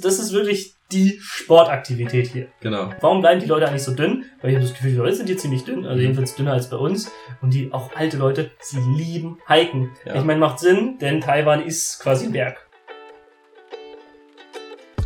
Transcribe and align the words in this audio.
Das 0.00 0.18
ist 0.18 0.32
wirklich 0.32 0.74
die 0.92 1.18
Sportaktivität 1.20 2.28
hier. 2.28 2.48
Genau. 2.60 2.90
Warum 3.00 3.20
bleiben 3.20 3.40
die 3.40 3.46
Leute 3.46 3.68
eigentlich 3.68 3.82
so 3.82 3.94
dünn? 3.94 4.24
Weil 4.40 4.50
ich 4.50 4.56
habe 4.56 4.66
das 4.66 4.74
Gefühl, 4.74 4.90
die 4.92 4.96
Leute 4.96 5.16
sind 5.16 5.26
hier 5.26 5.38
ziemlich 5.38 5.64
dünn, 5.64 5.84
also 5.84 6.00
jedenfalls 6.00 6.34
dünner 6.34 6.52
als 6.52 6.70
bei 6.70 6.76
uns. 6.76 7.10
Und 7.42 7.52
die 7.52 7.72
auch 7.72 7.94
alte 7.94 8.16
Leute, 8.16 8.50
sie 8.60 8.80
lieben 8.96 9.38
Hiken. 9.46 9.90
Ja. 10.04 10.14
Ich 10.16 10.24
meine, 10.24 10.40
macht 10.40 10.58
Sinn, 10.60 10.98
denn 11.00 11.20
Taiwan 11.20 11.64
ist 11.64 12.00
quasi 12.00 12.26
ein 12.26 12.32
Berg. 12.32 12.56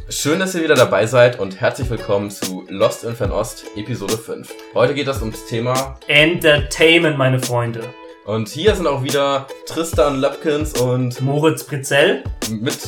Schön, 0.08 0.40
dass 0.40 0.54
ihr 0.54 0.62
wieder 0.62 0.74
dabei 0.74 1.06
seid 1.06 1.40
und 1.40 1.60
herzlich 1.60 1.88
willkommen 1.88 2.30
zu 2.30 2.66
Lost 2.68 3.02
in 3.04 3.16
Fernost, 3.16 3.64
Episode 3.76 4.18
5. 4.18 4.52
Heute 4.74 4.94
geht 4.94 5.08
es 5.08 5.20
ums 5.20 5.46
Thema 5.46 5.98
Entertainment, 6.06 7.16
meine 7.16 7.40
Freunde. 7.40 7.82
Und 8.24 8.48
hier 8.48 8.74
sind 8.74 8.86
auch 8.86 9.02
wieder 9.02 9.46
Tristan 9.66 10.20
Löpkins 10.20 10.78
und 10.80 11.20
Moritz 11.20 11.64
Pritzell. 11.64 12.22
mit 12.50 12.78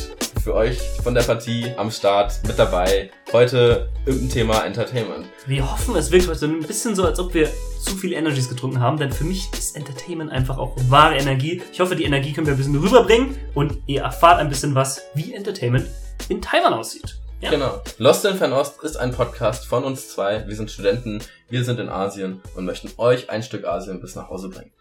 für 0.42 0.54
euch 0.54 0.78
von 1.02 1.14
der 1.14 1.22
Partie 1.22 1.72
am 1.78 1.90
Start 1.90 2.40
mit 2.46 2.58
dabei. 2.58 3.10
Heute 3.32 3.88
im 4.04 4.28
Thema 4.28 4.64
Entertainment. 4.64 5.26
Wir 5.46 5.70
hoffen, 5.70 5.96
es 5.96 6.10
wirkt 6.10 6.28
heute 6.28 6.44
ein 6.44 6.60
bisschen 6.60 6.94
so, 6.94 7.04
als 7.04 7.18
ob 7.18 7.32
wir 7.32 7.48
zu 7.80 7.96
viele 7.96 8.16
Energies 8.16 8.50
getrunken 8.50 8.78
haben, 8.78 8.98
denn 8.98 9.10
für 9.10 9.24
mich 9.24 9.48
ist 9.54 9.74
Entertainment 9.74 10.30
einfach 10.30 10.58
auch 10.58 10.76
wahre 10.90 11.16
Energie. 11.16 11.62
Ich 11.72 11.80
hoffe, 11.80 11.96
die 11.96 12.04
Energie 12.04 12.34
können 12.34 12.46
wir 12.46 12.54
ein 12.54 12.58
bisschen 12.58 12.76
rüberbringen 12.76 13.38
und 13.54 13.78
ihr 13.86 14.02
erfahrt 14.02 14.38
ein 14.38 14.50
bisschen 14.50 14.74
was, 14.74 15.02
wie 15.14 15.32
Entertainment 15.32 15.88
in 16.28 16.42
Taiwan 16.42 16.74
aussieht. 16.74 17.16
Ja. 17.40 17.50
Genau. 17.50 17.80
Lost 17.98 18.24
in 18.26 18.36
Fernost 18.36 18.82
ist 18.82 18.96
ein 18.96 19.12
Podcast 19.12 19.66
von 19.66 19.84
uns 19.84 20.10
zwei. 20.10 20.46
Wir 20.46 20.56
sind 20.56 20.70
Studenten, 20.70 21.20
wir 21.48 21.64
sind 21.64 21.80
in 21.80 21.88
Asien 21.88 22.42
und 22.54 22.66
möchten 22.66 22.90
euch 22.98 23.30
ein 23.30 23.42
Stück 23.42 23.66
Asien 23.66 24.00
bis 24.00 24.14
nach 24.14 24.28
Hause 24.28 24.50
bringen. 24.50 24.72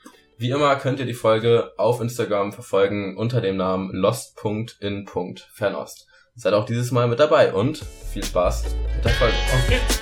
Wie 0.44 0.50
immer 0.50 0.76
könnt 0.76 1.00
ihr 1.00 1.06
die 1.06 1.14
Folge 1.14 1.72
auf 1.78 2.02
Instagram 2.02 2.52
verfolgen 2.52 3.16
unter 3.16 3.40
dem 3.40 3.56
Namen 3.56 3.92
lost.in.fernost. 3.94 6.06
Seid 6.36 6.54
auch 6.54 6.66
dieses 6.66 6.92
Mal 6.92 7.08
mit 7.08 7.22
dabei 7.22 7.54
und 7.54 7.78
viel 7.78 8.26
Spaß 8.26 8.66
mit 8.94 9.06
der 9.06 9.14
Folge. 9.14 9.38
Auf 9.54 9.70
geht's. 9.70 10.02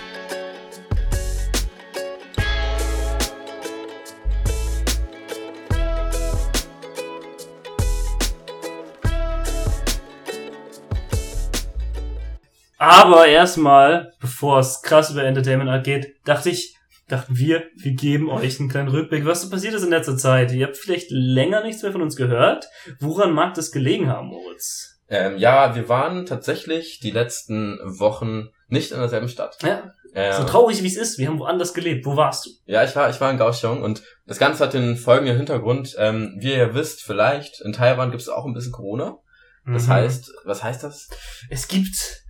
Aber 12.80 13.28
erstmal, 13.28 14.12
bevor 14.20 14.58
es 14.58 14.82
krass 14.82 15.12
über 15.12 15.24
Entertainment 15.24 15.84
geht, 15.84 16.16
dachte 16.26 16.50
ich, 16.50 16.81
dachten 17.12 17.38
wir, 17.38 17.64
wir 17.76 17.92
geben 17.94 18.30
euch 18.30 18.60
einen 18.60 18.70
kleinen 18.70 18.88
Rückblick, 18.90 19.26
was 19.26 19.42
so 19.42 19.50
passiert 19.50 19.74
ist 19.74 19.84
in 19.84 19.90
letzter 19.90 20.18
Zeit. 20.18 20.52
Ihr 20.52 20.66
habt 20.66 20.78
vielleicht 20.78 21.08
länger 21.12 21.64
nichts 21.64 21.84
mehr 21.84 21.92
von 21.92 22.02
uns 22.02 22.16
gehört. 22.16 22.68
Woran 23.00 23.34
mag 23.34 23.54
das 23.54 23.72
gelegen 23.72 24.08
haben, 24.10 24.28
Moritz? 24.28 25.00
Ähm, 25.10 25.38
ja, 25.38 25.76
wir 25.76 25.90
waren 25.90 26.26
tatsächlich 26.26 27.00
die 27.00 27.12
letzten 27.12 27.78
Wochen 27.84 28.50
nicht 28.68 28.92
in 28.92 29.00
derselben 29.00 29.28
Stadt. 29.28 29.58
Ja, 29.62 29.92
Ähm, 30.14 30.34
so 30.34 30.44
traurig 30.46 30.82
wie 30.84 30.88
es 30.88 30.98
ist, 30.98 31.18
wir 31.20 31.28
haben 31.28 31.40
woanders 31.40 31.74
gelebt. 31.74 32.06
Wo 32.06 32.16
warst 32.18 32.46
du? 32.46 32.50
Ja, 32.66 32.84
ich 32.84 32.96
war, 32.96 33.10
ich 33.10 33.20
war 33.22 33.30
in 33.32 33.38
Kaohsiung 33.38 33.82
und 33.82 34.04
das 34.26 34.40
Ganze 34.40 34.64
hat 34.64 34.74
den 34.74 34.96
folgenden 34.98 35.38
Hintergrund. 35.38 35.96
Ähm, 35.98 36.36
wie 36.40 36.54
ihr 36.54 36.74
wisst, 36.74 37.02
vielleicht, 37.04 37.62
in 37.62 37.74
Taiwan 37.74 38.12
gibt 38.12 38.22
es 38.22 38.30
auch 38.30 38.46
ein 38.46 38.54
bisschen 38.54 38.72
Corona. 38.72 39.18
Das 39.66 39.88
Mhm. 39.88 39.92
heißt, 39.92 40.32
was 40.46 40.64
heißt 40.64 40.84
das? 40.84 41.08
es 41.50 41.68
gibt 41.68 42.24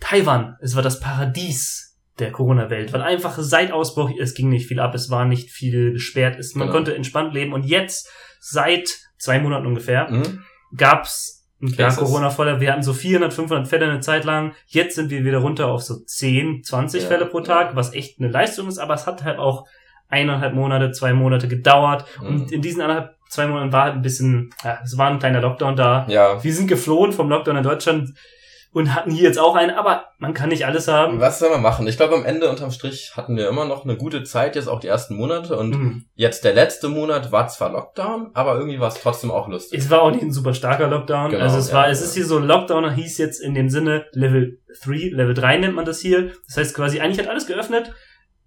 Taiwan. 0.00 0.56
Es 0.60 0.74
war 0.76 0.82
das 0.82 1.00
Paradies 1.00 1.87
der 2.18 2.32
Corona-Welt, 2.32 2.92
weil 2.92 3.02
einfach 3.02 3.36
seit 3.38 3.72
Ausbruch, 3.72 4.10
es 4.18 4.34
ging 4.34 4.48
nicht 4.48 4.66
viel 4.66 4.80
ab, 4.80 4.94
es 4.94 5.10
war 5.10 5.24
nicht 5.24 5.50
viel 5.50 5.92
gesperrt, 5.92 6.38
es, 6.38 6.54
man 6.54 6.66
Genau. 6.68 6.76
konnte 6.76 6.94
entspannt 6.94 7.32
leben 7.34 7.52
und 7.52 7.64
jetzt, 7.64 8.10
seit 8.40 8.88
zwei 9.18 9.38
Monaten 9.40 9.66
ungefähr, 9.66 10.08
Hm? 10.08 10.42
gab's 10.76 11.46
ein 11.60 11.72
klar 11.72 11.88
Cases. 11.88 12.04
Corona-Fälle. 12.04 12.60
Wir 12.60 12.70
hatten 12.72 12.82
so 12.84 12.92
400, 12.92 13.32
500 13.34 13.66
Fälle 13.66 13.86
eine 13.90 13.98
Zeit 14.00 14.24
lang. 14.24 14.52
Jetzt 14.68 14.94
sind 14.94 15.10
wir 15.10 15.24
wieder 15.24 15.38
runter 15.38 15.66
auf 15.66 15.82
so 15.82 15.96
10, 16.04 16.62
20 16.62 17.02
Ja, 17.02 17.08
Fälle 17.08 17.26
pro 17.26 17.40
Tag, 17.40 17.70
ja. 17.70 17.76
was 17.76 17.94
echt 17.94 18.20
eine 18.20 18.28
Leistung 18.30 18.68
ist, 18.68 18.78
aber 18.78 18.94
es 18.94 19.06
hat 19.08 19.24
halt 19.24 19.38
auch 19.40 19.66
eineinhalb 20.08 20.54
Monate, 20.54 20.92
zwei 20.92 21.12
Monate 21.12 21.48
gedauert. 21.48 22.04
Und 22.20 22.46
Mhm. 22.46 22.52
in 22.52 22.62
diesen 22.62 22.80
eineinhalb, 22.80 23.16
zwei 23.28 23.46
Monaten 23.48 23.72
war 23.72 23.84
halt 23.84 23.94
ein 23.94 24.02
bisschen, 24.02 24.50
ja, 24.62 24.78
es 24.84 24.96
war 24.96 25.10
ein 25.10 25.18
kleiner 25.18 25.40
Lockdown 25.40 25.74
da. 25.74 26.06
Ja. 26.08 26.42
Wir 26.42 26.54
sind 26.54 26.68
geflohen 26.68 27.10
vom 27.12 27.28
Lockdown 27.28 27.56
in 27.56 27.62
Deutschland 27.64 28.10
und 28.72 28.94
hatten 28.94 29.10
hier 29.10 29.24
jetzt 29.24 29.38
auch 29.38 29.54
einen, 29.56 29.70
aber 29.70 30.04
man 30.18 30.34
kann 30.34 30.50
nicht 30.50 30.66
alles 30.66 30.88
haben. 30.88 31.20
Was 31.20 31.38
soll 31.38 31.50
man 31.50 31.62
machen? 31.62 31.86
Ich 31.86 31.96
glaube, 31.96 32.14
am 32.14 32.24
Ende 32.24 32.50
unterm 32.50 32.70
Strich 32.70 33.12
hatten 33.16 33.36
wir 33.36 33.48
immer 33.48 33.64
noch 33.64 33.84
eine 33.84 33.96
gute 33.96 34.24
Zeit, 34.24 34.56
jetzt 34.56 34.68
auch 34.68 34.80
die 34.80 34.88
ersten 34.88 35.16
Monate. 35.16 35.56
Und 35.56 35.70
Mhm. 35.70 36.04
jetzt 36.14 36.44
der 36.44 36.54
letzte 36.54 36.88
Monat 36.88 37.32
war 37.32 37.48
zwar 37.48 37.72
Lockdown, 37.72 38.30
aber 38.34 38.56
irgendwie 38.56 38.78
war 38.78 38.88
es 38.88 39.00
trotzdem 39.00 39.30
auch 39.30 39.48
lustig. 39.48 39.78
Es 39.80 39.90
war 39.90 40.02
auch 40.02 40.10
nicht 40.10 40.22
ein 40.22 40.32
super 40.32 40.52
starker 40.54 40.88
Lockdown. 40.88 41.30
Genau, 41.30 41.42
also 41.42 41.58
es 41.58 41.68
ja, 41.68 41.74
war, 41.74 41.88
es 41.88 42.00
ja. 42.00 42.06
ist 42.06 42.14
hier 42.14 42.26
so, 42.26 42.38
Lockdown 42.38 42.94
hieß 42.94 43.18
jetzt 43.18 43.40
in 43.40 43.54
dem 43.54 43.70
Sinne 43.70 44.04
Level 44.12 44.58
3, 44.84 45.10
Level 45.14 45.34
3 45.34 45.56
nennt 45.58 45.74
man 45.74 45.84
das 45.86 46.00
hier. 46.00 46.32
Das 46.46 46.56
heißt 46.58 46.74
quasi, 46.76 47.00
eigentlich 47.00 47.18
hat 47.18 47.28
alles 47.28 47.46
geöffnet. 47.46 47.92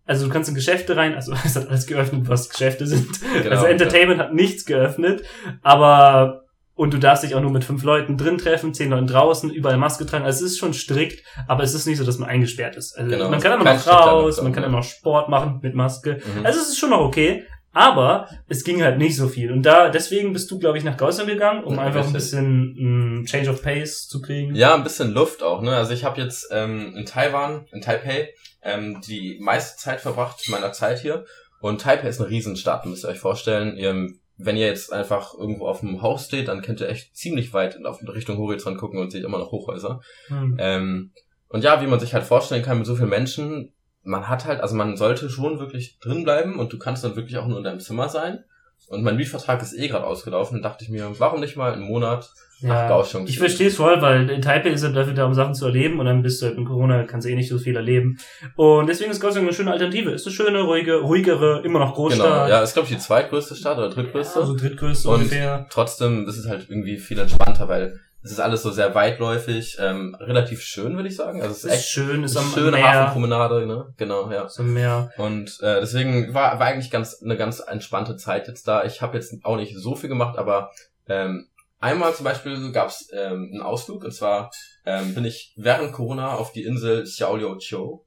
Also 0.06 0.26
du 0.28 0.32
kannst 0.34 0.50
in 0.50 0.56
Geschäfte 0.56 0.98
rein, 0.98 1.16
also 1.16 1.32
es 1.46 1.56
hat 1.56 1.68
alles 1.68 1.88
geöffnet, 1.88 2.28
was 2.28 2.50
Geschäfte 2.50 2.86
sind. 2.86 3.08
Genau, 3.34 3.50
also 3.52 3.66
Entertainment 3.66 4.20
hat 4.20 4.34
nichts 4.34 4.66
geöffnet, 4.66 5.24
aber 5.62 6.41
und 6.82 6.96
du 6.96 6.98
darfst 6.98 7.24
dich 7.24 7.36
auch 7.36 7.42
nur 7.42 7.52
mit 7.52 7.64
fünf 7.64 7.84
Leuten 7.84 8.18
drin 8.18 8.40
treffen, 8.40 8.74
zehn 8.74 8.90
Leuten 8.90 9.06
draußen, 9.06 9.52
überall 9.52 9.78
Maske 9.78 10.04
tragen. 10.08 10.26
Also 10.26 10.44
es 10.44 10.54
ist 10.54 10.58
schon 10.58 10.74
strikt, 10.74 11.24
aber 11.48 11.62
es 11.62 11.76
ist 11.76 11.86
nicht 11.86 12.00
so, 12.00 12.04
dass 12.04 12.18
man 12.18 12.28
eingesperrt 12.28 12.76
ist. 12.76 12.98
Also 12.98 13.08
Genau, 13.08 13.30
man 13.30 13.40
kann 13.40 13.54
immer 13.54 13.72
noch 13.72 13.86
raus, 13.88 14.42
man 14.42 14.52
kann 14.52 14.64
immer 14.64 14.78
noch 14.78 14.84
Sport 14.84 15.30
machen 15.30 15.60
mit 15.62 15.76
Maske. 15.76 16.18
Mhm. 16.26 16.44
Also 16.44 16.60
es 16.60 16.70
ist 16.70 16.80
schon 16.80 16.90
noch 16.90 17.02
okay, 17.02 17.44
aber 17.72 18.28
es 18.48 18.64
ging 18.64 18.82
halt 18.82 18.98
nicht 18.98 19.16
so 19.16 19.28
viel. 19.28 19.52
Und 19.52 19.62
da 19.62 19.90
deswegen 19.90 20.34
bist 20.34 20.50
du, 20.50 20.58
glaube 20.58 20.80
ich, 20.80 20.84
nach 20.84 20.98
Gaussern 20.98 21.28
gegangen, 21.28 21.64
um 21.64 21.78
einfach 21.78 22.04
ein 22.04 22.14
bisschen 22.14 23.20
ein 23.22 23.26
Change 23.26 23.52
of 23.52 23.62
Pace 23.62 24.08
zu 24.08 24.20
kriegen. 24.20 24.56
Ja, 24.56 24.74
ein 24.74 24.84
bisschen 24.84 25.12
Luft 25.12 25.44
auch, 25.44 25.62
ne? 25.62 25.76
Also 25.76 25.94
ich 25.94 26.04
habe 26.04 26.20
jetzt 26.20 26.50
ähm, 26.52 26.96
in 26.98 27.06
Taiwan, 27.06 27.68
in 27.72 27.82
Taipei, 27.82 28.34
ähm, 28.64 29.02
die 29.08 29.38
meiste 29.40 29.78
Zeit 29.78 30.02
verbracht 30.02 30.50
meiner 30.50 30.72
Zeit 30.72 30.98
hier. 30.98 31.26
Und 31.60 31.82
Taipei 31.82 32.08
ist 32.08 32.20
eine 32.20 32.32
Riesenstadt, 32.32 32.88
müsst 32.88 33.06
ihr 33.06 33.10
euch 33.10 33.20
vorstellen. 33.20 33.78
Ihr, 33.78 34.08
wenn 34.44 34.58
ihr 34.58 34.68
jetzt 34.68 34.92
einfach 34.92 35.34
irgendwo 35.34 35.68
auf 35.68 35.82
dem 35.82 36.02
Haus 36.02 36.26
steht, 36.26 36.48
dann 36.48 36.62
könnt 36.62 36.82
ihr 36.82 36.90
echt 36.90 37.16
ziemlich 37.16 37.54
weit 37.54 37.76
in, 37.76 37.86
auf 37.86 38.00
Richtung 38.08 38.38
Horizont 38.38 38.78
gucken 38.78 39.00
und 39.00 39.12
seht 39.12 39.24
immer 39.24 39.40
noch 39.40 39.52
Hochhäuser. 39.52 40.02
Hm. 40.28 40.58
Ähm, 40.60 41.12
und 41.48 41.64
ja, 41.64 41.82
wie 41.82 41.88
man 41.88 42.00
sich 42.00 42.14
halt 42.14 42.24
vorstellen 42.24 42.64
kann 42.64 42.78
mit 42.78 42.88
so 42.88 42.96
vielen 42.96 43.10
Menschen, 43.10 43.74
man 44.04 44.28
hat 44.28 44.46
halt, 44.46 44.62
also 44.62 44.76
man 44.76 44.98
sollte 44.98 45.30
schon 45.30 45.60
wirklich 45.60 46.00
drin 46.00 46.24
bleiben 46.24 46.58
und 46.60 46.74
du 46.74 46.80
kannst 46.80 47.04
dann 47.04 47.16
wirklich 47.16 47.38
auch 47.38 47.48
nur 47.48 47.58
in 47.58 47.64
deinem 47.64 47.80
Zimmer 47.80 48.10
sein. 48.10 48.44
Und 48.92 49.04
mein 49.04 49.16
Mietvertrag 49.16 49.62
ist 49.62 49.74
eh 49.74 49.88
gerade 49.88 50.06
ausgelaufen, 50.06 50.58
und 50.58 50.64
dachte 50.64 50.84
ich 50.84 50.90
mir, 50.90 51.08
warum 51.18 51.40
nicht 51.40 51.56
mal 51.56 51.72
einen 51.72 51.84
Monat 51.84 52.30
nach 52.62 52.76
Ja, 52.76 52.88
Kaohsiung 52.90 53.26
ich 53.26 53.40
verstehe 53.40 53.68
es 53.68 53.78
voll, 53.78 54.02
weil 54.02 54.30
in 54.30 54.42
Taipei 54.42 54.70
ist 54.70 54.84
es 54.84 54.94
dafür 54.94 55.14
da, 55.14 55.26
um 55.26 55.34
Sachen 55.34 55.56
zu 55.56 55.66
erleben 55.66 56.00
und 56.00 56.06
dann 56.06 56.22
bist 56.22 56.42
du 56.42 56.48
halt 56.48 56.58
in 56.58 56.66
Corona, 56.66 57.04
kannst 57.06 57.26
du 57.26 57.32
eh 57.32 57.36
nicht 57.36 57.50
so 57.50 57.58
viel 57.58 57.76
erleben. 57.76 58.18
Und 58.56 58.88
deswegen 58.88 59.10
ist 59.10 59.20
Gaussern 59.20 59.44
eine 59.44 59.54
schöne 59.54 59.72
Alternative. 59.72 60.12
Ist 60.12 60.28
eine 60.28 60.36
schöne, 60.36 60.62
ruhige, 60.62 60.98
ruhigere, 60.98 61.62
immer 61.64 61.80
noch 61.80 61.96
Großstadt. 61.96 62.26
Genau, 62.26 62.48
ja, 62.48 62.62
ist 62.62 62.74
glaube 62.74 62.90
ich 62.90 62.96
die 62.96 63.02
zweitgrößte 63.02 63.56
Stadt 63.56 63.78
oder 63.78 63.90
drittgrößte. 63.90 64.40
Also 64.40 64.56
drittgrößte 64.56 65.08
Und 65.08 65.16
ungefähr. 65.16 65.66
Trotzdem 65.70 66.28
ist 66.28 66.38
es 66.38 66.48
halt 66.48 66.68
irgendwie 66.70 66.98
viel 66.98 67.18
entspannter, 67.18 67.68
weil 67.68 68.00
es 68.24 68.32
ist 68.32 68.40
alles 68.40 68.62
so 68.64 68.70
sehr 68.72 68.94
weitläufig, 68.94 69.78
ähm, 69.80 70.16
relativ 70.20 70.62
schön, 70.62 70.96
würde 70.96 71.10
ich 71.10 71.16
sagen. 71.16 71.42
Also 71.42 71.54
es 71.54 71.64
ist 71.64 71.72
echt 71.72 71.90
schön, 71.90 72.24
ist 72.24 72.38
am 72.38 72.52
schöne 72.54 72.72
Meer. 72.78 72.94
Hafenpromenade, 72.94 73.66
ne? 73.66 73.94
Genau, 73.98 74.30
ja. 74.32 74.46
Ist 74.46 74.60
am 74.60 74.74
Meer. 74.74 75.12
Und 75.18 75.60
äh, 75.62 75.80
deswegen 75.80 76.34
war, 76.34 76.60
war 76.60 76.68
eigentlich 76.68 76.92
ganz 76.92 77.22
eine 77.24 77.36
ganz 77.38 77.60
entspannte 77.60 78.18
Zeit 78.18 78.48
jetzt 78.48 78.68
da. 78.68 78.84
Ich 78.84 79.02
habe 79.02 79.18
jetzt 79.18 79.34
auch 79.44 79.56
nicht 79.58 79.76
so 79.76 79.96
viel 79.96 80.10
gemacht, 80.10 80.38
aber 80.38 80.72
ähm, 81.08 81.48
einmal 81.80 82.14
zum 82.14 82.26
Beispiel 82.26 82.72
gab 82.72 82.90
es 82.90 83.10
ähm, 83.12 83.50
einen 83.54 83.62
Ausflug 83.62 84.04
und 84.04 84.14
zwar 84.14 84.52
ähm, 84.86 85.16
bin 85.16 85.26
ich 85.26 85.54
während 85.58 85.92
Corona 85.94 86.36
auf 86.36 86.52
die 86.52 86.64
Insel 86.64 87.04
Xiaoliuqiu 87.04 88.02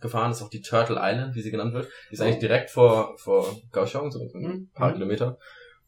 gefahren. 0.00 0.30
Das 0.30 0.38
ist 0.38 0.44
auch 0.44 0.50
die 0.50 0.62
Turtle 0.62 0.98
Island, 1.00 1.34
wie 1.34 1.42
sie 1.42 1.50
genannt 1.50 1.74
wird. 1.74 1.88
Die 2.10 2.14
ist 2.14 2.20
eigentlich 2.20 2.38
direkt 2.38 2.70
vor 2.70 3.16
vor 3.18 3.56
Kaohsiung, 3.72 4.10
so 4.10 4.20
ein 4.20 4.30
Mhm. 4.34 4.70
paar 4.74 4.92
Kilometer. 4.92 5.38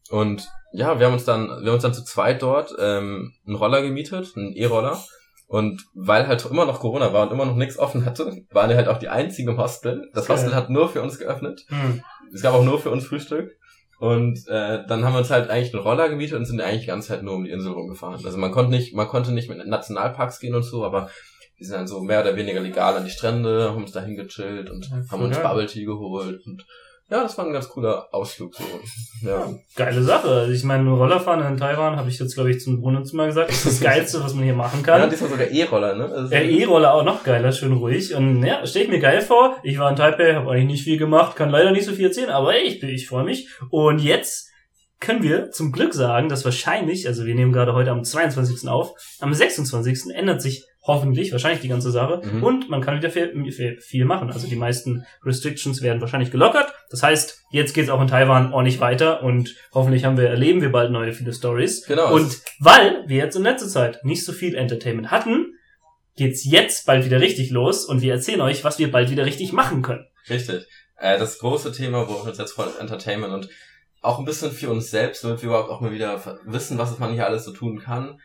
Und 0.09 0.47
ja, 0.75 0.99
wir 0.99 1.05
haben 1.05 1.13
uns 1.13 1.25
dann, 1.25 1.47
wir 1.47 1.67
haben 1.67 1.75
uns 1.75 1.83
dann 1.83 1.93
zu 1.93 2.03
zweit 2.03 2.41
dort 2.41 2.75
ähm, 2.79 3.33
einen 3.45 3.55
Roller 3.55 3.81
gemietet, 3.81 4.33
einen 4.35 4.53
E-Roller. 4.53 5.01
Und 5.47 5.83
weil 5.93 6.27
halt 6.27 6.43
immer 6.45 6.65
noch 6.65 6.79
Corona 6.79 7.13
war 7.13 7.23
und 7.23 7.31
immer 7.31 7.45
noch 7.45 7.55
nichts 7.55 7.77
offen 7.77 8.03
hatte, 8.03 8.43
waren 8.51 8.69
wir 8.69 8.77
halt 8.77 8.87
auch 8.87 8.97
die 8.97 9.09
einzigen 9.09 9.49
im 9.49 9.57
Hostel. 9.57 10.09
Das. 10.13 10.27
Hostel 10.27 10.55
hat 10.55 10.69
nur 10.69 10.89
für 10.89 11.01
uns 11.03 11.19
geöffnet. 11.19 11.65
Hm. 11.67 12.03
Es 12.33 12.41
gab 12.41 12.55
auch 12.55 12.63
nur 12.63 12.79
für 12.79 12.89
uns 12.89 13.05
Frühstück. 13.05 13.55
Und 13.99 14.39
äh, 14.47 14.85
dann 14.87 15.05
haben 15.05 15.13
wir 15.13 15.19
uns 15.19 15.29
halt 15.29 15.49
eigentlich 15.49 15.73
einen 15.73 15.83
Roller 15.83 16.09
gemietet 16.09 16.37
und 16.37 16.45
sind 16.45 16.59
eigentlich 16.59 16.81
die 16.81 16.87
ganze 16.87 17.09
Zeit 17.09 17.23
nur 17.23 17.35
um 17.35 17.45
die 17.45 17.51
Insel 17.51 17.71
rumgefahren. 17.71 18.25
Also 18.25 18.37
man 18.37 18.51
konnte 18.51 18.71
nicht, 18.71 18.93
man 18.93 19.07
konnte 19.07 19.31
nicht 19.31 19.47
mit 19.47 19.65
Nationalparks 19.65 20.39
gehen 20.39 20.55
und 20.55 20.63
so, 20.63 20.83
aber 20.83 21.09
wir 21.57 21.65
sind 21.65 21.77
dann 21.77 21.87
so 21.87 22.01
mehr 22.01 22.21
oder 22.21 22.35
weniger 22.35 22.59
legal 22.59 22.97
an 22.97 23.05
die 23.05 23.11
Strände, 23.11 23.69
haben 23.69 23.83
uns 23.83 23.93
da 23.93 24.01
hingechillt 24.01 24.69
und 24.69 24.89
haben 25.09 25.21
uns. 25.21 25.39
Bubble 25.39 25.67
Tea 25.67 25.85
geholt 25.85 26.45
und 26.45 26.65
ja, 27.09 27.21
das 27.23 27.37
war 27.37 27.45
ein 27.45 27.53
ganz 27.53 27.69
cooler 27.69 28.07
Ausflug 28.11 28.55
so. 28.55 28.63
Ja. 29.21 29.53
Geile 29.75 30.01
Sache. 30.03 30.27
Also 30.29 30.51
ich 30.51 30.63
meine, 30.63 30.89
Rollerfahren 30.89 31.45
in 31.45 31.57
Taiwan, 31.57 31.97
habe 31.97 32.09
ich 32.09 32.19
jetzt, 32.19 32.33
glaube 32.33 32.51
ich, 32.51 32.61
zum 32.61 32.81
Wohnzimmer 32.81 33.27
gesagt, 33.27 33.51
ist 33.51 33.65
das 33.65 33.79
Geilste, 33.81 34.23
was 34.23 34.33
man 34.33 34.43
hier 34.43 34.55
machen 34.55 34.81
kann. 34.81 35.01
Ja, 35.01 35.07
diesmal 35.07 35.29
sogar 35.29 35.47
E-Roller, 35.47 35.95
ne? 35.95 36.05
Also, 36.05 36.29
Der 36.29 36.45
E-Roller 36.45 36.93
auch 36.93 37.03
noch 37.03 37.23
geiler, 37.23 37.51
schön 37.51 37.73
ruhig. 37.73 38.15
Und 38.15 38.43
ja, 38.43 38.65
stelle 38.65 38.85
ich 38.85 38.91
mir 38.91 38.99
geil 38.99 39.21
vor. 39.21 39.57
Ich 39.63 39.77
war 39.77 39.89
in 39.89 39.95
Taipei, 39.95 40.33
habe 40.33 40.51
eigentlich 40.51 40.65
nicht 40.65 40.83
viel 40.83 40.97
gemacht, 40.97 41.35
kann 41.35 41.49
leider 41.49 41.71
nicht 41.71 41.85
so 41.85 41.91
viel 41.93 42.07
erzählen, 42.07 42.29
aber 42.29 42.55
ey, 42.55 42.63
ich, 42.63 42.81
ich 42.81 43.07
freue 43.07 43.23
mich. 43.23 43.49
Und 43.69 43.99
jetzt 43.99 44.49
können 44.99 45.21
wir 45.21 45.51
zum 45.51 45.71
Glück 45.71 45.93
sagen, 45.93 46.29
dass 46.29 46.45
wahrscheinlich, 46.45 47.07
also 47.07 47.25
wir 47.25 47.35
nehmen 47.35 47.51
gerade 47.53 47.73
heute 47.73 47.91
am 47.91 48.03
22. 48.03 48.67
auf, 48.67 48.93
am 49.19 49.33
26. 49.33 50.15
ändert 50.15 50.41
sich 50.41 50.65
Hoffentlich, 50.87 51.31
wahrscheinlich 51.31 51.61
die 51.61 51.67
ganze 51.67 51.89
Sache. 51.89 52.21
Mhm. 52.23 52.43
Und 52.43 52.69
man 52.69 52.81
kann 52.81 52.97
wieder 52.97 53.09
viel, 53.09 53.79
viel, 53.81 54.05
machen. 54.05 54.29
Also 54.31 54.47
die 54.47 54.55
meisten 54.55 55.03
Restrictions 55.23 55.81
werden 55.81 55.99
wahrscheinlich 55.99 56.29
gelockert. 56.29 56.73
Das 56.91 57.01
heißt, 57.01 57.45
jetzt 57.49 57.73
geht's 57.73 57.89
auch 57.89 58.01
in 58.01 58.07
Taiwan 58.07 58.53
ordentlich 58.53 58.79
weiter 58.79 59.23
und 59.23 59.55
hoffentlich 59.73 60.05
haben 60.05 60.17
wir, 60.17 60.29
erleben 60.29 60.61
wir 60.61 60.71
bald 60.71 60.91
neue 60.91 61.13
viele 61.13 61.33
Stories. 61.33 61.85
Genau. 61.87 62.13
Und 62.13 62.39
weil 62.59 63.03
wir 63.07 63.17
jetzt 63.17 63.35
in 63.35 63.41
letzter 63.41 63.67
Zeit 63.67 64.05
nicht 64.05 64.23
so 64.23 64.31
viel 64.31 64.53
Entertainment 64.53 65.09
hatten, 65.09 65.55
geht's 66.15 66.45
jetzt 66.45 66.85
bald 66.85 67.03
wieder 67.03 67.19
richtig 67.19 67.49
los 67.49 67.85
und 67.85 68.01
wir 68.01 68.13
erzählen 68.13 68.41
euch, 68.41 68.63
was 68.63 68.77
wir 68.77 68.91
bald 68.91 69.09
wieder 69.09 69.25
richtig 69.25 69.53
machen 69.53 69.81
können. 69.81 70.05
Richtig. 70.29 70.67
Äh, 70.97 71.17
das 71.17 71.39
große 71.39 71.71
Thema, 71.71 72.07
wo 72.07 72.13
wir 72.13 72.29
uns 72.29 72.37
jetzt 72.37 72.53
freuen, 72.53 72.69
ist 72.69 72.79
Entertainment 72.79 73.33
und 73.33 73.49
auch 74.01 74.19
ein 74.19 74.25
bisschen 74.25 74.51
für 74.51 74.69
uns 74.69 74.91
selbst, 74.91 75.23
damit 75.23 75.41
wir 75.41 75.49
überhaupt 75.49 75.69
auch 75.69 75.81
mal 75.81 75.91
wieder 75.91 76.39
wissen, 76.45 76.77
was 76.77 76.97
man 76.99 77.13
hier 77.13 77.25
alles 77.25 77.43
so 77.43 77.51
tun 77.51 77.79
kann. 77.79 78.19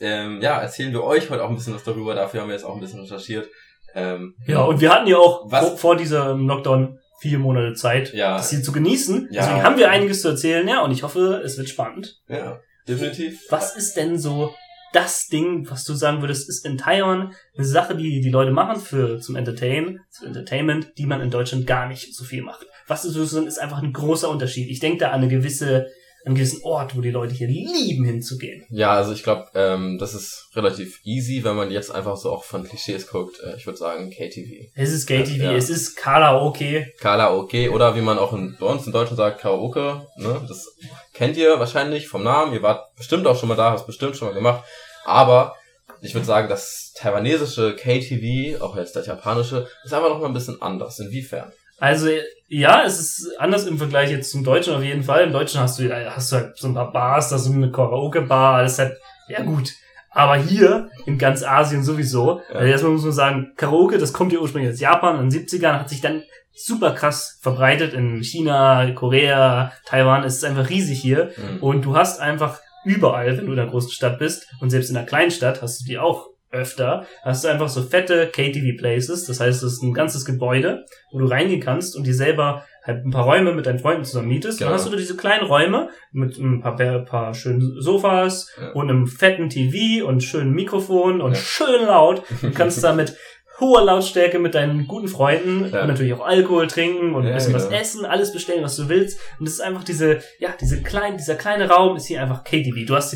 Ähm, 0.00 0.40
ja, 0.42 0.60
erzählen 0.60 0.92
wir 0.92 1.02
euch 1.04 1.30
heute 1.30 1.42
auch 1.44 1.48
ein 1.50 1.56
bisschen 1.56 1.74
was 1.74 1.84
darüber. 1.84 2.14
Dafür 2.14 2.40
haben 2.42 2.48
wir 2.48 2.54
jetzt 2.54 2.64
auch 2.64 2.74
ein 2.74 2.80
bisschen 2.80 3.00
recherchiert. 3.00 3.48
Ähm, 3.94 4.34
Ja, 4.46 4.62
und 4.62 4.80
wir 4.80 4.92
hatten 4.92 5.06
ja 5.08 5.16
auch 5.16 5.48
vor, 5.50 5.76
vor 5.76 5.96
diesem 5.96 6.46
Lockdown 6.46 6.98
vier 7.20 7.38
Monate 7.38 7.74
Zeit, 7.74 8.14
Ja. 8.14 8.36
das 8.36 8.50
hier 8.50 8.62
zu 8.62 8.72
genießen. 8.72 9.28
Ja. 9.30 9.42
Deswegen 9.42 9.62
haben 9.62 9.76
wir 9.78 9.90
einiges 9.90 10.22
zu 10.22 10.28
erzählen, 10.28 10.66
ja, 10.68 10.82
und 10.82 10.90
ich 10.92 11.02
hoffe, 11.02 11.42
es 11.44 11.58
wird 11.58 11.68
spannend. 11.68 12.20
ja, 12.28 12.60
definitiv. 12.88 13.40
Was 13.50 13.76
ist 13.76 13.96
denn 13.96 14.18
so 14.18 14.54
das 14.92 15.26
Ding, 15.28 15.68
was 15.70 15.84
du 15.84 15.94
sagen 15.94 16.20
würdest, 16.20 16.48
ist 16.48 16.64
in 16.66 16.76
Taiwan 16.78 17.32
eine 17.56 17.64
Sache, 17.66 17.94
die 17.96 18.20
die 18.20 18.30
Leute 18.30 18.50
machen 18.52 18.80
für 18.80 19.20
zum 19.20 19.36
Entertain, 19.36 20.00
zum 20.10 20.28
Entertainment, 20.28 20.92
die 20.98 21.06
man 21.06 21.20
in 21.20 21.30
Deutschland 21.30 21.66
gar 21.66 21.86
nicht 21.86 22.14
so 22.16 22.24
viel 22.24 22.42
macht? 22.42 22.66
Was 22.88 23.04
ist, 23.04 23.14
so- 23.14 23.44
ist 23.44 23.58
einfach 23.60 23.82
ein 23.82 23.92
großer 23.92 24.28
Unterschied. 24.28 24.68
Ich 24.68 24.80
denke 24.80 24.98
da 24.98 25.08
an 25.10 25.20
eine 25.20 25.28
gewisse, 25.28 25.86
einen 26.24 26.34
gewissen 26.34 26.60
Ort, 26.64 26.96
wo 26.96 27.00
die 27.00 27.10
Leute 27.10 27.34
hier 27.34 27.48
lieben 27.48 28.04
hinzugehen. 28.04 28.64
Ja, 28.68 28.92
also 28.92 29.12
ich 29.12 29.22
glaube, 29.22 29.46
ähm, 29.54 29.98
das 29.98 30.14
ist 30.14 30.48
relativ 30.54 31.00
easy, 31.04 31.42
wenn 31.44 31.56
man 31.56 31.70
jetzt 31.70 31.90
einfach 31.90 32.16
so 32.16 32.30
auch 32.30 32.44
von 32.44 32.64
Klischees 32.64 33.06
guckt. 33.06 33.40
Äh, 33.42 33.56
ich 33.56 33.66
würde 33.66 33.78
sagen 33.78 34.10
KTV. 34.10 34.70
Es 34.74 34.92
ist 34.92 35.06
Gay 35.06 35.24
TV, 35.24 35.44
Ja. 35.44 35.52
es 35.52 35.70
ist 35.70 35.96
Karaoke. 35.96 36.92
Karaoke 36.98 37.70
oder 37.70 37.96
wie 37.96 38.02
man 38.02 38.18
auch 38.18 38.32
in, 38.34 38.56
bei 38.60 38.66
uns 38.66 38.86
in 38.86 38.92
Deutschland 38.92 39.16
sagt, 39.16 39.40
Karaoke. 39.40 40.06
Ne? 40.16 40.44
Das 40.46 40.66
kennt 41.14 41.36
ihr 41.36 41.58
wahrscheinlich 41.58 42.08
vom 42.08 42.22
Namen. 42.22 42.52
Ihr 42.52 42.62
wart 42.62 42.94
bestimmt 42.96 43.26
auch 43.26 43.38
schon 43.38 43.48
mal 43.48 43.56
da, 43.56 43.70
habt 43.70 43.86
bestimmt 43.86 44.16
schon 44.16 44.28
mal 44.28 44.34
gemacht. 44.34 44.64
Aber 45.04 45.54
ich 46.02 46.14
würde 46.14 46.26
sagen, 46.26 46.48
das 46.48 46.92
taiwanesische 46.96 47.76
KTV, 47.76 48.60
auch 48.62 48.76
jetzt 48.76 48.96
das 48.96 49.06
japanische, 49.06 49.66
ist 49.84 49.92
einfach 49.94 50.08
noch 50.10 50.20
mal 50.20 50.26
ein 50.26 50.34
bisschen 50.34 50.60
anders. 50.60 50.98
Inwiefern? 50.98 51.52
Also 51.80 52.08
ja, 52.48 52.84
es 52.84 53.00
ist 53.00 53.40
anders 53.40 53.66
im 53.66 53.78
Vergleich 53.78 54.10
jetzt 54.10 54.30
zum 54.30 54.44
Deutschen 54.44 54.74
auf 54.74 54.82
jeden 54.82 55.02
Fall. 55.02 55.24
Im 55.24 55.32
Deutschen 55.32 55.60
hast 55.60 55.78
du 55.78 55.90
hast 55.92 56.30
du 56.30 56.36
halt 56.36 56.56
so 56.56 56.68
ein 56.68 56.74
paar 56.74 56.92
Bars, 56.92 57.30
da 57.30 57.38
so 57.38 57.52
eine 57.52 57.72
Karaoke-Bar, 57.72 58.56
alles 58.56 58.78
halt, 58.78 58.96
ja 59.28 59.42
gut. 59.42 59.72
Aber 60.10 60.36
hier 60.36 60.90
in 61.06 61.18
ganz 61.18 61.42
Asien 61.42 61.84
sowieso. 61.84 62.40
Ja. 62.52 62.56
Also 62.56 62.66
erstmal 62.66 62.92
muss 62.92 63.04
man 63.04 63.12
sagen, 63.12 63.52
Karaoke, 63.56 63.98
das 63.98 64.12
kommt 64.12 64.32
ja 64.32 64.40
ursprünglich 64.40 64.72
aus 64.72 64.80
Japan 64.80 65.20
in 65.20 65.30
den 65.30 65.46
70ern, 65.46 65.78
hat 65.78 65.88
sich 65.88 66.00
dann 66.00 66.22
super 66.52 66.92
krass 66.92 67.38
verbreitet 67.40 67.94
in 67.94 68.22
China, 68.22 68.90
Korea, 68.92 69.72
Taiwan. 69.86 70.24
Es 70.24 70.36
ist 70.36 70.44
einfach 70.44 70.68
riesig 70.68 71.00
hier. 71.00 71.30
Hm. 71.36 71.62
Und 71.62 71.84
du 71.84 71.96
hast 71.96 72.20
einfach 72.20 72.60
überall, 72.84 73.38
wenn 73.38 73.46
du 73.46 73.52
in 73.52 73.58
einer 73.58 73.70
großen 73.70 73.92
Stadt 73.92 74.18
bist, 74.18 74.48
und 74.60 74.70
selbst 74.70 74.90
in 74.90 74.96
einer 74.96 75.06
kleinen 75.06 75.30
Stadt 75.30 75.62
hast 75.62 75.80
du 75.80 75.84
die 75.84 75.98
auch 75.98 76.29
öfter, 76.50 77.06
hast 77.22 77.44
du 77.44 77.48
einfach 77.48 77.68
so 77.68 77.82
fette 77.82 78.26
KTV-Places. 78.28 79.24
Das 79.26 79.40
heißt, 79.40 79.62
es 79.62 79.74
ist 79.74 79.82
ein 79.82 79.94
ganzes 79.94 80.24
Gebäude, 80.24 80.84
wo 81.12 81.18
du 81.18 81.26
reingehen 81.26 81.60
kannst 81.60 81.96
und 81.96 82.06
dir 82.06 82.14
selber 82.14 82.64
halt 82.84 83.04
ein 83.04 83.10
paar 83.10 83.24
Räume 83.24 83.52
mit 83.52 83.66
deinen 83.66 83.78
Freunden 83.78 84.04
zusammen 84.04 84.28
mietest. 84.28 84.58
Genau. 84.58 84.70
Dann 84.70 84.78
hast 84.80 84.90
du 84.90 84.96
diese 84.96 85.16
kleinen 85.16 85.46
Räume 85.46 85.90
mit 86.12 86.38
ein 86.38 86.60
paar, 86.60 86.78
ein 86.80 87.04
paar 87.04 87.34
schönen 87.34 87.60
Sofas 87.80 88.48
Ja. 88.60 88.70
und 88.72 88.88
einem 88.90 89.06
fetten 89.06 89.48
TV 89.48 90.06
und 90.06 90.22
schönen 90.22 90.52
Mikrofon 90.52 91.20
und 91.20 91.32
Ja. 91.34 91.38
schön 91.40 91.86
laut. 91.86 92.22
Du 92.40 92.50
kannst 92.52 92.82
da 92.82 92.94
mit 92.94 93.14
hoher 93.60 93.84
Lautstärke 93.84 94.38
mit 94.38 94.54
deinen 94.54 94.86
guten 94.88 95.08
Freunden 95.08 95.70
Ja. 95.70 95.82
und 95.82 95.88
natürlich 95.88 96.14
auch 96.14 96.26
Alkohol 96.26 96.66
trinken 96.66 97.14
und 97.14 97.26
ein 97.26 97.34
bisschen 97.34 97.52
was 97.52 97.68
genau. 97.68 97.78
essen, 97.80 98.04
alles 98.06 98.32
bestellen, 98.32 98.64
was 98.64 98.76
du 98.76 98.88
willst. 98.88 99.20
Und 99.38 99.46
es 99.46 99.54
ist 99.54 99.60
einfach 99.60 99.84
diese, 99.84 100.20
ja, 100.38 100.48
diese 100.58 100.82
kleine, 100.82 101.18
dieser 101.18 101.34
kleine 101.34 101.68
Raum 101.68 101.96
ist 101.96 102.06
hier 102.06 102.22
einfach 102.22 102.42
KTV. 102.44 102.86
Du 102.86 102.96
hast 102.96 103.12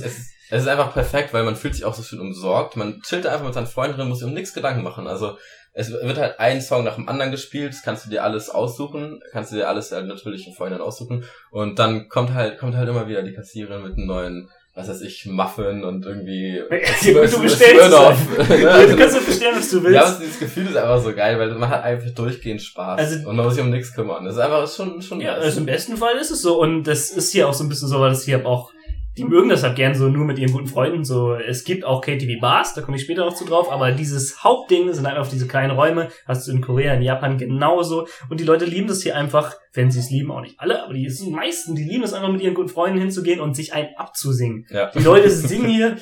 Es, 0.55 0.61
es 0.61 0.63
ist 0.63 0.69
einfach 0.69 0.93
perfekt, 0.93 1.33
weil 1.35 1.45
man 1.45 1.57
fühlt 1.57 1.75
sich 1.75 1.85
auch 1.85 1.95
so 1.95 2.03
schön 2.03 2.21
umsorgt. 2.21 2.77
Man 2.77 3.01
chillt 3.03 3.27
einfach 3.27 3.45
mit 3.45 3.55
seinen 3.55 3.67
Freunden 3.67 3.97
drin, 3.97 4.09
muss 4.09 4.19
sich 4.21 4.29
um 4.29 4.35
nichts 4.35 4.55
Gedanken 4.55 4.83
machen. 4.83 5.07
Also 5.07 5.37
es 5.73 5.91
wird 5.91 6.19
halt 6.19 6.39
ein 6.39 6.61
Song 6.63 6.85
nach 6.85 6.95
dem 6.95 7.09
anderen 7.09 7.33
gespielt, 7.33 7.73
das 7.73 7.83
kannst 7.83 8.07
du 8.07 8.11
dir 8.11 8.23
alles 8.23 8.49
aussuchen, 8.49 9.21
kannst 9.33 9.51
du 9.51 9.57
dir 9.57 9.69
alles 9.69 9.91
halt 9.91 10.07
natürlich 10.07 10.47
im 10.47 10.55
Vorhinein 10.55 10.81
aussuchen. 10.81 11.25
Und 11.51 11.79
dann 11.81 12.09
kommt 12.09 12.33
halt, 12.33 12.59
kommt 12.59 12.77
halt 12.77 12.89
immer 12.89 13.09
wieder 13.09 13.23
die 13.23 13.33
Kassiererin 13.33 13.83
mit 13.83 13.95
einem 13.97 14.07
neuen, 14.07 14.51
was 14.77 14.89
weiß 14.89 15.01
ich, 15.03 15.27
Muffin 15.27 15.83
und 15.85 16.07
irgendwie 16.07 16.59
Ja, 16.59 17.27
du 17.27 17.43
bestellst 17.43 17.59
Smirnoff. 17.59 18.19
du 18.37 18.97
kannst 18.97 19.17
ja 19.17 19.21
bestellen, 19.27 19.57
was 19.57 19.71
du 19.71 19.83
willst. 19.83 19.95
Ja, 19.97 20.05
aber 20.05 20.19
dieses 20.21 20.39
Gefühl 20.39 20.67
ist 20.67 20.77
einfach 20.77 21.03
so 21.03 21.13
geil, 21.13 21.39
weil 21.41 21.51
man 21.55 21.69
hat 21.69 21.83
einfach 21.83 22.11
durchgehend 22.11 22.63
Spaß 22.63 22.99
Also- 23.01 23.29
und 23.29 23.37
man 23.37 23.45
muss 23.45 23.55
sich 23.55 23.65
um 23.65 23.71
nichts 23.71 23.93
kümmern. 23.95 24.25
Das 24.25 24.35
ist 24.35 24.41
einfach 24.41 24.69
schon 24.73 25.03
schon 25.03 25.21
Ja, 25.21 25.35
also 25.35 25.59
im 25.59 25.67
besten 25.67 25.97
Fall 25.97 26.17
ist 26.17 26.31
es 26.31 26.41
so. 26.43 26.61
Und 26.61 26.85
das 26.85 27.11
ist 27.11 27.33
hier 27.33 27.49
auch 27.49 27.55
so 27.55 27.65
ein 27.65 27.69
bisschen 27.69 27.89
so, 27.89 28.01
weil 28.01 28.11
das 28.11 28.25
hier 28.25 28.47
auch, 28.47 28.73
die 29.17 29.25
mögen 29.25 29.49
das 29.49 29.63
halt 29.63 29.77
gern 29.77 29.95
so 29.95 30.09
nur 30.09 30.25
mit 30.25 30.39
ihren 30.39 30.53
guten 30.53 30.67
Freunden. 30.67 31.05
So, 31.05 31.35
es 31.35 31.63
gibt 31.65 31.85
auch 31.85 32.01
KTV-Bars, 32.01 32.75
da 32.75 32.81
komme 32.83 32.97
ich 32.97 33.05
später 33.05 33.25
noch 33.25 33.35
zu 33.35 33.45
drauf, 33.45 33.71
aber 33.71 33.93
dieses 33.93 34.43
Hauptding 34.43 34.93
sind 34.93 35.07
einfach 35.07 35.29
diese 35.29 35.47
kleinen 35.47 35.71
Räume, 35.71 36.09
hast 36.27 36.49
du 36.49 36.53
in 36.53 36.61
Korea, 36.61 36.95
in 36.95 37.03
Japan 37.03 37.39
genauso. 37.39 38.09
Und 38.29 38.41
die 38.41 38.45
Leute 38.45 38.65
lieben 38.65 38.89
das 38.89 39.03
hier 39.03 39.17
einfach, 39.17 39.55
wenn 39.73 39.91
sie 39.91 40.01
es 40.01 40.11
lieben, 40.11 40.31
auch 40.33 40.41
nicht 40.41 40.59
alle, 40.59 40.83
aber 40.85 40.95
die 40.95 41.09
meisten, 41.31 41.75
die 41.77 41.85
lieben 41.85 42.03
es 42.03 42.13
einfach 42.13 42.31
mit 42.31 42.41
ihren 42.41 42.55
guten 42.55 42.69
Freunden 42.69 42.99
hinzugehen 42.99 43.41
und 43.41 43.55
sich 43.55 43.73
einen 43.73 43.89
abzusingen. 43.97 44.67
ja. 44.71 44.91
Die 44.91 44.99
Leute 45.03 45.31
singen 45.31 45.69
hier 45.69 45.97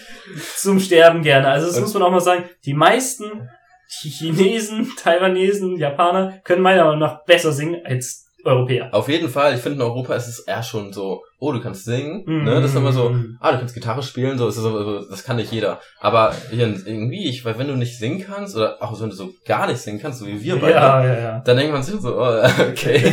zum 0.56 0.80
Sterben 0.80 1.22
gerne. 1.22 1.48
Also 1.48 1.66
das 1.66 1.76
Und- 1.76 1.82
muss 1.82 1.94
man 1.94 2.02
auch 2.04 2.10
mal 2.10 2.20
sagen. 2.20 2.44
Die 2.64 2.74
meisten 2.74 3.48
Chinesen, 3.88 4.90
Taiwanesen, 4.96 5.76
Japaner 5.76 6.40
können 6.44 6.62
meiner 6.62 6.84
Meinung 6.84 7.00
nach 7.00 7.24
besser 7.24 7.52
singen 7.52 7.80
als 7.84 8.26
Europäer. 8.44 8.92
Auf 8.92 9.08
jeden 9.08 9.28
Fall, 9.28 9.54
ich 9.54 9.60
finde 9.60 9.76
in 9.76 9.82
Europa 9.82 10.14
ist 10.14 10.26
es 10.28 10.40
eher 10.40 10.62
schon 10.62 10.92
so, 10.92 11.22
oh, 11.44 11.50
du 11.52 11.60
kannst 11.60 11.84
singen, 11.84 12.22
Mhm. 12.24 12.44
ne? 12.44 12.60
Das 12.60 12.70
ist 12.70 12.76
immer 12.76 12.92
so, 12.92 13.14
ah, 13.40 13.50
du 13.52 13.58
kannst 13.58 13.74
Gitarre 13.74 14.02
spielen, 14.04 14.38
so, 14.38 14.46
ist 14.46 14.54
so, 14.54 15.00
das 15.10 15.24
kann 15.24 15.36
nicht 15.36 15.50
jeder. 15.52 15.80
Aber 16.00 16.32
irgendwie, 16.52 17.28
ich, 17.28 17.44
weil 17.44 17.58
wenn 17.58 17.66
du 17.66 17.74
nicht 17.74 17.98
singen 17.98 18.24
kannst, 18.24 18.54
oder 18.54 18.76
auch 18.80 18.98
wenn 19.00 19.10
du 19.10 19.16
so 19.16 19.30
gar 19.44 19.66
nicht 19.66 19.78
singen 19.78 20.00
kannst, 20.00 20.20
so 20.20 20.26
wie 20.26 20.40
wir 20.40 20.56
beide, 20.60 20.72
Ja, 20.74 21.04
ja, 21.04 21.18
ja. 21.18 21.42
dann 21.44 21.56
denkt 21.56 21.72
man 21.72 21.82
sich 21.82 22.00
so, 22.00 22.16
oh, 22.16 22.42
okay. 22.70 23.12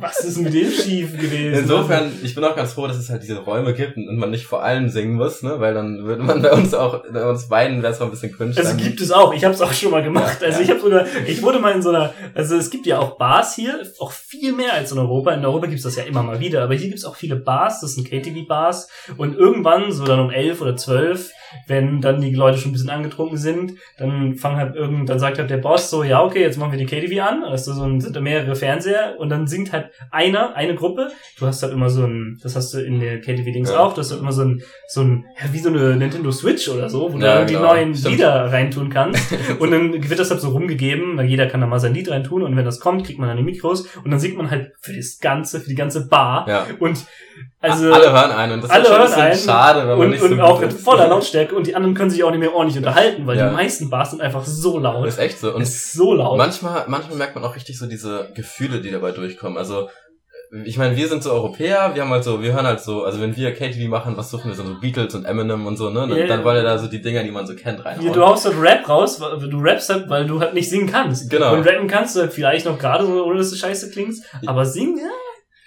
Was 0.00 0.24
ist 0.24 0.38
mit 0.38 0.52
dem 0.52 0.70
schief 0.70 1.16
gewesen? 1.18 1.60
Insofern, 1.60 2.12
ich 2.22 2.34
bin 2.34 2.44
auch 2.44 2.56
ganz 2.56 2.72
froh, 2.72 2.86
dass 2.86 2.96
es 2.96 3.08
halt 3.10 3.22
diese 3.22 3.38
Räume 3.38 3.74
gibt 3.74 3.96
und 3.96 4.16
man 4.16 4.30
nicht 4.30 4.44
vor 4.46 4.62
allem 4.62 4.88
singen 4.88 5.14
muss, 5.14 5.42
ne? 5.42 5.54
Weil 5.60 5.74
dann 5.74 6.04
würde 6.04 6.22
man 6.22 6.42
bei 6.42 6.52
uns 6.52 6.74
auch, 6.74 7.02
bei 7.12 7.24
uns 7.28 7.48
beiden 7.48 7.82
wäre 7.82 7.92
es 7.92 8.00
auch 8.00 8.06
ein 8.06 8.10
bisschen 8.10 8.32
cringe. 8.36 8.54
Also 8.56 8.76
gibt 8.76 9.00
es 9.00 9.10
auch. 9.10 9.32
Ich 9.34 9.44
habe 9.44 9.54
es 9.54 9.60
auch 9.60 9.72
schon 9.72 9.90
mal 9.92 10.02
gemacht. 10.02 10.42
Also 10.42 10.60
ich 10.60 10.68
habe 10.70 10.80
sogar, 10.80 11.06
ich 11.26 11.42
wurde 11.42 11.60
mal 11.60 11.72
in 11.72 11.82
so 11.82 11.90
einer, 11.90 12.12
also 12.34 12.56
es 12.56 12.70
gibt 12.70 12.86
ja 12.86 12.98
auch 12.98 13.16
Bars 13.16 13.54
hier, 13.54 13.80
auch 14.00 14.12
viel 14.12 14.52
mehr 14.52 14.72
als 14.74 14.90
in 14.92 14.98
Europa. 14.98 15.32
In 15.32 15.44
Europa 15.44 15.66
gibt's 15.66 15.84
das 15.84 15.96
ja 15.96 16.02
immer 16.04 16.22
mal 16.22 16.40
wieder, 16.42 16.62
aber 16.64 16.74
hier 16.74 16.88
gibt's 16.88 17.04
auch 17.04 17.16
viele 17.16 17.36
Bars. 17.36 17.80
Das 17.80 17.94
sind 17.94 18.08
KTV-Bars 18.08 18.88
und 19.16 19.34
irgendwann 19.36 19.92
so 19.92 20.04
dann 20.04 20.20
um 20.20 20.30
elf 20.30 20.60
oder 20.60 20.76
zwölf, 20.76 21.32
wenn 21.66 22.00
dann 22.00 22.20
die 22.20 22.34
Leute 22.34 22.58
schon 22.58 22.70
ein 22.70 22.72
bisschen 22.72 22.90
angetrunken 22.90 23.36
sind, 23.38 23.72
dann 23.98 24.36
fangen 24.36 24.56
halt 24.56 24.74
irgend, 24.76 25.08
dann 25.08 25.18
sagt 25.18 25.38
halt 25.38 25.50
der 25.50 25.58
Boss 25.58 25.90
so, 25.90 26.02
ja 26.04 26.22
okay, 26.22 26.40
jetzt 26.40 26.58
machen 26.58 26.72
wir 26.72 26.78
die 26.78 26.86
KTV 26.86 27.20
an. 27.22 27.42
Das 27.42 27.66
ist 27.66 27.76
so 27.76 27.82
ein, 27.82 28.00
sind 28.00 28.14
da 28.16 28.20
mehrere 28.20 28.54
Fernseher 28.54 29.14
und 29.18 29.28
dann 29.30 29.46
singt 29.46 29.72
halt 29.72 29.90
einer, 30.10 30.54
eine 30.56 30.74
Gruppe. 30.74 31.08
Du 31.38 31.46
hast 31.46 31.62
halt 31.62 31.72
immer 31.72 31.90
so 31.90 32.04
ein, 32.04 32.38
das 32.42 32.56
hast 32.56 32.72
du 32.74 32.78
in 32.80 33.00
der 33.00 33.20
KTV-Dings 33.20 33.70
Ja. 33.70 33.78
auch, 33.80 33.94
du 33.94 34.00
hast 34.00 34.10
halt 34.10 34.20
immer 34.20 34.32
so 34.32 34.42
ein, 34.42 34.62
so 34.88 35.02
ein, 35.02 35.24
ja, 35.40 35.52
wie 35.52 35.58
so 35.58 35.68
eine 35.68 35.96
Nintendo 35.96 36.30
Switch 36.32 36.68
oder 36.68 36.88
so, 36.88 37.12
wo 37.12 37.18
du 37.18 37.24
Ja, 37.24 37.36
irgendwie 37.36 37.54
genau. 37.54 37.66
neuen 37.74 37.94
Stimmt. 37.94 38.16
Lieder 38.16 38.52
reintun 38.52 38.88
kannst. 38.90 39.32
Und 39.58 39.70
dann 39.70 40.08
wird 40.08 40.18
das 40.18 40.30
halt 40.30 40.40
so 40.40 40.50
rumgegeben, 40.50 41.16
weil 41.16 41.26
jeder 41.26 41.46
kann 41.46 41.60
da 41.60 41.66
mal 41.66 41.78
sein 41.80 41.94
Lied 41.94 42.10
reintun 42.10 42.42
und 42.42 42.56
wenn 42.56 42.64
das 42.64 42.80
kommt, 42.80 43.04
kriegt 43.06 43.18
man 43.18 43.28
dann 43.28 43.36
die 43.36 43.42
Mikros 43.42 43.86
und 44.04 44.10
dann 44.10 44.18
singt 44.20 44.36
man 44.36 44.50
halt 44.50 44.72
für 44.80 44.92
das 44.94 45.18
ganze, 45.20 45.60
für 45.60 45.68
die 45.68 45.74
ganze 45.74 46.08
Bar. 46.08 46.46
ja. 46.48 46.66
Und 46.78 47.04
also 47.60 47.92
alle 47.92 48.12
hören 48.12 48.30
ein 48.32 48.52
und 48.52 48.62
das 48.64 48.70
alle 48.70 48.82
ist 48.82 48.88
schon 48.88 48.96
ein 48.96 49.00
hören 49.00 49.10
bisschen 49.10 49.22
ein 49.22 49.38
schade, 49.38 49.80
wenn 49.80 49.88
man 49.88 49.98
und, 49.98 50.10
nicht 50.10 50.20
so 50.20 50.26
und 50.26 50.40
auch 50.40 50.60
in 50.62 50.68
ist. 50.68 50.80
voller 50.80 51.08
Lautstärke 51.08 51.54
und 51.54 51.66
die 51.66 51.74
anderen 51.74 51.94
können 51.94 52.10
sich 52.10 52.22
auch 52.24 52.30
nicht 52.30 52.40
mehr 52.40 52.54
ordentlich 52.54 52.78
unterhalten, 52.78 53.26
weil 53.26 53.38
Ja. 53.38 53.48
die 53.48 53.54
meisten 53.54 53.90
Bars 53.90 54.10
sind 54.10 54.20
einfach 54.20 54.44
so 54.44 54.78
laut. 54.78 55.06
Das 55.06 55.14
ist 55.14 55.20
echt 55.20 55.38
so. 55.38 55.54
Und 55.54 55.62
ist 55.62 55.92
so 55.92 56.14
laut. 56.14 56.36
manchmal, 56.38 56.84
manchmal 56.88 57.16
merkt 57.16 57.34
man 57.34 57.44
auch 57.44 57.54
richtig 57.56 57.78
so 57.78 57.86
diese 57.86 58.30
Gefühle, 58.34 58.80
die 58.80 58.90
dabei 58.90 59.12
durchkommen. 59.12 59.58
Also, 59.58 59.88
ich 60.66 60.76
meine, 60.76 60.94
wir 60.96 61.08
sind 61.08 61.22
so 61.22 61.32
Europäer, 61.32 61.92
wir 61.94 62.02
haben 62.02 62.10
halt 62.10 62.24
so, 62.24 62.42
wir 62.42 62.52
hören 62.52 62.66
halt 62.66 62.78
so, 62.80 63.04
also 63.04 63.22
wenn 63.22 63.34
wir 63.34 63.54
KTV 63.54 63.88
machen, 63.88 64.18
was 64.18 64.30
suchen 64.30 64.50
wir 64.50 64.54
so, 64.54 64.62
so 64.64 64.78
Beatles 64.80 65.14
und 65.14 65.24
Eminem 65.24 65.64
und 65.66 65.78
so, 65.78 65.88
ne? 65.88 66.00
Dann, 66.06 66.14
Ja. 66.18 66.26
dann 66.26 66.44
wollen 66.44 66.56
wir 66.56 66.62
da 66.62 66.76
so 66.76 66.88
die 66.88 67.00
Dinger, 67.00 67.22
die 67.22 67.30
man 67.30 67.46
so 67.46 67.54
kennt, 67.54 67.78
Hier, 67.78 67.86
reinhauen. 67.86 68.12
du 68.12 68.20
haust 68.26 68.44
halt 68.44 68.56
Rap 68.60 68.86
raus, 68.86 69.18
weil 69.18 69.38
du 69.48 69.58
rappst 69.62 69.88
halt, 69.88 70.10
weil 70.10 70.26
du 70.26 70.40
halt 70.40 70.52
nicht 70.52 70.68
singen 70.68 70.90
kannst. 70.92 71.30
Genau. 71.30 71.54
Und 71.54 71.66
rappen 71.66 71.88
kannst 71.88 72.16
du 72.16 72.20
halt 72.20 72.34
vielleicht 72.34 72.66
noch 72.66 72.78
gerade 72.78 73.06
so, 73.06 73.24
ohne 73.24 73.38
dass 73.38 73.48
du 73.48 73.56
scheiße 73.56 73.90
klingst. 73.92 74.24
Aber 74.44 74.66
singen, 74.66 74.98
ja. 74.98 75.04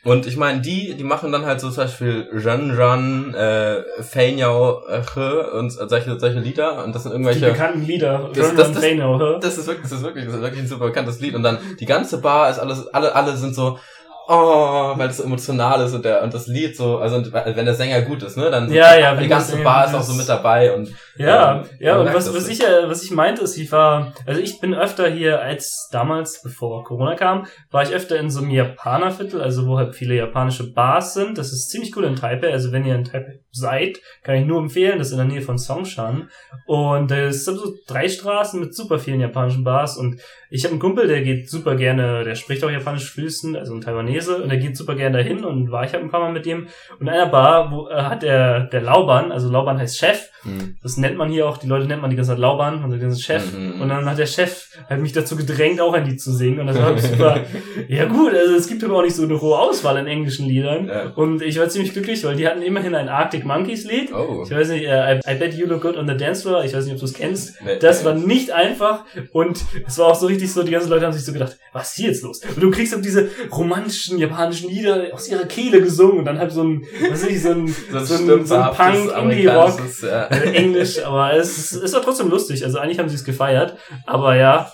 Und 0.06 0.28
ich 0.28 0.38
meine, 0.38 0.62
die, 0.62 0.94
die 0.94 1.04
machen 1.04 1.32
dann 1.32 1.48
halt 1.48 1.60
so 1.60 1.72
zum 1.72 1.84
Beispiel 1.86 2.30
Ren 2.32 2.70
Ren, 2.70 3.34
äh, 3.34 3.82
Feinyao, 4.04 4.84
äh, 4.88 5.58
und 5.58 5.72
solche, 5.72 6.20
solche 6.20 6.38
Lieder 6.40 6.84
und 6.86 6.94
das 6.94 7.02
sind 7.04 7.12
Die 7.12 7.16
irgendwelche, 7.16 7.48
bekannten 7.48 7.82
Lieder. 7.82 8.30
Das- 8.32 8.54
das- 8.54 8.72
das- 8.74 8.84
hä? 8.84 9.40
das 9.42 9.58
ist 9.58 9.66
wirklich, 9.66 9.82
das 9.90 9.92
ist 9.94 10.04
wirklich, 10.04 10.26
das 10.26 10.36
ist 10.36 10.42
wirklich 10.42 10.62
ein 10.62 10.68
super 10.68 10.86
bekanntes 10.86 11.20
Lied 11.22 11.34
und 11.34 11.42
dann 11.42 11.58
die 11.80 11.86
ganze 11.88 12.20
Bar 12.22 12.52
ist 12.52 12.60
alles, 12.60 12.88
alle, 12.94 13.16
alle 13.16 13.36
sind 13.36 13.56
so, 13.56 13.80
oh, 14.28 14.94
weil 14.98 15.10
es 15.10 15.18
so 15.18 15.24
emotional 15.24 15.86
ist 15.86 15.94
und 15.94 16.04
der 16.06 16.24
und 16.24 16.34
das 16.34 16.48
Lied 16.48 16.76
so, 16.76 16.98
also 16.98 17.24
wenn 17.34 17.66
der 17.66 17.74
Sänger 17.74 18.02
gut 18.02 18.24
ist, 18.24 18.38
ne, 18.38 18.50
dann 18.50 18.72
ja, 18.72 18.98
ja, 18.98 19.16
die 19.16 19.28
ganze 19.28 19.58
Bar 19.58 19.88
ist 19.88 19.94
auch 19.94 20.02
so 20.02 20.14
mit 20.14 20.28
dabei 20.28 20.74
und 20.74 20.90
ja, 21.18 21.62
ähm, 21.62 21.70
ja, 21.80 21.98
und 21.98 22.14
was, 22.14 22.34
was 22.34 22.48
ich, 22.48 22.62
äh, 22.62 22.90
was 22.90 23.04
ich 23.04 23.12
meinte, 23.12 23.44
ist, 23.44 23.58
ich 23.58 23.72
war, 23.72 24.14
also 24.26 24.42
ich 24.42 24.60
bin 24.60 24.74
öfter 24.74 25.08
hier 25.08 25.42
als 25.42 25.90
damals, 25.92 26.42
bevor 26.42 26.84
Corona 26.84 27.16
kam, 27.16 27.46
war 27.72 27.84
ich 27.84 27.92
öfter 27.92 28.18
in 28.18 28.30
so 28.30 28.42
einem 28.42 28.50
Japanerviertel, 28.50 29.42
also 29.42 29.68
wo 29.68 29.78
halt 29.78 29.96
viele 29.96 30.16
japanische 30.16 30.74
Bars 30.74 31.14
sind. 31.14 31.38
Das 31.38 31.54
ist 31.54 31.70
ziemlich 31.70 31.96
cool 31.96 32.06
in 32.06 32.16
Taipei, 32.16 32.52
also 32.52 32.72
wenn 32.72 32.86
ihr 32.86 32.96
in 32.96 33.04
Taipei 33.04 33.40
seid, 33.56 34.00
kann 34.24 34.36
ich 34.36 34.46
nur 34.46 34.60
empfehlen, 34.60 34.98
das 34.98 35.08
ist 35.08 35.14
in 35.14 35.20
der 35.20 35.28
Nähe 35.28 35.42
von 35.42 35.58
Songshan. 35.58 36.30
Und 36.66 37.12
es 37.12 37.46
sind 37.46 37.58
so 37.58 37.74
drei 37.88 38.08
Straßen 38.08 38.60
mit 38.60 38.76
super 38.76 39.00
vielen 39.00 39.20
japanischen 39.20 39.64
Bars 39.64 39.98
und 39.98 40.20
ich 40.56 40.64
habe 40.64 40.72
einen 40.72 40.80
Kumpel, 40.80 41.08
der 41.08 41.22
geht 41.22 41.50
super 41.50 41.76
gerne, 41.76 42.24
der 42.24 42.36
spricht 42.36 42.64
auch 42.64 42.70
japanisch 42.70 43.12
fließend, 43.12 43.58
also 43.58 43.74
ein 43.74 43.82
Taiwanese, 43.82 44.42
und 44.42 44.50
der 44.50 44.58
geht 44.58 44.78
super 44.78 44.96
gerne 44.96 45.18
dahin 45.18 45.44
und 45.44 45.72
war 45.72 45.84
ich 45.84 45.94
halt 45.94 46.04
ein 46.04 46.10
paar 46.10 46.22
Mal 46.22 46.32
mit 46.32 46.46
dem. 46.46 46.68
Und 47.00 47.08
in 47.08 47.10
einer 47.10 47.28
Bar, 47.28 47.72
wo 47.72 47.90
äh, 47.90 47.96
hat 47.96 48.24
der, 48.24 48.62
der 48.62 48.82
Lauban, 48.82 49.32
also 49.32 49.50
Lauban 49.50 49.78
heißt 49.80 49.98
Chef, 49.98 50.30
mhm. 50.44 50.78
das 50.82 50.98
nennt 50.98 51.18
man 51.18 51.30
hier 51.30 51.48
auch, 51.48 51.58
die 51.58 51.68
Leute 51.68 51.88
nennt 51.88 52.02
man 52.02 52.10
die 52.10 52.16
ganze 52.16 52.32
Zeit 52.32 52.40
Lauban, 52.40 52.84
also 52.84 52.98
ganze 52.98 53.22
Chef. 53.22 53.54
Mhm. 53.54 53.82
Und 53.82 53.90
dann 53.90 54.06
hat 54.06 54.18
der 54.18 54.28
Chef 54.28 54.68
halt 54.88 55.02
mich 55.02 55.14
dazu 55.14 55.36
gedrängt, 55.36 55.82
auch 55.82 55.94
ein 55.94 56.06
Lied 56.06 56.22
zu 56.22 56.32
singen. 56.32 56.60
Und 56.60 56.68
das 56.68 56.80
war 56.80 56.98
super, 56.98 57.42
ja 57.88 58.06
gut, 58.06 58.34
also 58.34 58.56
es 58.56 58.68
gibt 58.68 58.84
aber 58.84 58.98
auch 58.98 59.04
nicht 59.04 59.16
so 59.16 59.24
eine 59.24 59.42
hohe 59.42 59.58
Auswahl 59.58 59.98
an 59.98 60.08
englischen 60.08 60.48
Liedern. 60.48 60.88
Ja. 60.88 61.10
Und 61.16 61.42
ich 61.42 61.60
war 61.60 61.68
ziemlich 61.70 61.94
glücklich, 61.94 62.24
weil 62.24 62.36
die 62.36 62.48
hatten 62.48 62.62
immerhin 62.62 62.96
ein 62.96 63.10
Arctic 63.10 63.45
Monkeys 63.46 63.86
Lied. 63.86 64.12
Oh. 64.14 64.44
Ich 64.46 64.52
weiß 64.52 64.70
nicht, 64.70 64.86
uh, 64.86 64.90
I, 64.90 65.20
I, 65.26 65.36
bet 65.36 65.54
you 65.54 65.66
look 65.68 65.82
good 65.82 65.98
on 65.98 66.08
the 66.08 66.18
dance 66.18 66.42
floor. 66.42 66.64
Ich 66.64 66.74
weiß 66.74 66.86
nicht, 66.86 66.94
ob 66.94 67.00
du 67.00 67.06
es 67.06 67.14
kennst. 67.14 67.62
Nee, 67.64 67.78
das 67.80 68.04
war 68.04 68.14
nicht 68.14 68.52
einfach 68.52 69.06
und 69.32 69.64
es 69.88 69.98
war 69.98 70.08
auch 70.08 70.16
so 70.16 70.28
richtig 70.28 70.52
so, 70.52 70.64
die 70.64 70.72
ganzen 70.72 70.90
Leute 70.90 71.06
haben 71.06 71.14
sich 71.14 71.26
so 71.26 71.34
gedacht, 71.34 71.58
was 71.72 71.90
ist 71.90 71.96
hier 71.96 72.08
jetzt 72.10 72.24
los? 72.24 72.42
Und 72.44 72.62
du 72.62 72.72
kriegst 72.72 72.94
halt 72.94 73.06
diese 73.06 73.30
romantischen 73.52 74.18
japanischen 74.18 74.70
Lieder 74.70 75.08
aus 75.14 75.28
ihrer 75.30 75.46
Kehle 75.46 75.82
gesungen 75.82 76.20
und 76.20 76.26
dann 76.26 76.40
halt 76.40 76.52
so 76.52 76.64
ein, 76.64 76.84
was 77.10 77.24
weiß 77.24 77.30
ich, 77.30 77.42
so 77.42 77.52
ein, 77.52 77.68
so, 77.68 78.00
so 78.06 78.16
ein, 78.16 78.46
so 78.46 78.56
ein 78.56 78.72
Punk, 78.74 79.18
Indie-Rock, 79.18 79.80
ja. 80.02 80.26
Englisch, 80.28 81.04
aber 81.04 81.34
es, 81.34 81.72
es 81.72 81.94
war 81.94 82.02
trotzdem 82.02 82.30
lustig. 82.30 82.64
Also 82.64 82.80
eigentlich 82.80 83.00
haben 83.00 83.10
sie 83.10 83.16
es 83.16 83.24
gefeiert, 83.24 83.78
aber 84.06 84.36
ja, 84.36 84.72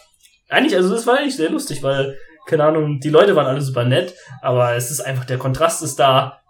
eigentlich, 0.51 0.75
also 0.75 0.93
es 0.93 1.07
war 1.07 1.17
eigentlich 1.17 1.37
sehr 1.37 1.49
lustig, 1.49 1.81
weil, 1.81 2.17
keine 2.45 2.65
Ahnung, 2.65 2.99
die 2.99 3.09
Leute 3.09 3.35
waren 3.35 3.47
alle 3.47 3.61
super 3.61 3.85
nett, 3.85 4.13
aber 4.41 4.75
es 4.75 4.91
ist 4.91 4.99
einfach, 4.99 5.25
der 5.25 5.37
Kontrast 5.37 5.81
ist 5.81 5.97
da. 5.97 6.40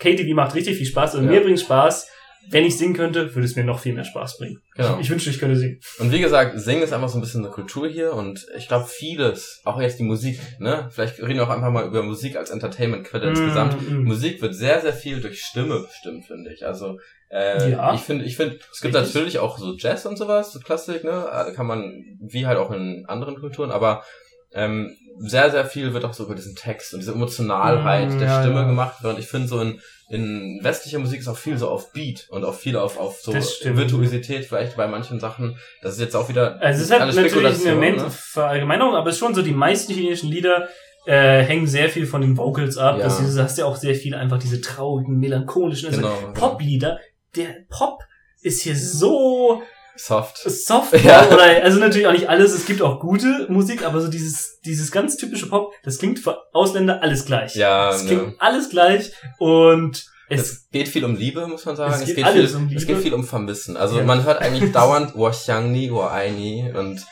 KTV 0.00 0.34
macht 0.34 0.54
richtig 0.54 0.76
viel 0.76 0.86
Spaß 0.86 1.14
und 1.16 1.26
ja. 1.26 1.30
mir 1.30 1.40
bringt 1.42 1.60
Spaß 1.60 2.08
wenn 2.48 2.64
ich 2.64 2.78
singen 2.78 2.94
könnte, 2.94 3.34
würde 3.34 3.46
es 3.46 3.56
mir 3.56 3.64
noch 3.64 3.80
viel 3.80 3.92
mehr 3.92 4.04
Spaß 4.04 4.38
bringen. 4.38 4.62
Genau. 4.74 4.94
Ich, 4.94 5.02
ich 5.02 5.10
wünschte, 5.10 5.30
ich 5.30 5.38
könnte 5.38 5.56
singen. 5.56 5.80
Und 5.98 6.10
wie 6.10 6.20
gesagt, 6.20 6.58
singen 6.58 6.82
ist 6.82 6.92
einfach 6.92 7.08
so 7.08 7.18
ein 7.18 7.20
bisschen 7.20 7.44
eine 7.44 7.52
Kultur 7.52 7.86
hier 7.88 8.14
und 8.14 8.46
ich 8.56 8.68
glaube 8.68 8.86
vieles, 8.86 9.60
auch 9.64 9.80
jetzt 9.80 9.98
die 9.98 10.04
Musik, 10.04 10.40
ne? 10.58 10.88
Vielleicht 10.90 11.18
reden 11.20 11.36
wir 11.36 11.44
auch 11.44 11.50
einfach 11.50 11.70
mal 11.70 11.86
über 11.86 12.02
Musik 12.02 12.36
als 12.36 12.50
Entertainment-Quelle 12.50 13.26
mm, 13.26 13.30
insgesamt. 13.30 13.90
Mm. 13.90 14.04
Musik 14.04 14.40
wird 14.40 14.54
sehr, 14.54 14.80
sehr 14.80 14.92
viel 14.92 15.20
durch 15.20 15.42
Stimme 15.42 15.80
bestimmt, 15.80 16.24
finde 16.26 16.52
ich. 16.52 16.66
Also 16.66 16.98
äh, 17.30 17.72
ja. 17.72 17.94
ich 17.94 18.00
finde, 18.00 18.24
ich 18.24 18.36
finde, 18.36 18.58
es 18.72 18.80
gibt 18.80 18.94
Richtig. 18.94 19.14
natürlich 19.14 19.38
auch 19.38 19.58
so 19.58 19.76
Jazz 19.76 20.06
und 20.06 20.16
sowas, 20.16 20.52
so 20.52 20.60
Klassik, 20.60 21.04
ne? 21.04 21.28
Äh, 21.32 21.52
kann 21.52 21.66
man, 21.66 22.02
wie 22.20 22.46
halt 22.46 22.58
auch 22.58 22.70
in 22.70 23.04
anderen 23.06 23.36
Kulturen, 23.36 23.70
aber 23.70 24.02
ähm, 24.52 24.96
sehr, 25.20 25.50
sehr 25.50 25.64
viel 25.64 25.92
wird 25.92 26.04
auch 26.04 26.14
so 26.14 26.24
über 26.24 26.34
diesen 26.34 26.56
Text 26.56 26.94
und 26.94 27.00
diese 27.00 27.12
Emotionalheit 27.12 28.10
mm, 28.10 28.18
der 28.18 28.28
ja, 28.28 28.42
Stimme 28.42 28.60
ja. 28.60 28.66
gemacht. 28.66 29.04
Und 29.04 29.18
ich 29.18 29.26
finde 29.26 29.48
so 29.48 29.60
in 29.60 29.80
in 30.10 30.58
westlicher 30.62 30.98
Musik 30.98 31.20
ist 31.20 31.28
auch 31.28 31.36
viel 31.36 31.56
so 31.56 31.68
auf 31.68 31.92
Beat 31.92 32.26
und 32.30 32.44
auch 32.44 32.54
viel 32.54 32.76
auf, 32.76 32.98
auf 32.98 33.20
so 33.20 33.32
Virtuosität 33.32 34.44
vielleicht 34.44 34.76
bei 34.76 34.88
manchen 34.88 35.20
Sachen. 35.20 35.56
Das 35.82 35.94
ist 35.94 36.00
jetzt 36.00 36.16
auch 36.16 36.28
wieder 36.28 36.60
Also 36.60 36.80
es 36.80 36.86
ist 36.86 37.00
halt 37.00 37.14
natürlich 37.14 37.66
eine 37.66 37.92
ne? 37.92 38.10
Verallgemeinerung, 38.10 38.96
aber 38.96 39.08
es 39.08 39.14
ist 39.14 39.20
schon 39.20 39.36
so, 39.36 39.42
die 39.42 39.52
meisten 39.52 39.92
chinesischen 39.92 40.28
Lieder 40.28 40.68
äh, 41.06 41.42
hängen 41.42 41.68
sehr 41.68 41.88
viel 41.88 42.06
von 42.06 42.22
den 42.22 42.36
Vocals 42.36 42.76
ab. 42.76 42.98
Ja. 42.98 43.04
Das, 43.04 43.18
du 43.18 43.40
hast 43.40 43.56
ja 43.56 43.66
auch 43.66 43.76
sehr 43.76 43.94
viel 43.94 44.16
einfach 44.16 44.38
diese 44.38 44.60
traurigen, 44.60 45.16
melancholischen, 45.16 45.90
also 45.90 46.00
genau, 46.00 46.18
genau. 46.18 46.32
Poplieder. 46.32 46.98
Der 47.36 47.54
Pop 47.68 48.00
ist 48.42 48.62
hier 48.62 48.74
so 48.74 49.62
Soft. 50.04 50.38
Soft 50.38 50.92
ja. 51.04 51.28
oder 51.28 51.62
also 51.62 51.78
natürlich 51.78 52.06
auch 52.06 52.12
nicht 52.12 52.28
alles, 52.28 52.52
es 52.52 52.66
gibt 52.66 52.82
auch 52.82 53.00
gute 53.00 53.46
Musik, 53.48 53.84
aber 53.84 54.00
so 54.00 54.08
dieses 54.08 54.60
dieses 54.64 54.90
ganz 54.90 55.16
typische 55.16 55.48
Pop, 55.48 55.72
das 55.84 55.98
klingt 55.98 56.18
für 56.18 56.38
Ausländer 56.52 57.02
alles 57.02 57.24
gleich. 57.24 57.54
Ja, 57.54 57.90
es 57.90 58.06
klingt 58.06 58.26
ne. 58.26 58.34
alles 58.38 58.70
gleich 58.70 59.12
und 59.38 60.04
es, 60.28 60.40
es, 60.40 60.70
geht 60.70 60.88
viel 60.88 61.04
um 61.04 61.16
Liebe, 61.16 61.46
muss 61.48 61.64
man 61.64 61.74
sagen. 61.74 61.92
Es 61.92 62.00
geht, 62.00 62.18
es 62.18 62.34
geht 62.34 62.48
viel, 62.48 62.56
um 62.56 62.68
Liebe. 62.68 62.80
Es 62.80 62.86
geht 62.86 62.98
viel 62.98 63.14
um 63.14 63.24
Vermissen. 63.24 63.76
Also 63.76 63.98
ja. 63.98 64.04
man 64.04 64.24
hört 64.24 64.40
eigentlich 64.40 64.70
dauernd 64.72 65.16
Wo 65.16 65.28
Xiang 65.28 65.72
Ni, 65.72 65.90
Wo 65.90 66.02
Ai 66.02 66.30
Ni 66.30 66.72
und 66.72 67.04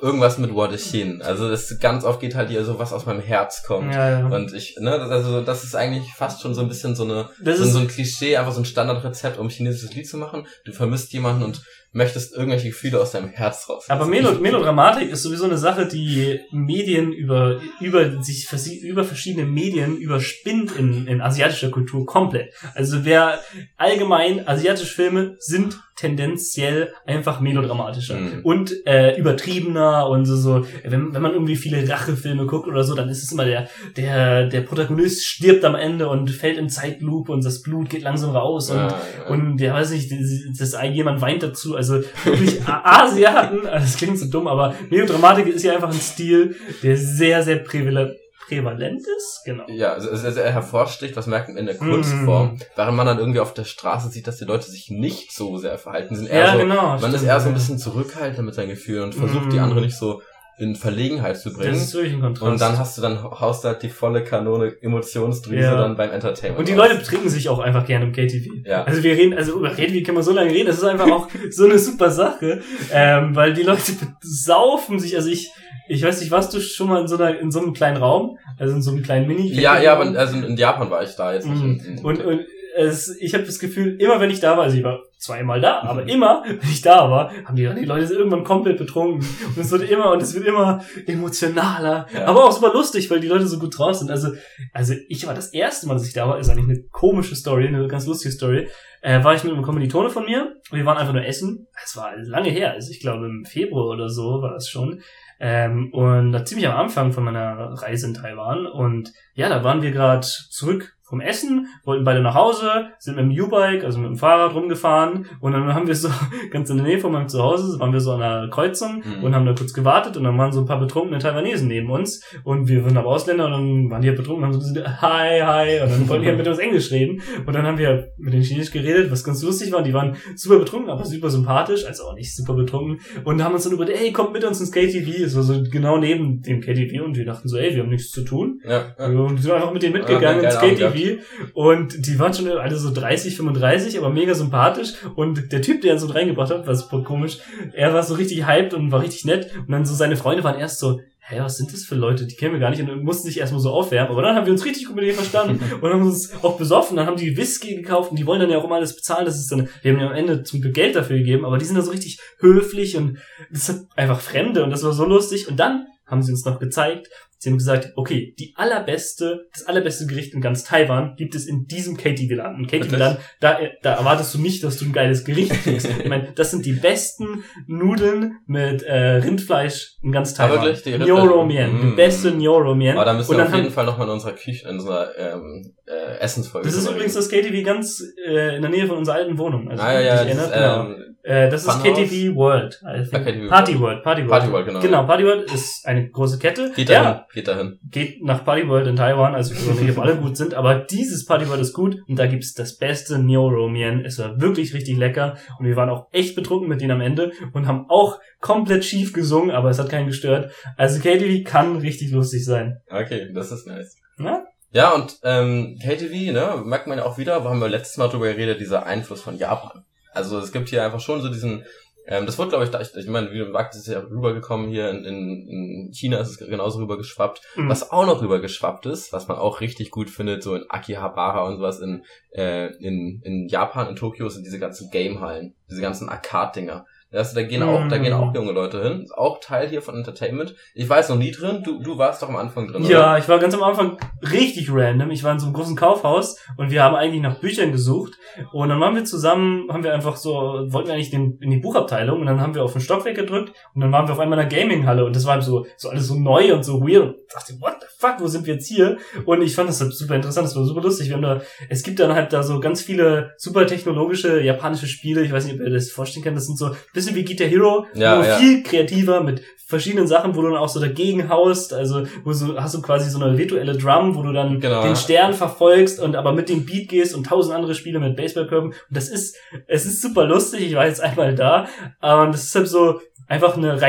irgendwas 0.00 0.38
mit 0.38 0.50
Xin. 0.50 1.22
Also 1.22 1.48
das 1.48 1.78
ganz 1.80 2.04
oft 2.04 2.20
geht 2.20 2.34
halt 2.34 2.50
hier 2.50 2.64
so 2.64 2.78
was 2.78 2.92
aus 2.92 3.06
meinem 3.06 3.20
Herz 3.20 3.62
kommt. 3.62 3.94
Ja, 3.94 4.20
ja. 4.20 4.26
Und 4.26 4.52
ich, 4.52 4.76
ne, 4.78 4.92
also 4.92 5.40
das 5.40 5.64
ist 5.64 5.74
eigentlich 5.74 6.12
fast 6.12 6.42
schon 6.42 6.54
so 6.54 6.60
ein 6.60 6.68
bisschen 6.68 6.94
so 6.94 7.04
eine 7.04 7.30
so, 7.56 7.64
so 7.64 7.78
ein 7.78 7.88
Klischee, 7.88 8.36
einfach 8.36 8.52
so 8.52 8.60
ein 8.60 8.66
Standardrezept, 8.66 9.38
um 9.38 9.48
chinesisches 9.48 9.94
Lied 9.94 10.08
zu 10.08 10.18
machen. 10.18 10.46
Du 10.64 10.72
vermisst 10.72 11.12
jemanden 11.12 11.42
und 11.42 11.62
möchtest 11.96 12.34
irgendwelche 12.34 12.68
Gefühle 12.68 13.00
aus 13.00 13.12
deinem 13.12 13.30
Herz 13.30 13.68
raus. 13.68 13.86
Aber 13.88 14.06
Melo 14.06 14.32
Melodramatik 14.38 15.10
ist 15.10 15.22
sowieso 15.22 15.46
eine 15.46 15.56
Sache, 15.56 15.86
die 15.86 16.40
Medien 16.50 17.10
über, 17.12 17.60
über 17.80 18.22
sich, 18.22 18.46
über 18.82 19.02
verschiedene 19.02 19.46
Medien 19.46 19.96
überspinnt 19.96 20.72
in, 20.76 21.06
in 21.06 21.22
asiatischer 21.22 21.70
Kultur 21.70 22.04
komplett. 22.04 22.52
Also 22.74 23.04
wer 23.04 23.40
allgemein 23.78 24.46
asiatische 24.46 24.94
Filme 24.94 25.36
sind 25.38 25.78
tendenziell 25.96 26.92
einfach 27.06 27.40
melodramatischer 27.40 28.18
mhm. 28.18 28.40
und 28.42 28.86
äh, 28.86 29.18
übertriebener 29.18 30.06
und 30.08 30.26
so, 30.26 30.36
so 30.36 30.66
wenn, 30.84 31.14
wenn 31.14 31.22
man 31.22 31.32
irgendwie 31.32 31.56
viele 31.56 31.88
Rachefilme 31.88 32.44
guckt 32.44 32.68
oder 32.68 32.84
so, 32.84 32.94
dann 32.94 33.08
ist 33.08 33.22
es 33.22 33.32
immer 33.32 33.46
der 33.46 33.68
der 33.96 34.46
der 34.46 34.60
Protagonist 34.60 35.24
stirbt 35.24 35.64
am 35.64 35.74
Ende 35.74 36.08
und 36.08 36.30
fällt 36.30 36.58
in 36.58 36.68
Zeitlupe 36.68 37.32
und 37.32 37.42
das 37.42 37.62
Blut 37.62 37.88
geht 37.88 38.02
langsam 38.02 38.36
raus 38.36 38.70
und 38.70 38.76
ja, 38.76 38.88
ja. 38.88 39.30
und 39.30 39.58
ja 39.58 39.72
weiß 39.72 39.92
nicht, 39.92 40.12
das, 40.12 40.72
das 40.72 40.84
jemand 40.92 41.22
weint 41.22 41.42
dazu, 41.42 41.74
also 41.74 41.85
wirklich 41.90 42.60
Asiaten, 42.66 43.62
das 43.64 43.96
klingt 43.96 44.18
so 44.18 44.26
dumm, 44.26 44.46
aber 44.46 44.74
Melodramatik 44.90 45.46
ist 45.48 45.62
ja 45.62 45.74
einfach 45.74 45.90
ein 45.90 46.00
Stil, 46.00 46.56
der 46.82 46.96
sehr 46.96 47.42
sehr 47.42 47.56
prävalent 47.56 48.16
prävalent 48.48 49.04
ist, 49.16 49.42
genau. 49.44 49.64
Ja, 49.68 49.92
also 49.92 50.14
sehr, 50.14 50.32
sehr 50.32 50.52
hervorsticht, 50.52 51.16
was 51.16 51.26
merkt 51.26 51.48
man 51.48 51.56
in 51.56 51.66
der 51.66 51.76
Kunstform, 51.76 52.54
mm. 52.54 52.58
während 52.76 52.96
man 52.96 53.06
dann 53.06 53.18
irgendwie 53.18 53.40
auf 53.40 53.54
der 53.54 53.64
Straße 53.64 54.08
sieht, 54.08 54.26
dass 54.26 54.36
die 54.36 54.44
Leute 54.44 54.70
sich 54.70 54.90
nicht 54.90 55.32
so 55.32 55.58
sehr 55.58 55.78
verhalten, 55.78 56.14
sind 56.14 56.28
eher 56.28 56.44
ja, 56.44 56.52
so, 56.52 56.58
genau, 56.58 56.82
man 56.82 56.98
stimmt, 56.98 57.14
ist 57.14 57.22
eher 57.24 57.40
so 57.40 57.48
ein 57.48 57.54
bisschen 57.54 57.78
zurückhaltender 57.78 58.42
mit 58.42 58.54
seinen 58.54 58.68
Gefühlen 58.68 59.04
und 59.04 59.14
versucht 59.14 59.46
mm. 59.46 59.50
die 59.50 59.58
andere 59.58 59.80
nicht 59.80 59.96
so 59.96 60.22
in 60.58 60.74
Verlegenheit 60.74 61.38
zu 61.38 61.52
bringen. 61.52 61.74
Das 61.74 61.82
ist 61.82 61.94
wirklich 61.94 62.14
ein 62.14 62.20
Kontrast. 62.20 62.50
Und 62.50 62.60
dann 62.60 62.78
hast 62.78 62.96
du 62.96 63.02
dann 63.02 63.22
haust 63.22 63.62
du 63.62 63.68
halt 63.68 63.82
die 63.82 63.90
volle 63.90 64.24
Kanone 64.24 64.74
Emotionsdrüse 64.80 65.60
ja. 65.60 65.76
dann 65.76 65.96
beim 65.96 66.10
Entertainment. 66.10 66.58
Und 66.58 66.68
die 66.68 66.72
Leute 66.72 66.94
betrinken 66.94 67.28
sich 67.28 67.50
auch 67.50 67.58
einfach 67.58 67.84
gerne 67.84 68.06
im 68.06 68.12
KTV. 68.12 68.64
Ja. 68.64 68.84
Also 68.84 69.02
wir 69.02 69.12
reden, 69.12 69.34
also 69.34 69.58
über 69.58 69.70
KTV 69.70 70.02
kann 70.04 70.14
man 70.14 70.24
so 70.24 70.32
lange 70.32 70.50
reden, 70.50 70.66
das 70.66 70.78
ist 70.78 70.84
einfach 70.84 71.10
auch 71.10 71.28
so 71.50 71.66
eine 71.66 71.78
super 71.78 72.10
Sache, 72.10 72.62
ähm, 72.90 73.36
weil 73.36 73.52
die 73.52 73.62
Leute 73.62 73.82
saufen 74.22 74.98
sich, 74.98 75.14
also 75.14 75.28
ich, 75.28 75.50
ich 75.88 76.02
weiß 76.02 76.20
nicht, 76.20 76.30
warst 76.30 76.54
du 76.54 76.60
schon 76.60 76.88
mal 76.88 77.02
in 77.02 77.08
so 77.08 77.18
einer, 77.18 77.38
in 77.38 77.50
so 77.50 77.60
einem 77.60 77.74
kleinen 77.74 77.98
Raum? 77.98 78.38
Also 78.58 78.74
in 78.74 78.80
so 78.80 78.92
einem 78.92 79.02
kleinen 79.02 79.28
Mini? 79.28 79.52
Ja, 79.52 79.78
ja, 79.78 79.92
aber 79.92 80.18
also 80.18 80.38
in 80.38 80.56
Japan 80.56 80.90
war 80.90 81.02
ich 81.02 81.14
da 81.16 81.34
jetzt 81.34 81.46
nicht. 81.46 81.62
Mhm. 81.62 81.98
Und, 82.02 82.24
und 82.24 82.40
es, 82.76 83.16
ich 83.20 83.34
habe 83.34 83.44
das 83.44 83.58
Gefühl, 83.58 83.96
immer 84.00 84.20
wenn 84.20 84.30
ich 84.30 84.40
da 84.40 84.56
war, 84.56 84.64
also 84.64 84.76
ich 84.76 84.84
war 84.84 85.00
zweimal 85.18 85.60
da, 85.60 85.80
aber 85.80 86.02
mhm. 86.02 86.08
immer, 86.08 86.42
wenn 86.46 86.70
ich 86.70 86.82
da 86.82 87.10
war, 87.10 87.32
haben 87.44 87.56
die, 87.56 87.68
die 87.74 87.84
Leute 87.84 88.12
irgendwann 88.12 88.44
komplett 88.44 88.78
betrunken. 88.78 89.26
Und 89.48 89.58
es 89.58 89.70
wird 89.70 89.90
immer, 89.90 90.12
und 90.12 90.22
es 90.22 90.34
wird 90.34 90.46
immer 90.46 90.84
emotionaler. 91.06 92.06
Ja. 92.12 92.26
Aber 92.26 92.44
auch 92.44 92.52
super 92.52 92.72
lustig, 92.72 93.10
weil 93.10 93.20
die 93.20 93.28
Leute 93.28 93.46
so 93.46 93.58
gut 93.58 93.78
drauf 93.78 93.96
sind. 93.96 94.10
Also, 94.10 94.28
also 94.72 94.94
ich 95.08 95.26
war 95.26 95.34
das 95.34 95.52
erste 95.52 95.86
Mal, 95.86 95.94
dass 95.94 96.06
ich 96.06 96.12
da 96.12 96.28
war, 96.28 96.38
ist 96.38 96.50
eigentlich 96.50 96.68
eine 96.68 96.88
komische 96.90 97.34
Story, 97.34 97.66
eine 97.66 97.88
ganz 97.88 98.06
lustige 98.06 98.32
Story. 98.32 98.68
Äh, 99.00 99.24
war 99.24 99.34
ich 99.34 99.44
mit 99.44 99.52
einem 99.52 99.62
Kommilitone 99.62 100.10
von 100.10 100.24
mir. 100.24 100.56
Wir 100.70 100.84
waren 100.84 100.98
einfach 100.98 101.14
nur 101.14 101.24
essen. 101.24 101.66
Es 101.82 101.96
war 101.96 102.16
lange 102.16 102.50
her, 102.50 102.72
also 102.72 102.90
ich 102.90 103.00
glaube 103.00 103.26
im 103.26 103.44
Februar 103.44 103.86
oder 103.86 104.08
so 104.08 104.42
war 104.42 104.56
es 104.56 104.68
schon. 104.68 105.00
Ähm, 105.38 105.92
und 105.92 106.46
ziemlich 106.46 106.66
am 106.66 106.76
Anfang 106.76 107.12
von 107.12 107.24
meiner 107.24 107.72
Reise 107.74 108.06
in 108.06 108.14
Taiwan. 108.14 108.66
Und 108.66 109.12
ja, 109.34 109.48
da 109.48 109.62
waren 109.64 109.82
wir 109.82 109.92
gerade 109.92 110.26
zurück 110.26 110.95
vom 111.08 111.20
Essen, 111.20 111.68
wollten 111.84 112.04
beide 112.04 112.20
nach 112.20 112.34
Hause, 112.34 112.88
sind 112.98 113.16
mit 113.16 113.24
dem 113.24 113.44
U-Bike, 113.44 113.84
also 113.84 113.98
mit 114.00 114.10
dem 114.10 114.16
Fahrrad 114.16 114.54
rumgefahren 114.54 115.26
und 115.40 115.52
dann 115.52 115.72
haben 115.72 115.86
wir 115.86 115.94
so 115.94 116.08
ganz 116.50 116.68
in 116.68 116.78
der 116.78 116.86
Nähe 116.86 116.98
von 116.98 117.12
meinem 117.12 117.28
Zuhause, 117.28 117.78
waren 117.78 117.92
wir 117.92 118.00
so 118.00 118.12
an 118.12 118.22
einer 118.22 118.48
Kreuzung 118.48 119.04
mhm. 119.04 119.22
und 119.22 119.34
haben 119.34 119.46
da 119.46 119.54
kurz 119.54 119.72
gewartet 119.72 120.16
und 120.16 120.24
dann 120.24 120.36
waren 120.36 120.50
so 120.50 120.60
ein 120.60 120.66
paar 120.66 120.80
betrunkene 120.80 121.18
Taiwanesen 121.18 121.68
neben 121.68 121.88
uns 121.90 122.24
und 122.42 122.66
wir 122.66 122.84
waren 122.84 122.96
aber 122.96 123.08
Ausländer 123.08 123.46
und 123.46 123.52
dann 123.52 123.90
waren 123.90 124.02
die 124.02 124.08
halt 124.08 124.18
betrunken 124.18 124.44
und 124.44 124.54
haben 124.54 124.60
so 124.60 124.84
hi, 124.84 125.40
hi 125.42 125.80
und 125.80 125.92
dann 125.92 126.08
wollten 126.08 126.22
die 126.24 126.28
halt 126.28 126.38
mit 126.38 126.48
uns 126.48 126.58
Englisch 126.58 126.90
reden 126.90 127.22
und 127.46 127.54
dann 127.54 127.64
haben 127.64 127.78
wir 127.78 128.08
mit 128.18 128.34
den 128.34 128.42
Chinesisch 128.42 128.72
geredet, 128.72 129.12
was 129.12 129.22
ganz 129.22 129.40
lustig 129.44 129.70
war, 129.70 129.84
die 129.84 129.94
waren 129.94 130.16
super 130.34 130.58
betrunken, 130.58 130.90
aber 130.90 131.04
super 131.04 131.30
sympathisch, 131.30 131.86
also 131.86 132.02
auch 132.02 132.14
nicht 132.14 132.34
super 132.34 132.54
betrunken 132.54 132.98
und 133.22 133.44
haben 133.44 133.54
uns 133.54 133.62
dann 133.62 133.72
über, 133.72 133.88
ey, 133.88 134.10
kommt 134.10 134.32
mit 134.32 134.42
uns 134.42 134.58
ins 134.58 134.72
KTV, 134.72 135.22
es 135.24 135.36
war 135.36 135.44
so 135.44 135.62
genau 135.70 135.98
neben 135.98 136.42
dem 136.42 136.60
KTV 136.60 137.04
und 137.04 137.16
wir 137.16 137.24
dachten 137.24 137.48
so, 137.48 137.58
ey, 137.58 137.76
wir 137.76 137.84
haben 137.84 137.90
nichts 137.90 138.10
zu 138.10 138.24
tun 138.24 138.60
ja, 138.64 138.92
ja. 138.98 139.06
und 139.06 139.38
sind 139.38 139.52
einfach 139.52 139.72
mit 139.72 139.84
denen 139.84 139.92
mitgegangen 139.92 140.42
ja, 140.42 140.50
ins 140.50 140.58
KTV 140.58 140.95
irgendwie. 140.96 141.22
Und 141.54 142.06
die 142.06 142.18
waren 142.18 142.34
schon 142.34 142.48
alle 142.48 142.76
so 142.76 142.92
30, 142.92 143.36
35, 143.36 143.98
aber 143.98 144.10
mega 144.10 144.34
sympathisch. 144.34 144.94
Und 145.14 145.52
der 145.52 145.62
Typ, 145.62 145.82
der 145.82 145.94
uns 145.94 146.02
so 146.02 146.08
reingebracht 146.08 146.50
hat, 146.50 146.66
war 146.66 146.74
super 146.74 147.02
komisch. 147.02 147.38
Er 147.72 147.92
war 147.94 148.02
so 148.02 148.14
richtig 148.14 148.46
hyped 148.46 148.74
und 148.74 148.92
war 148.92 149.02
richtig 149.02 149.24
nett. 149.24 149.50
Und 149.56 149.70
dann 149.70 149.86
so 149.86 149.94
seine 149.94 150.16
Freunde 150.16 150.44
waren 150.44 150.58
erst 150.58 150.78
so, 150.78 151.00
hä, 151.28 151.40
was 151.40 151.56
sind 151.56 151.72
das 151.72 151.84
für 151.84 151.96
Leute? 151.96 152.26
Die 152.26 152.36
kennen 152.36 152.52
wir 152.52 152.60
gar 152.60 152.70
nicht 152.70 152.80
und 152.80 153.02
mussten 153.02 153.26
sich 153.26 153.40
erstmal 153.40 153.60
so 153.60 153.70
aufwärmen. 153.70 154.12
Aber 154.12 154.22
dann 154.22 154.36
haben 154.36 154.46
wir 154.46 154.52
uns 154.52 154.64
richtig 154.64 154.86
gut 154.86 154.96
mit 154.96 155.04
denen 155.04 155.16
verstanden 155.16 155.60
und 155.80 155.90
haben 155.90 156.02
uns 156.02 156.32
auch 156.42 156.56
besoffen. 156.56 156.96
Dann 156.96 157.06
haben 157.06 157.16
die 157.16 157.36
Whisky 157.36 157.74
gekauft 157.74 158.10
und 158.10 158.18
die 158.18 158.26
wollen 158.26 158.40
dann 158.40 158.50
ja 158.50 158.58
auch 158.58 158.64
immer 158.64 158.76
alles 158.76 158.94
bezahlen. 158.94 159.26
Das 159.26 159.36
ist 159.36 159.50
dann, 159.50 159.68
wir 159.82 159.92
haben 159.92 160.00
ja 160.00 160.06
am 160.06 160.14
Ende 160.14 160.42
zum 160.44 160.60
Glück 160.60 160.74
Geld 160.74 160.94
dafür 160.94 161.18
gegeben, 161.18 161.44
aber 161.44 161.58
die 161.58 161.64
sind 161.64 161.76
dann 161.76 161.84
so 161.84 161.90
richtig 161.90 162.18
höflich 162.38 162.96
und 162.96 163.18
das 163.50 163.66
sind 163.66 163.86
einfach 163.96 164.20
Fremde 164.20 164.62
und 164.62 164.70
das 164.70 164.84
war 164.84 164.92
so 164.92 165.04
lustig. 165.04 165.48
Und 165.48 165.56
dann 165.58 165.86
haben 166.06 166.22
sie 166.22 166.30
uns 166.30 166.44
noch 166.44 166.60
gezeigt, 166.60 167.08
Sie 167.38 167.50
haben 167.50 167.58
gesagt, 167.58 167.92
okay, 167.96 168.34
die 168.38 168.54
allerbeste, 168.56 169.46
das 169.52 169.66
allerbeste 169.66 170.06
Gericht 170.06 170.32
in 170.32 170.40
ganz 170.40 170.64
Taiwan 170.64 171.16
gibt 171.16 171.34
es 171.34 171.46
in 171.46 171.66
diesem 171.66 171.96
KTV-Land. 171.96 172.58
Und 172.58 172.66
KTV-Land, 172.66 173.18
da, 173.40 173.58
da 173.82 173.94
erwartest 173.94 174.34
du 174.34 174.38
nicht, 174.38 174.64
dass 174.64 174.78
du 174.78 174.86
ein 174.86 174.92
geiles 174.92 175.24
Gericht 175.24 175.52
kriegst. 175.62 175.86
ich 175.98 176.08
meine, 176.08 176.32
das 176.34 176.50
sind 176.50 176.64
die 176.64 176.72
besten 176.72 177.44
Nudeln 177.66 178.38
mit 178.46 178.82
äh, 178.82 179.16
Rindfleisch 179.16 179.96
in 180.02 180.12
ganz 180.12 180.34
Taiwan. 180.34 180.58
Aber 180.58 180.66
wirklich, 180.66 180.82
die 180.82 180.98
Nyoro 180.98 181.44
Mien, 181.44 181.76
mm. 181.76 181.90
die 181.90 181.96
beste 181.96 182.30
Nyoro 182.30 182.74
Mien. 182.74 182.96
Aber 182.96 183.04
da 183.04 183.12
müssen 183.12 183.36
wir 183.36 183.44
auf 183.44 183.54
jeden 183.54 183.70
Fall 183.70 183.84
nochmal 183.84 184.06
in 184.06 184.14
unserer 184.14 184.32
Küche, 184.32 184.68
in 184.68 184.76
unserer 184.76 185.16
ähm, 185.18 185.74
äh, 185.86 186.18
Essensfolge. 186.18 186.66
Das 186.66 186.76
ist 186.76 186.88
übrigens 186.88 187.14
das 187.14 187.28
KTV 187.28 187.64
ganz 187.64 188.02
äh, 188.26 188.56
in 188.56 188.62
der 188.62 188.70
Nähe 188.70 188.86
von 188.86 188.96
unserer 188.96 189.16
alten 189.16 189.36
Wohnung. 189.38 189.70
Also, 189.70 189.82
ah, 189.82 189.92
ja, 189.92 190.00
ja, 190.00 190.14
erinnert, 190.14 190.52
genau. 190.52 190.86
ähm, 190.86 191.15
äh, 191.26 191.50
das 191.50 191.66
ist 191.66 191.82
KTV 191.82 192.36
World. 192.36 192.80
Party 193.10 193.10
World. 193.10 193.50
Party 193.50 193.80
World. 193.80 194.02
Party 194.04 194.52
World, 194.52 194.66
genau. 194.66 194.80
Genau, 194.80 195.06
Party 195.06 195.24
World 195.24 195.52
ist 195.52 195.84
eine 195.84 196.08
große 196.08 196.38
Kette. 196.38 196.70
Geht 196.76 196.88
dahin. 196.88 197.04
Ja, 197.04 197.26
geht 197.34 197.48
dahin. 197.48 197.80
Geht 197.90 198.22
nach 198.22 198.44
Party 198.44 198.68
World 198.68 198.86
in 198.86 198.94
Taiwan, 198.94 199.34
also 199.34 199.52
ich 199.52 199.68
weiß 199.68 199.80
nicht, 199.80 199.90
ob 199.96 200.04
alle 200.04 200.16
gut 200.16 200.36
sind, 200.36 200.54
aber 200.54 200.76
dieses 200.76 201.26
Party 201.26 201.48
World 201.48 201.60
ist 201.60 201.72
gut 201.72 201.96
und 202.06 202.16
da 202.16 202.26
gibt's 202.26 202.54
das 202.54 202.76
beste 202.76 203.18
Neo 203.18 203.68
Mien. 203.68 204.04
Es 204.04 204.20
war 204.20 204.40
wirklich 204.40 204.72
richtig 204.72 204.98
lecker 204.98 205.36
und 205.58 205.66
wir 205.66 205.74
waren 205.74 205.90
auch 205.90 206.06
echt 206.12 206.36
betrunken 206.36 206.68
mit 206.68 206.80
denen 206.80 206.92
am 206.92 207.00
Ende 207.00 207.32
und 207.52 207.66
haben 207.66 207.86
auch 207.88 208.20
komplett 208.40 208.84
schief 208.84 209.12
gesungen, 209.12 209.50
aber 209.50 209.70
es 209.70 209.80
hat 209.80 209.88
keinen 209.88 210.06
gestört. 210.06 210.52
Also 210.76 211.00
KTV 211.00 211.42
kann 211.44 211.78
richtig 211.78 212.12
lustig 212.12 212.44
sein. 212.44 212.76
Okay, 212.88 213.32
das 213.34 213.50
ist 213.50 213.66
nice. 213.66 213.96
Na? 214.16 214.44
Ja, 214.70 214.94
und 214.94 215.18
ähm, 215.24 215.76
KTV, 215.82 216.32
ne, 216.32 216.62
merkt 216.64 216.86
man 216.86 216.98
ja 216.98 217.04
auch 217.04 217.18
wieder, 217.18 217.42
haben 217.42 217.60
wir 217.60 217.68
letztes 217.68 217.96
Mal 217.96 218.08
drüber 218.08 218.26
geredet, 218.26 218.60
dieser 218.60 218.86
Einfluss 218.86 219.22
von 219.22 219.36
Japan. 219.36 219.84
Also 220.16 220.38
es 220.38 220.52
gibt 220.52 220.68
hier 220.68 220.84
einfach 220.84 221.00
schon 221.00 221.20
so 221.20 221.28
diesen, 221.28 221.64
ähm, 222.06 222.26
das 222.26 222.38
wird 222.38 222.50
glaube 222.50 222.64
ich, 222.64 222.70
da, 222.70 222.80
ich, 222.80 222.94
ich 222.94 223.08
meine, 223.08 223.32
wie 223.32 223.38
du 223.38 223.52
sagst, 223.52 223.78
ist 223.78 223.88
ja 223.88 224.00
rübergekommen 224.00 224.68
hier 224.68 224.90
in, 224.90 225.04
in, 225.04 225.48
in 225.48 225.92
China 225.92 226.18
ist 226.18 226.30
es 226.30 226.38
genauso 226.38 226.78
rübergeschwappt. 226.78 227.42
Mhm. 227.56 227.68
Was 227.68 227.90
auch 227.90 228.06
noch 228.06 228.22
rübergeschwappt 228.22 228.86
ist, 228.86 229.12
was 229.12 229.28
man 229.28 229.36
auch 229.36 229.60
richtig 229.60 229.90
gut 229.90 230.08
findet, 230.08 230.42
so 230.42 230.54
in 230.54 230.64
Akihabara 230.68 231.42
und 231.46 231.56
sowas 231.56 231.80
in, 231.80 232.04
äh, 232.32 232.74
in, 232.76 233.20
in 233.22 233.48
Japan, 233.48 233.88
in 233.88 233.96
Tokio 233.96 234.28
sind 234.28 234.44
diese 234.44 234.58
ganzen 234.58 234.90
Gamehallen, 234.90 235.54
diese 235.70 235.82
ganzen 235.82 236.08
Arcade-Dinger. 236.08 236.86
Das, 237.16 237.32
da 237.32 237.42
gehen 237.42 237.62
auch, 237.62 237.88
da 237.88 237.96
gehen 237.96 238.12
auch 238.12 238.34
junge 238.34 238.52
Leute 238.52 238.82
hin. 238.82 239.02
Ist 239.02 239.16
auch 239.16 239.40
Teil 239.40 239.70
hier 239.70 239.80
von 239.80 239.94
Entertainment. 239.94 240.54
Ich 240.74 240.86
weiß 240.86 241.08
noch 241.08 241.16
nie 241.16 241.30
drin. 241.30 241.62
Du, 241.64 241.82
du 241.82 241.96
warst 241.96 242.22
doch 242.22 242.28
am 242.28 242.36
Anfang 242.36 242.68
drin. 242.68 242.84
Ja, 242.84 243.12
oder? 243.12 243.18
ich 243.18 243.26
war 243.26 243.38
ganz 243.38 243.54
am 243.54 243.62
Anfang 243.62 243.96
richtig 244.20 244.68
random. 244.70 245.10
Ich 245.10 245.24
war 245.24 245.32
in 245.32 245.38
so 245.38 245.46
einem 245.46 245.54
großen 245.54 245.76
Kaufhaus 245.76 246.38
und 246.58 246.70
wir 246.70 246.82
haben 246.82 246.94
eigentlich 246.94 247.22
nach 247.22 247.40
Büchern 247.40 247.72
gesucht. 247.72 248.12
Und 248.52 248.68
dann 248.68 248.80
waren 248.80 248.94
wir 248.94 249.06
zusammen, 249.06 249.66
haben 249.72 249.82
wir 249.82 249.94
einfach 249.94 250.16
so, 250.16 250.30
wollten 250.68 250.88
wir 250.88 250.94
eigentlich 250.94 251.10
den, 251.10 251.38
in 251.40 251.50
die 251.50 251.56
Buchabteilung 251.56 252.20
und 252.20 252.26
dann 252.26 252.38
haben 252.38 252.54
wir 252.54 252.62
auf 252.62 252.72
den 252.72 252.82
Stockwerk 252.82 253.16
gedrückt 253.16 253.52
und 253.74 253.80
dann 253.80 253.92
waren 253.92 254.06
wir 254.06 254.12
auf 254.12 254.20
einmal 254.20 254.38
in 254.38 254.46
der 254.48 254.58
Gaming-Halle 254.58 255.06
und 255.06 255.16
das 255.16 255.24
war 255.24 255.40
so, 255.40 255.64
so 255.78 255.88
alles 255.88 256.08
so 256.08 256.16
neu 256.16 256.52
und 256.52 256.64
so 256.64 256.82
weird 256.82 257.02
und 257.02 257.16
dachte, 257.32 257.54
what 257.60 257.76
the 257.80 257.86
fuck, 257.98 258.16
wo 258.20 258.26
sind 258.26 258.46
wir 258.46 258.54
jetzt 258.54 258.68
hier? 258.68 258.98
Und 259.24 259.40
ich 259.40 259.54
fand 259.54 259.70
das 259.70 259.80
halt 259.80 259.94
super 259.94 260.16
interessant, 260.16 260.46
das 260.46 260.54
war 260.54 260.64
super 260.64 260.82
lustig. 260.82 261.08
Wir 261.08 261.14
haben 261.14 261.22
da, 261.22 261.40
es 261.70 261.82
gibt 261.82 261.98
dann 261.98 262.14
halt 262.14 262.34
da 262.34 262.42
so 262.42 262.60
ganz 262.60 262.82
viele 262.82 263.32
super 263.38 263.66
technologische 263.66 264.42
japanische 264.42 264.86
Spiele. 264.86 265.22
Ich 265.22 265.32
weiß 265.32 265.46
nicht, 265.46 265.54
ob 265.54 265.66
ihr 265.66 265.72
das 265.72 265.90
vorstellen 265.90 266.24
könnt. 266.24 266.36
Das 266.36 266.46
sind 266.46 266.58
so 266.58 266.66
ein 266.66 266.76
bisschen 267.06 267.16
wie 267.16 267.24
Guitar 267.24 267.48
Hero, 267.48 267.86
ja, 267.94 268.16
nur 268.16 268.26
ja. 268.26 268.36
viel 268.36 268.62
kreativer 268.62 269.22
mit 269.22 269.42
verschiedenen 269.66 270.06
Sachen, 270.06 270.36
wo 270.36 270.42
du 270.42 270.48
dann 270.48 270.58
auch 270.58 270.68
so 270.68 270.78
dagegen 270.78 271.28
haust, 271.28 271.74
also 271.74 272.06
wo 272.24 272.32
du 272.32 272.56
hast 272.56 272.74
du 272.74 272.82
quasi 272.82 273.10
so 273.10 273.22
eine 273.22 273.36
virtuelle 273.36 273.76
Drum, 273.76 274.14
wo 274.14 274.22
du 274.22 274.32
dann 274.32 274.60
genau. 274.60 274.82
den 274.82 274.94
Stern 274.94 275.34
verfolgst 275.34 276.00
und 276.00 276.14
aber 276.14 276.32
mit 276.32 276.48
dem 276.48 276.64
Beat 276.64 276.88
gehst 276.88 277.14
und 277.14 277.26
tausend 277.26 277.54
andere 277.54 277.74
Spiele 277.74 277.98
mit 277.98 278.16
Baseballkörben. 278.16 278.70
Und 278.70 278.76
das 278.90 279.08
ist, 279.08 279.36
es 279.66 279.84
ist 279.84 280.00
super 280.00 280.24
lustig. 280.24 280.60
Ich 280.60 280.74
war 280.76 280.86
jetzt 280.86 281.00
einmal 281.00 281.34
da, 281.34 281.66
aber 281.98 282.28
das 282.28 282.44
ist 282.44 282.54
halt 282.54 282.68
so 282.68 283.00
einfach 283.26 283.56
eine 283.56 283.82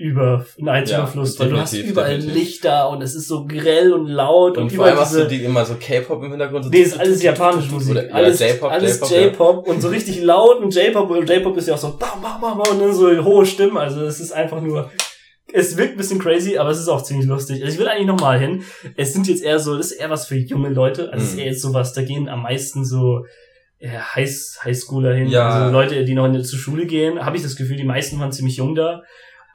Reizüber, 0.00 0.46
ein 0.58 0.68
Reizüberfluss, 0.68 1.34
ja, 1.34 1.44
weil 1.44 1.50
du 1.50 1.60
hast 1.60 1.72
überall 1.74 2.16
definitiv. 2.16 2.34
Lichter 2.34 2.88
und 2.90 3.02
es 3.02 3.14
ist 3.14 3.28
so 3.28 3.46
grell 3.46 3.92
und 3.92 4.06
laut 4.06 4.56
und, 4.56 4.64
und 4.64 4.72
vor 4.72 4.86
allem 4.86 4.98
hast 4.98 5.14
du 5.14 5.26
die 5.26 5.44
immer 5.44 5.64
so 5.64 5.74
K-Pop 5.74 6.22
im 6.22 6.30
Hintergrund. 6.30 6.64
So 6.64 6.70
nee, 6.70 6.80
ist 6.80 6.98
alles 6.98 7.22
japanische 7.22 7.70
Musik. 7.72 7.92
Oder, 7.92 8.14
alles 8.14 8.40
J-Pop, 8.40 8.70
alles 8.70 9.00
J-Pop 9.10 9.66
ja. 9.66 9.72
und 9.72 9.80
so 9.80 9.88
richtig 9.88 10.22
lauten 10.22 10.70
J-Pop 10.70 11.10
und 11.10 11.28
J-Pop 11.28 11.56
ist 11.56 11.68
ja 11.68 11.74
auch 11.74 11.78
so 11.78 11.96
bam, 11.98 12.20
bam, 12.22 12.40
bam, 12.40 12.60
und 12.60 12.80
dann 12.80 12.94
so 12.94 13.08
hohe 13.22 13.44
Stimmen, 13.44 13.76
also 13.76 14.02
es 14.02 14.20
ist 14.20 14.32
einfach 14.32 14.60
nur 14.60 14.90
es 15.52 15.76
wirkt 15.76 15.94
ein 15.94 15.96
bisschen 15.96 16.20
crazy, 16.20 16.58
aber 16.58 16.70
es 16.70 16.78
ist 16.78 16.86
auch 16.86 17.02
ziemlich 17.02 17.26
lustig. 17.26 17.60
Also 17.60 17.74
ich 17.74 17.80
will 17.80 17.88
eigentlich 17.88 18.06
nochmal 18.06 18.38
hin. 18.38 18.62
Es 18.96 19.12
sind 19.12 19.26
jetzt 19.26 19.42
eher 19.42 19.58
so, 19.58 19.76
das 19.76 19.90
ist 19.90 19.98
eher 19.98 20.08
was 20.08 20.28
für 20.28 20.36
junge 20.36 20.68
Leute. 20.68 21.12
Also 21.12 21.24
es 21.24 21.30
ist 21.30 21.34
mhm. 21.34 21.40
eher 21.40 21.46
jetzt 21.46 21.62
sowas, 21.62 21.92
da 21.92 22.02
gehen 22.02 22.28
am 22.28 22.42
meisten 22.42 22.84
so 22.84 23.24
ja, 23.80 24.14
High, 24.14 24.30
Highschooler 24.62 25.14
hin, 25.14 25.28
ja. 25.28 25.48
also 25.48 25.72
Leute, 25.72 26.04
die 26.04 26.14
noch 26.14 26.26
in, 26.26 26.44
zur 26.44 26.58
Schule 26.58 26.86
gehen, 26.86 27.24
habe 27.24 27.36
ich 27.36 27.42
das 27.42 27.56
Gefühl, 27.56 27.76
die 27.76 27.84
meisten 27.84 28.20
waren 28.20 28.30
ziemlich 28.30 28.58
jung 28.58 28.74
da. 28.74 29.02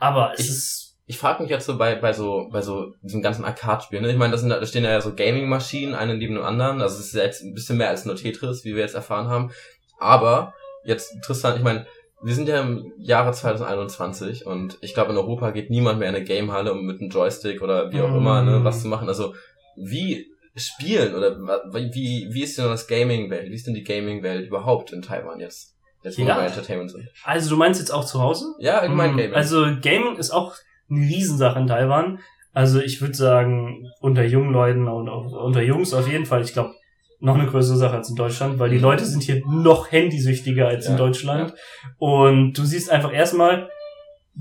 Aber 0.05 0.33
es 0.33 0.39
ich, 0.41 0.49
ist. 0.49 0.81
Ich 1.07 1.19
frage 1.19 1.43
mich 1.43 1.51
jetzt 1.51 1.67
so 1.67 1.77
bei, 1.77 1.95
bei 1.95 2.13
so, 2.13 2.49
bei 2.51 2.63
so 2.63 2.93
diesem 3.03 3.21
ganzen 3.21 3.45
Arcade-Spielen, 3.45 4.01
ne? 4.01 4.11
Ich 4.11 4.17
meine, 4.17 4.31
das 4.31 4.41
sind, 4.41 4.49
da 4.49 4.65
stehen 4.65 4.83
ja 4.83 4.99
so 4.99 5.13
Gaming-Maschinen, 5.13 5.93
eine 5.93 6.17
neben 6.17 6.33
dem 6.33 6.43
anderen. 6.43 6.81
Also 6.81 6.97
es 6.97 7.07
ist 7.07 7.13
jetzt 7.13 7.43
ein 7.43 7.53
bisschen 7.53 7.77
mehr 7.77 7.89
als 7.89 8.05
nur 8.05 8.15
Tetris, 8.15 8.65
wie 8.65 8.73
wir 8.73 8.81
jetzt 8.81 8.95
erfahren 8.95 9.27
haben. 9.27 9.51
Aber 9.99 10.55
jetzt 10.83 11.13
interessant, 11.13 11.57
ich 11.57 11.63
meine, 11.63 11.85
wir 12.23 12.33
sind 12.33 12.47
ja 12.47 12.61
im 12.61 12.91
Jahre 12.97 13.33
2021 13.33 14.47
und 14.47 14.79
ich 14.81 14.95
glaube 14.95 15.11
in 15.11 15.17
Europa 15.17 15.51
geht 15.51 15.69
niemand 15.69 15.99
mehr 15.99 16.09
in 16.09 16.15
eine 16.15 16.25
Gamehalle, 16.25 16.73
um 16.73 16.85
mit 16.85 16.99
einem 16.99 17.11
Joystick 17.11 17.61
oder 17.61 17.91
wie 17.91 18.01
auch 18.01 18.09
mm. 18.09 18.17
immer 18.17 18.41
ne, 18.41 18.63
was 18.63 18.81
zu 18.81 18.87
machen. 18.87 19.07
Also 19.07 19.35
wie 19.75 20.25
spielen 20.55 21.13
oder 21.13 21.37
wie, 21.71 22.29
wie 22.31 22.43
ist 22.43 22.57
denn 22.57 22.65
das 22.65 22.87
Gaming-Welt? 22.87 23.51
Wie 23.51 23.55
ist 23.55 23.67
denn 23.67 23.75
die 23.75 23.83
Gaming-Welt 23.83 24.47
überhaupt 24.47 24.91
in 24.91 25.03
Taiwan 25.03 25.39
jetzt? 25.39 25.74
Jetzt, 26.05 26.17
ja. 26.17 26.35
bei 26.35 26.45
Entertainment 26.45 26.91
sind. 26.91 27.09
Also 27.23 27.49
du 27.49 27.57
meinst 27.57 27.79
jetzt 27.79 27.91
auch 27.91 28.05
zu 28.05 28.21
Hause? 28.21 28.45
Ja, 28.59 28.79
allgemein 28.79 29.13
mhm. 29.13 29.17
Gaming. 29.17 29.33
Also 29.33 29.65
Gaming 29.81 30.17
ist 30.17 30.31
auch 30.31 30.55
eine 30.89 31.01
Riesensache 31.01 31.59
in 31.59 31.67
Taiwan. 31.67 32.19
Also 32.53 32.79
ich 32.79 33.01
würde 33.01 33.15
sagen, 33.15 33.89
unter 33.99 34.23
jungen 34.23 34.53
Leuten 34.53 34.87
und 34.87 35.09
unter 35.09 35.61
Jungs 35.61 35.93
auf 35.93 36.07
jeden 36.07 36.25
Fall, 36.25 36.41
ich 36.41 36.53
glaube, 36.53 36.73
noch 37.19 37.35
eine 37.35 37.47
größere 37.47 37.77
Sache 37.77 37.95
als 37.95 38.09
in 38.09 38.15
Deutschland, 38.15 38.59
weil 38.59 38.69
die 38.69 38.77
mhm. 38.77 38.83
Leute 38.83 39.05
sind 39.05 39.23
hier 39.23 39.41
noch 39.47 39.91
handysüchtiger 39.91 40.67
als 40.67 40.85
ja, 40.85 40.91
in 40.91 40.97
Deutschland. 40.97 41.51
Ja. 41.51 41.89
Und 41.97 42.53
du 42.53 42.63
siehst 42.63 42.91
einfach 42.91 43.11
erstmal, 43.11 43.69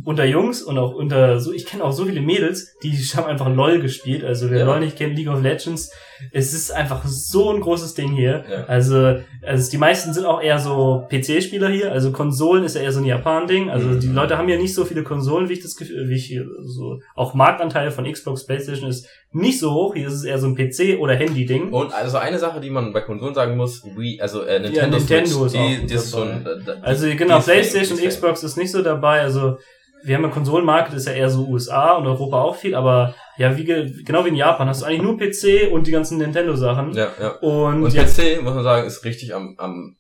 unter 0.03 0.25
Jungs 0.25 0.63
und 0.63 0.77
auch 0.77 0.95
unter 0.95 1.39
so, 1.39 1.53
ich 1.53 1.67
kenne 1.67 1.85
auch 1.85 1.93
so 1.93 2.05
viele 2.05 2.21
Mädels, 2.21 2.77
die 2.83 2.93
haben 3.15 3.27
einfach 3.27 3.49
LOL 3.49 3.81
gespielt. 3.81 4.25
Also 4.25 4.51
wer 4.51 4.61
ja. 4.61 4.65
LOL 4.65 4.81
nicht 4.81 4.97
kennt, 4.97 5.17
League 5.17 5.29
of 5.29 5.43
Legends, 5.43 5.93
es 6.33 6.53
ist 6.53 6.73
einfach 6.73 7.05
so 7.07 7.51
ein 7.53 7.61
großes 7.61 7.95
Ding 7.95 8.13
hier. 8.13 8.45
Ja. 8.51 8.65
Also, 8.65 9.19
also 9.43 9.71
die 9.71 9.79
meisten 9.79 10.13
sind 10.13 10.27
auch 10.27 10.43
eher 10.43 10.59
so 10.59 11.07
PC-Spieler 11.11 11.69
hier. 11.69 11.93
Also 11.93 12.11
Konsolen 12.11 12.65
ist 12.65 12.75
ja 12.75 12.83
eher 12.83 12.93
so 12.93 13.01
ein 13.01 13.05
Japan-Ding. 13.05 13.71
Also 13.71 13.89
mhm. 13.89 14.01
die 14.01 14.09
Leute 14.09 14.37
haben 14.37 14.49
ja 14.49 14.57
nicht 14.57 14.75
so 14.75 14.85
viele 14.85 15.05
Konsolen, 15.05 15.49
wie 15.49 15.55
ich 15.55 15.63
das 15.63 15.77
Gefühl, 15.77 16.09
wie 16.09 16.17
ich 16.17 16.27
hier 16.27 16.47
so, 16.65 17.01
auch 17.15 17.35
Marktanteil 17.35 17.91
von 17.91 18.11
Xbox, 18.11 18.47
Playstation 18.47 18.89
ist 18.89 19.07
nicht 19.33 19.61
so 19.61 19.73
hoch. 19.73 19.95
Hier 19.95 20.09
ist 20.09 20.15
es 20.15 20.25
eher 20.25 20.39
so 20.39 20.47
ein 20.47 20.57
PC- 20.57 20.99
oder 20.99 21.15
Handy-Ding. 21.15 21.73
Und 21.73 21.93
also 21.93 22.19
eine 22.19 22.39
Sache, 22.39 22.61
die 22.61 22.71
man 22.71 22.93
bei 22.93 23.01
Konsolen 23.01 23.35
sagen 23.35 23.57
muss, 23.57 23.85
Wii, 23.85 24.21
also 24.21 24.43
äh, 24.43 24.59
Nintendo, 24.59 24.81
ja, 24.81 24.99
Nintendo 24.99 25.49
Switch, 25.49 25.55
ist 25.55 25.83
die, 25.83 25.87
die 25.87 25.95
ist 25.95 26.11
schon, 26.11 26.29
äh, 26.29 26.71
also 26.83 27.07
genau, 27.17 27.41
Playstation, 27.41 27.99
Xbox 27.99 28.43
ist 28.43 28.57
nicht 28.57 28.71
so 28.71 28.83
dabei. 28.83 29.21
Also 29.21 29.59
wir 30.05 30.17
haben 30.17 30.25
ja 30.25 30.31
Konsolenmarkt, 30.31 30.93
ist 30.93 31.07
ja 31.07 31.13
eher 31.13 31.31
so 31.31 31.47
USA 31.47 31.93
und 31.93 32.07
Europa 32.07 32.43
auch 32.43 32.57
viel, 32.57 32.75
aber 32.75 33.15
ja, 33.37 33.57
wie 33.57 33.65
genau 33.65 34.25
wie 34.25 34.29
in 34.29 34.37
Japan 34.37 34.69
hast 34.69 34.83
du 34.83 34.87
eigentlich 34.87 35.03
nur 35.03 35.19
PC 35.19 35.73
und 35.73 35.87
die 35.87 35.91
ganzen 35.91 36.19
Nintendo-Sachen. 36.19 36.93
Ja, 36.93 37.09
ja. 37.21 37.31
Und, 37.39 37.83
und 37.83 37.95
PC, 37.95 38.43
muss 38.43 38.55
man 38.55 38.65
sagen, 38.65 38.87
ist 38.87 39.05
richtig 39.05 39.35
am, 39.35 39.55
am 39.59 39.97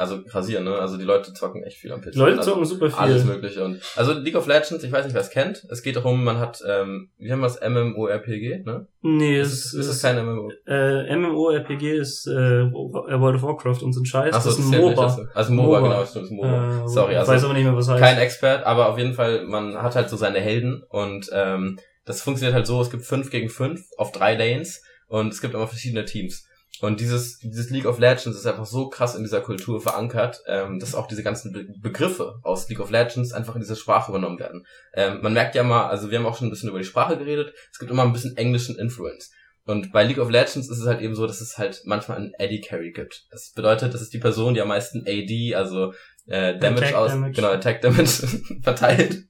also 0.00 0.20
rasieren, 0.28 0.64
ne? 0.64 0.76
Also 0.76 0.96
die 0.96 1.04
Leute 1.04 1.34
zocken 1.34 1.62
echt 1.62 1.76
viel 1.76 1.92
am 1.92 2.00
PC. 2.00 2.14
Leute 2.14 2.38
also 2.38 2.52
zocken 2.52 2.64
super 2.64 2.90
viel. 2.90 2.98
Alles 2.98 3.24
mögliche. 3.24 3.62
Und 3.62 3.80
also 3.96 4.14
League 4.14 4.34
of 4.34 4.46
Legends, 4.46 4.82
ich 4.82 4.90
weiß 4.90 5.04
nicht, 5.04 5.14
wer 5.14 5.20
es 5.20 5.30
kennt. 5.30 5.66
Es 5.70 5.82
geht 5.82 5.96
darum, 5.96 6.24
man 6.24 6.38
hat, 6.38 6.62
ähm, 6.66 7.10
wie 7.18 7.30
haben 7.30 7.40
wir 7.40 7.46
es, 7.46 7.60
MMORPG, 7.60 8.64
ne? 8.64 8.86
Nee, 9.02 9.38
es 9.38 9.52
ist, 9.52 9.74
ist, 9.74 9.88
ist 9.88 10.02
kein 10.02 10.24
MMO. 10.24 10.50
Äh, 10.66 11.14
MMORPG 11.16 11.98
ist 11.98 12.26
äh, 12.26 12.32
World 12.72 13.36
of 13.36 13.42
Warcraft 13.42 13.82
und 13.82 13.92
so 13.92 14.00
ein 14.00 14.06
Scheiß. 14.06 14.34
Ach 14.34 14.40
so, 14.40 14.50
das 14.50 14.58
ist 14.58 14.72
ein 14.72 14.80
MOBA. 14.80 15.04
Nicht, 15.04 15.36
also 15.36 15.52
MOBA, 15.52 15.80
MOBA, 15.80 15.80
genau, 15.80 16.06
stimmt, 16.06 16.24
ist 16.24 16.32
MOBA. 16.32 16.84
Äh, 16.84 16.88
Sorry, 16.88 17.16
also. 17.16 17.32
Ich 17.32 17.36
weiß 17.36 17.44
aber 17.44 17.54
nicht 17.54 17.64
mehr, 17.64 17.76
was 17.76 17.88
heißt. 17.88 18.02
Kein 18.02 18.18
Expert, 18.18 18.64
aber 18.64 18.88
auf 18.88 18.98
jeden 18.98 19.14
Fall, 19.14 19.44
man 19.44 19.76
hat 19.82 19.96
halt 19.96 20.08
so 20.08 20.16
seine 20.16 20.40
Helden 20.40 20.82
und 20.88 21.28
ähm, 21.32 21.78
das 22.06 22.22
funktioniert 22.22 22.54
halt 22.54 22.66
so, 22.66 22.80
es 22.80 22.90
gibt 22.90 23.04
fünf 23.04 23.30
gegen 23.30 23.50
fünf 23.50 23.82
auf 23.98 24.12
drei 24.12 24.34
Lanes 24.34 24.82
und 25.08 25.28
es 25.28 25.40
gibt 25.40 25.54
immer 25.54 25.68
verschiedene 25.68 26.06
Teams. 26.06 26.46
Und 26.80 27.00
dieses, 27.00 27.38
dieses 27.38 27.70
League 27.70 27.86
of 27.86 27.98
Legends 27.98 28.38
ist 28.38 28.46
einfach 28.46 28.64
so 28.64 28.88
krass 28.88 29.14
in 29.14 29.22
dieser 29.22 29.40
Kultur 29.40 29.80
verankert, 29.80 30.40
ähm, 30.46 30.78
dass 30.78 30.94
auch 30.94 31.06
diese 31.06 31.22
ganzen 31.22 31.52
Be 31.52 31.66
Begriffe 31.80 32.36
aus 32.42 32.68
League 32.68 32.80
of 32.80 32.90
Legends 32.90 33.32
einfach 33.32 33.54
in 33.54 33.60
diese 33.60 33.76
Sprache 33.76 34.10
übernommen 34.10 34.38
werden. 34.38 34.64
Ähm, 34.94 35.20
man 35.22 35.34
merkt 35.34 35.54
ja 35.54 35.62
mal, 35.62 35.88
also 35.88 36.10
wir 36.10 36.18
haben 36.18 36.26
auch 36.26 36.36
schon 36.36 36.48
ein 36.48 36.50
bisschen 36.50 36.70
über 36.70 36.78
die 36.78 36.84
Sprache 36.84 37.18
geredet, 37.18 37.54
es 37.70 37.78
gibt 37.78 37.90
immer 37.90 38.02
ein 38.02 38.12
bisschen 38.12 38.36
englischen 38.36 38.78
Influence. 38.78 39.30
Und 39.66 39.92
bei 39.92 40.04
League 40.04 40.18
of 40.18 40.30
Legends 40.30 40.68
ist 40.68 40.78
es 40.78 40.86
halt 40.86 41.00
eben 41.00 41.14
so, 41.14 41.26
dass 41.26 41.40
es 41.40 41.58
halt 41.58 41.82
manchmal 41.84 42.16
einen 42.16 42.32
Eddie 42.38 42.60
Carry 42.60 42.92
gibt. 42.92 43.26
Das 43.30 43.52
bedeutet, 43.52 43.92
das 43.94 44.00
ist 44.00 44.12
die 44.12 44.18
Person, 44.18 44.54
die 44.54 44.60
am 44.60 44.68
meisten 44.68 45.04
AD, 45.06 45.54
also 45.54 45.92
äh, 46.30 46.58
Damage 46.58 46.82
Attack 46.86 46.94
aus, 46.94 47.10
Damage. 47.10 47.32
genau, 47.32 47.48
Attack 47.48 47.82
Damage 47.82 48.26
verteilt. 48.62 49.24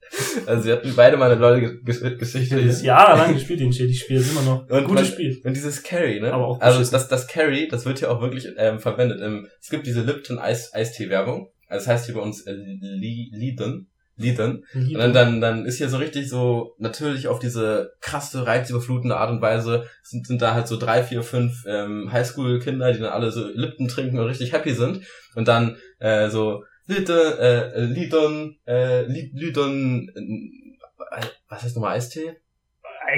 Also 0.47 0.65
wir 0.65 0.73
hatten 0.75 0.93
beide 0.95 1.17
mal 1.17 1.31
eine 1.31 1.41
LOL-Geschichte. 1.41 2.59
Ist 2.61 2.83
jahrelang 2.83 3.35
gespielt, 3.35 3.61
den 3.61 3.73
Shit. 3.73 3.91
Ich 3.91 4.01
spiele 4.01 4.21
es 4.21 4.31
immer 4.31 4.43
noch. 4.43 4.69
Und 4.69 4.85
Gutes 4.87 5.09
Spiel. 5.09 5.41
Und 5.45 5.55
dieses 5.57 5.83
Carry, 5.83 6.21
ne? 6.21 6.33
Aber 6.33 6.47
auch 6.47 6.61
also 6.61 6.79
das, 6.89 7.09
das 7.09 7.27
Carry, 7.27 7.69
das 7.69 7.85
wird 7.87 7.99
hier 8.01 8.11
auch 8.11 8.21
wirklich 8.21 8.49
ähm, 8.57 8.79
verwendet. 8.79 9.21
Ähm, 9.23 9.49
es 9.61 9.71
gibt 9.71 9.87
diese 9.87 10.03
Lipton 10.03 10.39
Eis 10.39 10.73
Eistee-Werbung. 10.75 11.49
Also 11.69 11.85
das 11.87 11.89
heißt 11.95 12.07
hier 12.07 12.15
bei 12.17 12.21
uns 12.21 12.43
äh, 12.47 12.53
Li- 12.53 13.31
Liden. 13.33 13.89
Liden. 14.17 14.65
Und 14.75 14.95
dann, 14.99 15.15
dann, 15.15 15.41
dann 15.41 15.65
ist 15.65 15.79
hier 15.79 15.89
so 15.89 15.97
richtig 15.97 16.29
so, 16.29 16.75
natürlich 16.79 17.27
auf 17.29 17.39
diese 17.39 17.93
krasse, 18.03 18.47
reizüberflutende 18.47 19.17
Art 19.17 19.31
und 19.31 19.41
Weise 19.41 19.87
sind, 20.03 20.27
sind 20.27 20.43
da 20.43 20.53
halt 20.53 20.69
so 20.69 20.77
drei, 20.77 21.03
vier, 21.03 21.23
fünf 21.23 21.65
ähm, 21.67 22.13
Highschool-Kinder, 22.13 22.93
die 22.93 22.99
dann 22.99 23.13
alle 23.13 23.31
so 23.31 23.47
Lipton 23.49 23.89
trinken 23.89 24.19
und 24.19 24.27
richtig 24.27 24.53
happy 24.53 24.75
sind. 24.75 25.01
Und 25.37 25.49
dann 25.49 25.77
äh, 26.01 26.29
so 26.29 26.65
Liden, 26.91 27.39
äh, 27.39 27.81
Lidon, 27.81 28.57
äh, 28.67 29.03
Li- 29.03 29.31
Lidon, 29.35 30.11
äh, 30.15 31.27
was 31.49 31.63
heißt 31.63 31.77
nochmal 31.77 31.97
Eistee? 31.97 32.37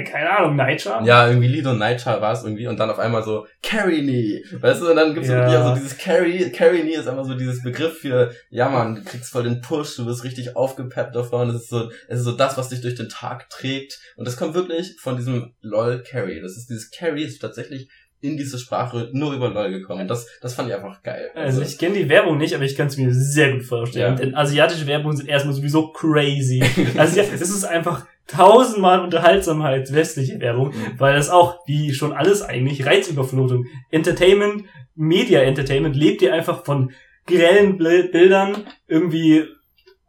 Keine 0.07 0.27
Ahnung, 0.37 0.55
Nightjar? 0.55 1.05
Ja, 1.05 1.27
irgendwie 1.27 1.49
Lidon 1.49 1.77
Nightjar 1.77 2.19
war 2.19 2.33
es 2.33 2.43
irgendwie 2.43 2.65
und 2.65 2.79
dann 2.79 2.89
auf 2.89 2.97
einmal 2.97 3.21
so 3.21 3.45
Carry 3.61 4.01
Me. 4.01 4.41
Weißt 4.59 4.81
du, 4.81 4.89
und 4.89 4.95
dann 4.95 5.13
gibt's 5.13 5.29
Ja. 5.29 5.67
so 5.67 5.75
dieses 5.75 5.99
Carry, 5.99 6.51
Carry 6.51 6.83
Me 6.83 6.93
ist 6.95 7.07
einfach 7.07 7.25
so 7.25 7.35
dieses 7.35 7.61
Begriff 7.61 7.99
für, 7.99 8.31
ja 8.49 8.69
man, 8.69 8.95
du 8.95 9.03
kriegst 9.03 9.31
voll 9.31 9.43
den 9.43 9.61
Push, 9.61 9.97
du 9.97 10.07
wirst 10.07 10.23
richtig 10.23 10.55
aufgepeppt 10.55 11.15
davon, 11.15 11.49
es 11.49 11.63
ist 11.63 11.69
so, 11.69 11.91
es 12.07 12.19
ist 12.19 12.25
so 12.25 12.31
das, 12.31 12.57
was 12.57 12.69
dich 12.69 12.81
durch 12.81 12.95
den 12.95 13.09
Tag 13.09 13.49
trägt 13.51 13.99
und 14.15 14.25
das 14.27 14.35
kommt 14.35 14.55
wirklich 14.55 14.95
von 14.99 15.15
diesem 15.15 15.53
LOL 15.61 16.01
Carry. 16.01 16.41
Das 16.41 16.57
ist 16.57 16.69
dieses 16.69 16.89
Carry 16.89 17.23
ist 17.23 17.39
tatsächlich 17.39 17.87
in 18.23 18.37
diese 18.37 18.57
Sprache 18.57 19.09
nur 19.11 19.33
über 19.33 19.49
LOL 19.49 19.69
gekommen. 19.71 20.07
Das, 20.07 20.27
das 20.41 20.53
fand 20.55 20.69
ich 20.69 20.75
einfach 20.75 21.03
geil. 21.03 21.29
Also 21.35 21.61
ich 21.61 21.77
kenne 21.77 21.95
die 21.95 22.07
Werbung 22.09 22.37
nicht, 22.37 22.55
aber 22.55 22.63
ich 22.63 22.75
kann 22.75 22.87
es 22.87 22.97
mir 22.97 23.13
sehr 23.13 23.51
gut 23.51 23.63
vorstellen. 23.63 24.13
Ja. 24.13 24.15
Denn 24.15 24.33
asiatische 24.35 24.87
Werbungen 24.87 25.17
sind 25.17 25.27
erstmal 25.27 25.53
sowieso 25.53 25.91
crazy. 25.91 26.63
Also 26.97 27.19
ja, 27.19 27.25
es 27.33 27.41
ist 27.41 27.65
einfach 27.65 28.05
tausendmal 28.27 29.01
unterhaltsamer 29.01 29.65
als 29.65 29.93
westliche 29.93 30.39
Werbung, 30.39 30.69
Mhm. 30.69 30.93
weil 30.99 31.15
das 31.15 31.29
auch, 31.29 31.59
wie 31.67 31.93
schon 31.93 32.13
alles 32.13 32.41
eigentlich, 32.41 32.85
Reizüberflutung. 32.85 33.65
Entertainment, 33.91 34.63
Media 34.95 35.41
Entertainment 35.41 35.95
lebt 35.95 36.21
ihr 36.21 36.33
einfach 36.33 36.63
von 36.63 36.91
grellen 37.27 37.77
Bildern, 37.77 38.55
irgendwie 38.87 39.43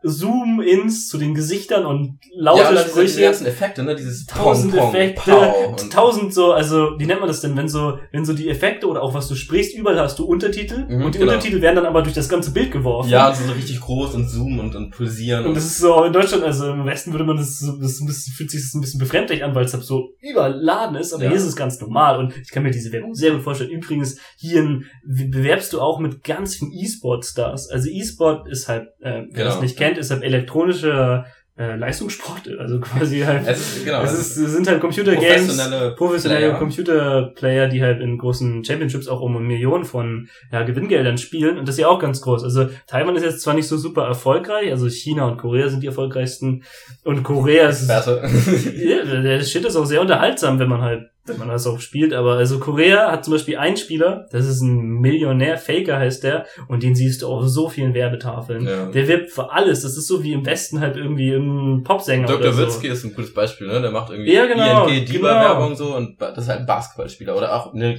Zoom-Ins 0.04 1.08
zu 1.08 1.18
den 1.18 1.34
Gesichtern 1.34 1.86
und 1.86 2.18
laute 2.36 2.62
ja, 2.62 2.68
und 2.68 2.74
dann 2.74 2.84
diese, 2.84 2.94
Sprüche. 2.96 3.20
ganzen 3.22 3.46
Effekte, 3.46 3.82
ne, 3.82 3.94
dieses 3.94 4.26
Tausend 4.26 4.72
Pong, 4.72 4.80
Pong, 4.80 4.94
Effekte, 4.94 5.30
Pow 5.30 5.66
und- 5.82 5.92
tausend 5.92 6.34
so, 6.34 6.52
also 6.52 6.90
wie 6.98 7.06
nennt 7.06 7.20
man 7.20 7.28
das 7.28 7.40
denn, 7.40 7.56
wenn 7.56 7.68
so, 7.68 7.98
wenn 8.12 8.24
so 8.24 8.32
die 8.32 8.48
Effekte 8.48 8.86
oder 8.86 9.02
auch 9.02 9.14
was 9.14 9.28
du 9.28 9.34
sprichst, 9.34 9.74
überall 9.76 9.98
hast 10.00 10.18
du 10.18 10.24
Untertitel 10.24 10.84
Mhm, 10.88 11.04
und 11.04 11.14
die 11.14 11.18
genau. 11.18 11.32
Untertitel 11.32 11.60
werden 11.60 11.76
dann 11.76 11.86
aber 11.86 12.02
durch 12.02 12.14
das 12.14 12.28
ganze 12.28 12.52
Bild 12.52 12.70
geworfen. 12.72 13.10
Ja, 13.10 13.28
und 13.28 13.36
so 13.36 13.52
richtig 13.52 13.80
groß 13.80 14.14
und 14.14 14.28
zoomen 14.28 14.60
und, 14.60 14.74
und 14.74 14.90
pulsieren. 14.90 15.46
Und 15.46 15.54
das 15.56 15.64
ist 15.64 15.78
so, 15.78 16.04
in 16.04 16.12
Deutschland, 16.12 16.44
also 16.44 16.70
im 16.70 16.84
Westen 16.86 17.12
würde 17.12 17.24
man 17.24 17.36
das 17.36 17.58
so, 17.58 17.72
das 17.80 18.00
ein 18.00 18.06
bisschen, 18.06 18.32
fühlt 18.34 18.50
sich 18.50 18.62
das 18.62 18.74
ein 18.74 18.80
bisschen 18.80 19.00
befremdlich 19.00 19.42
an, 19.44 19.54
weil 19.54 19.64
es 19.64 19.72
halt 19.74 19.84
so 19.84 20.10
überladen 20.20 20.96
ist, 20.96 21.12
aber 21.12 21.24
Ja. 21.24 21.30
hier 21.30 21.38
ist 21.38 21.46
es 21.46 21.56
ganz 21.56 21.80
normal 21.80 22.18
und 22.18 22.36
ich 22.36 22.50
kann 22.50 22.62
mir 22.62 22.70
diese 22.70 22.92
Werbung 22.92 23.14
sehr 23.14 23.32
gut 23.32 23.42
vorstellen. 23.42 23.70
Übrigens, 23.70 24.18
hier 24.36 24.60
in, 24.60 24.84
bewerbst 25.06 25.72
du 25.72 25.80
auch 25.80 25.98
mit 25.98 26.22
ganz 26.24 26.56
vielen 26.56 26.72
E-Sport-Stars. 26.72 27.70
Also 27.70 27.88
E-Sport 27.88 28.48
ist 28.48 28.68
halt, 28.68 28.88
äh, 29.00 29.22
wer 29.30 29.44
Genau. 29.44 29.44
das 29.46 29.60
nicht 29.60 29.76
kennt, 29.76 29.93
ist 29.98 30.10
halt 30.10 30.22
elektronischer 30.22 31.26
äh, 31.56 31.76
Leistungssport, 31.76 32.48
also 32.58 32.80
quasi 32.80 33.20
halt, 33.20 33.46
es 33.46 33.76
ist, 33.76 33.84
genau, 33.84 34.02
es, 34.02 34.12
ist, 34.12 34.36
es 34.36 34.52
sind 34.52 34.66
halt 34.66 34.80
Computer-Games, 34.80 35.46
professionelle 35.46 35.94
professionelle 35.94 36.46
Player. 36.46 36.58
Computerplayer, 36.58 37.68
die 37.68 37.82
halt 37.82 38.00
in 38.00 38.18
großen 38.18 38.64
Championships 38.64 39.06
auch 39.06 39.20
um 39.20 39.40
Millionen 39.46 39.84
von 39.84 40.28
ja, 40.50 40.64
Gewinngeldern 40.64 41.16
spielen 41.16 41.56
und 41.58 41.68
das 41.68 41.76
ist 41.76 41.82
ja 41.82 41.88
auch 41.88 42.00
ganz 42.00 42.20
groß. 42.22 42.42
Also 42.42 42.68
Taiwan 42.88 43.14
ist 43.14 43.22
jetzt 43.22 43.40
zwar 43.40 43.54
nicht 43.54 43.68
so 43.68 43.76
super 43.76 44.04
erfolgreich, 44.04 44.70
also 44.70 44.88
China 44.88 45.26
und 45.26 45.36
Korea 45.36 45.68
sind 45.68 45.82
die 45.82 45.86
erfolgreichsten 45.86 46.64
und 47.04 47.22
Korea 47.22 47.68
ist 47.68 47.88
ja, 47.88 49.04
der 49.04 49.40
Shit 49.42 49.64
ist 49.64 49.76
auch 49.76 49.86
sehr 49.86 50.00
unterhaltsam, 50.00 50.58
wenn 50.58 50.68
man 50.68 50.82
halt, 50.82 51.08
wenn 51.26 51.38
man 51.38 51.48
das 51.48 51.66
auch 51.66 51.80
spielt. 51.80 52.12
Aber 52.12 52.34
also 52.34 52.58
Korea 52.58 53.10
hat 53.10 53.24
zum 53.24 53.32
Beispiel 53.34 53.56
einen 53.56 53.76
Spieler, 53.76 54.26
das 54.30 54.46
ist 54.46 54.60
ein 54.60 55.00
Millionär, 55.00 55.56
Faker 55.58 55.98
heißt 55.98 56.22
der, 56.24 56.46
und 56.68 56.82
den 56.82 56.94
siehst 56.94 57.22
du 57.22 57.28
auf 57.28 57.46
so 57.48 57.68
vielen 57.68 57.94
Werbetafeln. 57.94 58.66
Ja. 58.66 58.86
Der 58.86 59.08
wirbt 59.08 59.30
für 59.30 59.52
alles. 59.52 59.82
Das 59.82 59.96
ist 59.96 60.06
so 60.06 60.22
wie 60.22 60.32
im 60.32 60.44
Westen 60.44 60.80
halt 60.80 60.96
irgendwie 60.96 61.32
ein 61.32 61.82
Popsänger 61.84 62.28
oder 62.28 62.38
Dr. 62.38 62.52
so. 62.52 62.62
Witzki 62.62 62.88
ist 62.88 63.04
ein 63.04 63.14
gutes 63.14 63.32
Beispiel, 63.32 63.66
ne? 63.66 63.80
Der 63.80 63.90
macht 63.90 64.10
irgendwie 64.10 64.32
Ja, 64.34 64.46
genau, 64.46 64.86
ING 64.86 64.94
genau. 65.04 65.12
Diva-Werbung 65.12 65.76
so 65.76 65.94
und 65.94 66.20
das 66.20 66.38
ist 66.38 66.48
halt 66.48 66.60
ein 66.60 66.66
Basketballspieler 66.66 67.36
oder 67.36 67.54
auch 67.54 67.72
ne, 67.74 67.98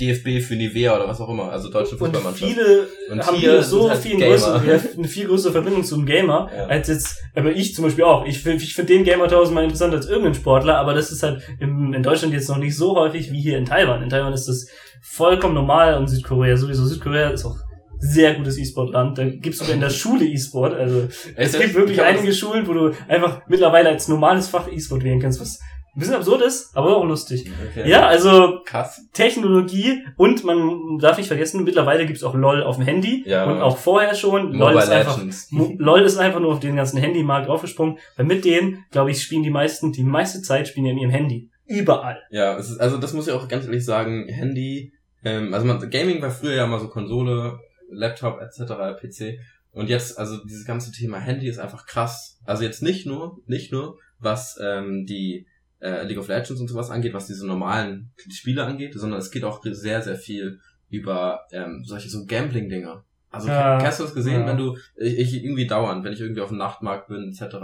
DFB 0.00 0.40
für 0.46 0.54
Nivea 0.56 0.96
oder 0.96 1.08
was 1.08 1.20
auch 1.20 1.28
immer, 1.28 1.50
also 1.50 1.70
deutsche 1.70 1.92
Und 1.92 1.98
Fußballmannschaft. 1.98 2.52
viele 2.52 2.86
Und 3.10 3.26
haben 3.26 3.36
hier 3.36 3.62
so 3.62 3.88
halt 3.90 3.98
viel 4.00 4.18
größere, 4.18 4.60
eine 4.96 5.08
viel 5.08 5.26
größere 5.26 5.52
Verbindung 5.52 5.84
zum 5.84 6.04
Gamer, 6.06 6.48
Ja. 6.56 6.66
als 6.66 6.88
jetzt, 6.88 7.18
aber 7.34 7.52
ich 7.52 7.74
zum 7.74 7.84
Beispiel 7.84 8.04
auch. 8.04 8.26
Ich, 8.26 8.44
ich 8.46 8.74
finde 8.74 8.92
den 8.92 9.04
Gamer 9.04 9.28
tausendmal 9.28 9.64
interessanter 9.64 9.96
als 9.96 10.06
irgendein 10.08 10.34
Sportler, 10.34 10.78
aber 10.78 10.94
das 10.94 11.10
ist 11.10 11.22
halt 11.22 11.42
im, 11.60 11.92
in 11.94 12.02
Deutschland 12.02 12.32
jetzt 12.34 12.48
noch 12.48 12.57
nicht 12.58 12.76
so 12.76 12.96
häufig 12.96 13.32
wie 13.32 13.40
hier 13.40 13.58
in 13.58 13.64
Taiwan. 13.64 14.02
In 14.02 14.08
Taiwan 14.08 14.32
ist 14.32 14.46
das 14.46 14.68
vollkommen 15.02 15.54
normal 15.54 15.96
und 15.96 16.08
Südkorea 16.08 16.56
sowieso. 16.56 16.84
Südkorea 16.84 17.30
ist 17.30 17.44
auch 17.44 17.56
sehr 18.00 18.34
gutes 18.34 18.58
E-Sport-Land. 18.58 19.18
Da 19.18 19.24
gibt's 19.24 19.58
sogar 19.58 19.74
in 19.74 19.80
der 19.80 19.90
Schule 19.90 20.24
E-Sport. 20.24 20.74
Also 20.74 21.08
es 21.36 21.58
gibt 21.58 21.74
wirklich 21.74 22.00
einige 22.00 22.32
Schulen, 22.32 22.66
wo 22.66 22.72
du 22.72 22.92
einfach 23.08 23.42
mittlerweile 23.48 23.88
als 23.88 24.08
normales 24.08 24.48
Fach 24.48 24.68
E-Sport 24.70 25.02
wählen 25.02 25.20
kannst, 25.20 25.40
was 25.40 25.58
ein 25.94 26.00
bisschen 26.00 26.14
absurd 26.14 26.42
ist, 26.42 26.76
aber 26.76 26.96
auch 26.96 27.04
lustig. 27.04 27.50
Okay. 27.70 27.90
Ja, 27.90 28.06
also 28.06 28.60
Krass. 28.64 29.00
Technologie 29.12 30.04
und 30.16 30.44
man 30.44 30.98
darf 31.00 31.18
nicht 31.18 31.26
vergessen, 31.26 31.64
mittlerweile 31.64 32.06
gibt's 32.06 32.22
auch 32.22 32.34
LOL 32.34 32.62
auf 32.62 32.76
dem 32.76 32.84
Handy 32.84 33.24
Ja. 33.26 33.44
und 33.50 33.60
auch 33.60 33.76
vorher 33.78 34.14
schon. 34.14 34.52
LOL 34.52 34.76
ist, 34.78 34.90
einfach, 34.90 35.18
LOL 35.50 36.02
ist 36.02 36.18
einfach 36.18 36.38
nur 36.38 36.52
auf 36.52 36.60
den 36.60 36.76
ganzen 36.76 36.98
Handymarkt 36.98 37.48
aufgesprungen, 37.48 37.98
weil 38.16 38.26
mit 38.26 38.44
denen, 38.44 38.84
glaube 38.92 39.10
ich, 39.10 39.20
spielen 39.20 39.42
die 39.42 39.50
meisten, 39.50 39.90
die 39.90 40.04
meiste 40.04 40.40
Zeit 40.40 40.68
spielen 40.68 40.84
die 40.84 40.92
in 40.92 40.98
ihrem 40.98 41.10
Handy. 41.10 41.50
Überall. 41.68 42.22
Ja, 42.30 42.56
es 42.56 42.70
ist, 42.70 42.80
also 42.80 42.98
das 42.98 43.12
muss 43.12 43.28
ich 43.28 43.32
auch 43.32 43.46
ganz 43.46 43.66
ehrlich 43.66 43.84
sagen, 43.84 44.26
Handy, 44.28 44.92
ähm, 45.22 45.52
also 45.52 45.66
man, 45.66 45.90
Gaming 45.90 46.22
war 46.22 46.30
früher 46.30 46.54
ja 46.54 46.66
mal 46.66 46.80
so 46.80 46.88
Konsole, 46.88 47.60
Laptop 47.90 48.40
etc., 48.40 48.98
PC. 49.00 49.38
Und 49.70 49.88
jetzt, 49.88 50.18
also 50.18 50.42
dieses 50.44 50.64
ganze 50.64 50.90
Thema 50.92 51.18
Handy 51.18 51.46
ist 51.46 51.58
einfach 51.58 51.86
krass. 51.86 52.40
Also 52.44 52.64
jetzt 52.64 52.82
nicht 52.82 53.06
nur, 53.06 53.38
nicht 53.46 53.70
nur, 53.70 53.98
was 54.18 54.58
ähm, 54.62 55.06
die 55.06 55.46
äh, 55.80 56.04
League 56.04 56.18
of 56.18 56.28
Legends 56.28 56.60
und 56.60 56.68
sowas 56.68 56.90
angeht, 56.90 57.14
was 57.14 57.26
diese 57.26 57.46
normalen 57.46 58.10
Spiele 58.30 58.64
angeht, 58.64 58.94
sondern 58.94 59.20
es 59.20 59.30
geht 59.30 59.44
auch 59.44 59.62
sehr, 59.62 60.02
sehr 60.02 60.16
viel 60.16 60.58
über 60.88 61.42
ähm, 61.52 61.84
solche 61.84 62.08
so 62.08 62.24
Gambling-Dinger. 62.26 63.04
Also 63.30 63.48
Ja, 63.48 63.78
hast 63.82 64.00
du 64.00 64.04
das 64.04 64.14
gesehen, 64.14 64.40
ja. 64.40 64.46
wenn 64.46 64.56
du, 64.56 64.76
ich, 64.96 65.18
ich 65.18 65.44
irgendwie 65.44 65.66
dauernd, 65.66 66.02
wenn 66.02 66.14
ich 66.14 66.20
irgendwie 66.20 66.40
auf 66.40 66.48
dem 66.48 66.58
Nachtmarkt 66.58 67.08
bin, 67.08 67.28
etc. 67.28 67.56